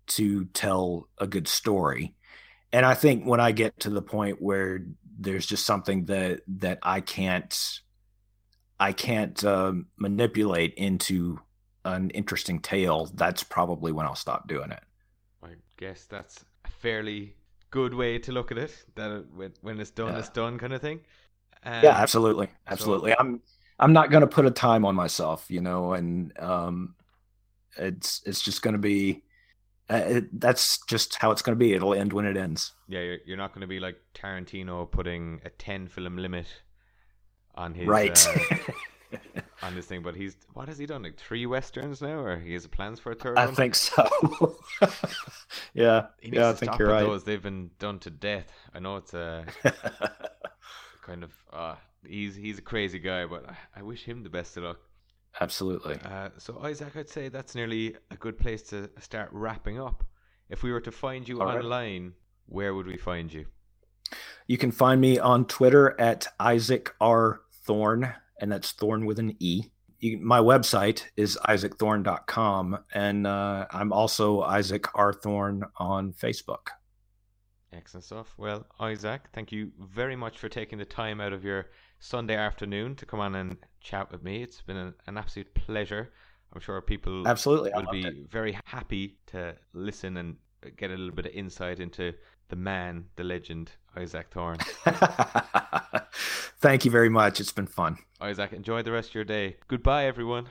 to 0.07 0.45
tell 0.45 1.07
a 1.17 1.27
good 1.27 1.47
story? 1.47 2.15
And 2.71 2.85
I 2.85 2.93
think 2.93 3.25
when 3.25 3.39
I 3.39 3.51
get 3.51 3.79
to 3.81 3.89
the 3.89 4.01
point 4.01 4.41
where 4.41 4.85
there's 5.19 5.45
just 5.45 5.65
something 5.65 6.05
that 6.05 6.41
that 6.59 6.79
I 6.81 7.01
can't 7.01 7.55
I 8.79 8.91
can't 8.91 9.41
um, 9.45 9.87
manipulate 9.97 10.73
into 10.75 11.39
an 11.85 12.09
interesting 12.11 12.59
tale. 12.59 13.09
That's 13.13 13.43
probably 13.43 13.91
when 13.91 14.05
I'll 14.05 14.15
stop 14.15 14.47
doing 14.47 14.71
it. 14.71 14.83
I 15.43 15.49
guess 15.77 16.05
that's 16.05 16.43
a 16.65 16.69
fairly 16.69 17.35
good 17.71 17.93
way 17.93 18.19
to 18.19 18.31
look 18.31 18.51
at 18.51 18.57
it. 18.57 18.85
That 18.95 19.11
it, 19.39 19.57
when- 19.61 19.79
it's 19.79 19.91
done, 19.91 20.13
Yeah. 20.13 20.19
it's 20.19 20.29
done, 20.29 20.57
kind 20.57 20.73
of 20.73 20.81
thing. 20.81 21.01
Um, 21.65 21.83
yeah, 21.83 21.95
absolutely, 21.97 22.49
absolutely. 22.67 23.15
I'm 23.17 23.41
I'm 23.79 23.93
not 23.93 24.11
going 24.11 24.21
to 24.21 24.27
put 24.27 24.45
a 24.45 24.51
time 24.51 24.85
on 24.85 24.95
myself, 24.95 25.45
you 25.49 25.61
know, 25.61 25.93
and 25.93 26.37
um, 26.39 26.95
it's 27.77 28.21
it's 28.25 28.41
just 28.41 28.61
going 28.61 28.73
to 28.73 28.79
be. 28.79 29.23
Uh, 29.89 29.95
it, 29.95 30.39
that's 30.39 30.79
just 30.87 31.15
how 31.15 31.31
it's 31.31 31.41
going 31.41 31.57
to 31.57 31.59
be. 31.59 31.73
It'll 31.73 31.93
end 31.93 32.13
when 32.13 32.25
it 32.25 32.37
ends. 32.37 32.71
Yeah, 32.87 33.01
you're, 33.01 33.17
you're 33.25 33.37
not 33.37 33.51
going 33.53 33.61
to 33.61 33.67
be 33.67 33.79
like 33.79 33.97
Tarantino 34.13 34.89
putting 34.89 35.41
a 35.45 35.49
ten 35.49 35.87
film 35.87 36.17
limit 36.17 36.47
on 37.55 37.73
his 37.73 37.87
right. 37.87 38.27
uh, 38.27 38.57
on 39.61 39.75
this 39.75 39.85
thing. 39.85 40.01
But 40.01 40.15
he's 40.15 40.35
what 40.53 40.67
has 40.67 40.77
he 40.77 40.85
done? 40.85 41.03
Like 41.03 41.17
three 41.17 41.45
westerns 41.45 42.01
now, 42.01 42.19
or 42.19 42.37
he 42.37 42.53
has 42.53 42.67
plans 42.67 42.99
for 42.99 43.11
a 43.11 43.15
third 43.15 43.37
I 43.37 43.45
one? 43.45 43.55
think 43.55 43.75
so. 43.75 44.57
yeah, 45.73 46.07
he 46.21 46.31
needs 46.31 46.39
yeah, 46.39 46.49
I 46.49 46.53
think 46.53 46.71
stop 46.71 46.79
you're 46.79 46.89
right. 46.89 47.01
those. 47.01 47.23
They've 47.23 47.41
been 47.41 47.71
done 47.79 47.99
to 47.99 48.09
death. 48.09 48.51
I 48.73 48.79
know 48.79 48.97
it's 48.97 49.13
a 49.13 49.45
kind 51.05 51.23
of 51.23 51.31
uh, 51.51 51.75
he's 52.07 52.35
he's 52.35 52.57
a 52.59 52.63
crazy 52.63 52.99
guy, 52.99 53.25
but 53.25 53.49
I, 53.49 53.79
I 53.79 53.81
wish 53.83 54.03
him 54.03 54.23
the 54.23 54.29
best 54.29 54.57
of 54.57 54.63
luck. 54.63 54.79
Absolutely. 55.41 55.97
Uh, 56.03 56.29
so 56.37 56.59
Isaac, 56.63 56.95
I'd 56.95 57.09
say 57.09 57.29
that's 57.29 57.55
nearly 57.55 57.95
a 58.11 58.15
good 58.15 58.37
place 58.37 58.61
to 58.63 58.89
start 58.99 59.29
wrapping 59.31 59.79
up. 59.79 60.03
If 60.49 60.61
we 60.61 60.71
were 60.71 60.81
to 60.81 60.91
find 60.91 61.27
you 61.27 61.41
All 61.41 61.47
right. 61.47 61.57
online, 61.57 62.13
where 62.45 62.75
would 62.75 62.85
we 62.85 62.97
find 62.97 63.33
you? 63.33 63.45
You 64.47 64.57
can 64.57 64.71
find 64.71 65.01
me 65.01 65.17
on 65.17 65.45
Twitter 65.45 65.99
at 65.99 66.27
Isaac 66.39 66.93
R. 67.01 67.41
Thorne, 67.65 68.13
and 68.43 68.51
that's 68.51 68.73
Thorne 68.73 69.05
with 69.05 69.19
an 69.19 69.37
E. 69.39 69.63
You, 69.99 70.17
my 70.17 70.39
website 70.39 71.05
is 71.15 71.39
isaacthorne.com, 71.47 72.77
and 72.93 73.25
uh, 73.25 73.65
I'm 73.71 73.93
also 73.93 74.41
Isaac 74.41 74.85
R. 74.95 75.13
Thorne 75.13 75.63
on 75.77 76.11
Facebook. 76.11 76.67
Excellent 77.71 78.03
stuff. 78.03 78.33
Well, 78.37 78.67
Isaac, 78.81 79.21
thank 79.31 79.53
you 79.53 79.71
very 79.79 80.17
much 80.17 80.37
for 80.39 80.49
taking 80.49 80.77
the 80.77 80.83
time 80.83 81.21
out 81.21 81.31
of 81.31 81.45
your 81.45 81.67
Sunday 81.99 82.35
afternoon 82.35 82.97
to 82.97 83.05
come 83.05 83.21
on 83.21 83.33
and 83.33 83.55
chat 83.79 84.11
with 84.11 84.21
me. 84.23 84.43
It's 84.43 84.61
been 84.61 84.75
an, 84.75 84.93
an 85.07 85.17
absolute 85.17 85.53
pleasure. 85.53 86.11
I'm 86.53 86.59
sure 86.59 86.81
people 86.81 87.25
Absolutely. 87.25 87.71
Will 87.73 87.91
be 87.91 88.05
it. 88.05 88.29
very 88.29 88.59
happy 88.65 89.19
to 89.27 89.55
listen 89.73 90.17
and 90.17 90.35
get 90.75 90.91
a 90.91 90.97
little 90.97 91.15
bit 91.15 91.27
of 91.27 91.31
insight 91.31 91.79
into 91.79 92.13
the 92.53 92.59
man, 92.59 93.05
the 93.15 93.23
legend, 93.23 93.71
Isaac 93.97 94.27
Thorne. 94.29 94.59
Thank 96.59 96.85
you 96.85 96.91
very 96.91 97.09
much. 97.09 97.39
It's 97.39 97.51
been 97.51 97.65
fun. 97.65 97.97
Isaac, 98.21 98.53
enjoy 98.53 98.83
the 98.83 98.91
rest 98.91 99.09
of 99.09 99.15
your 99.15 99.23
day. 99.23 99.55
Goodbye, 99.67 100.05
everyone. 100.05 100.45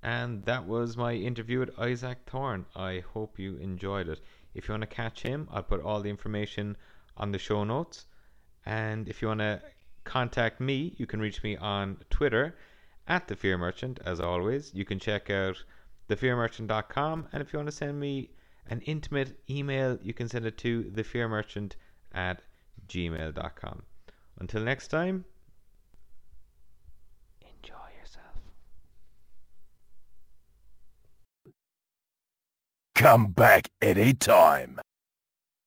And 0.00 0.44
that 0.44 0.64
was 0.64 0.96
my 0.96 1.14
interview 1.14 1.58
with 1.58 1.76
Isaac 1.76 2.18
Thorne. 2.24 2.66
I 2.76 3.02
hope 3.12 3.36
you 3.36 3.56
enjoyed 3.56 4.08
it. 4.08 4.20
If 4.54 4.68
you 4.68 4.74
want 4.74 4.82
to 4.82 4.86
catch 4.86 5.22
him, 5.22 5.48
I'll 5.50 5.64
put 5.64 5.82
all 5.82 6.00
the 6.00 6.10
information 6.10 6.76
on 7.16 7.32
the 7.32 7.38
show 7.38 7.64
notes. 7.64 8.06
And 8.64 9.08
if 9.08 9.20
you 9.20 9.26
want 9.26 9.40
to 9.40 9.60
contact 10.04 10.60
me, 10.60 10.94
you 10.98 11.06
can 11.08 11.18
reach 11.18 11.42
me 11.42 11.56
on 11.56 11.96
Twitter 12.10 12.54
at 13.08 13.26
the 13.26 13.34
Fear 13.34 13.58
Merchant. 13.58 13.98
As 14.06 14.20
always, 14.20 14.72
you 14.72 14.84
can 14.84 15.00
check 15.00 15.30
out 15.30 15.64
thefearmerchant.com. 16.08 17.26
And 17.32 17.42
if 17.42 17.52
you 17.52 17.58
want 17.58 17.66
to 17.70 17.74
send 17.74 17.98
me 17.98 18.30
an 18.68 18.80
intimate 18.82 19.38
email, 19.48 19.98
you 20.02 20.14
can 20.14 20.28
send 20.28 20.46
it 20.46 20.58
to 20.58 20.84
thefearmerchant 20.84 21.72
at 22.12 22.42
gmail.com. 22.88 23.82
Until 24.38 24.62
next 24.62 24.88
time, 24.88 25.24
enjoy 27.40 27.74
yourself. 28.00 28.36
Come 32.94 33.32
back 33.32 33.68
anytime. 33.80 34.80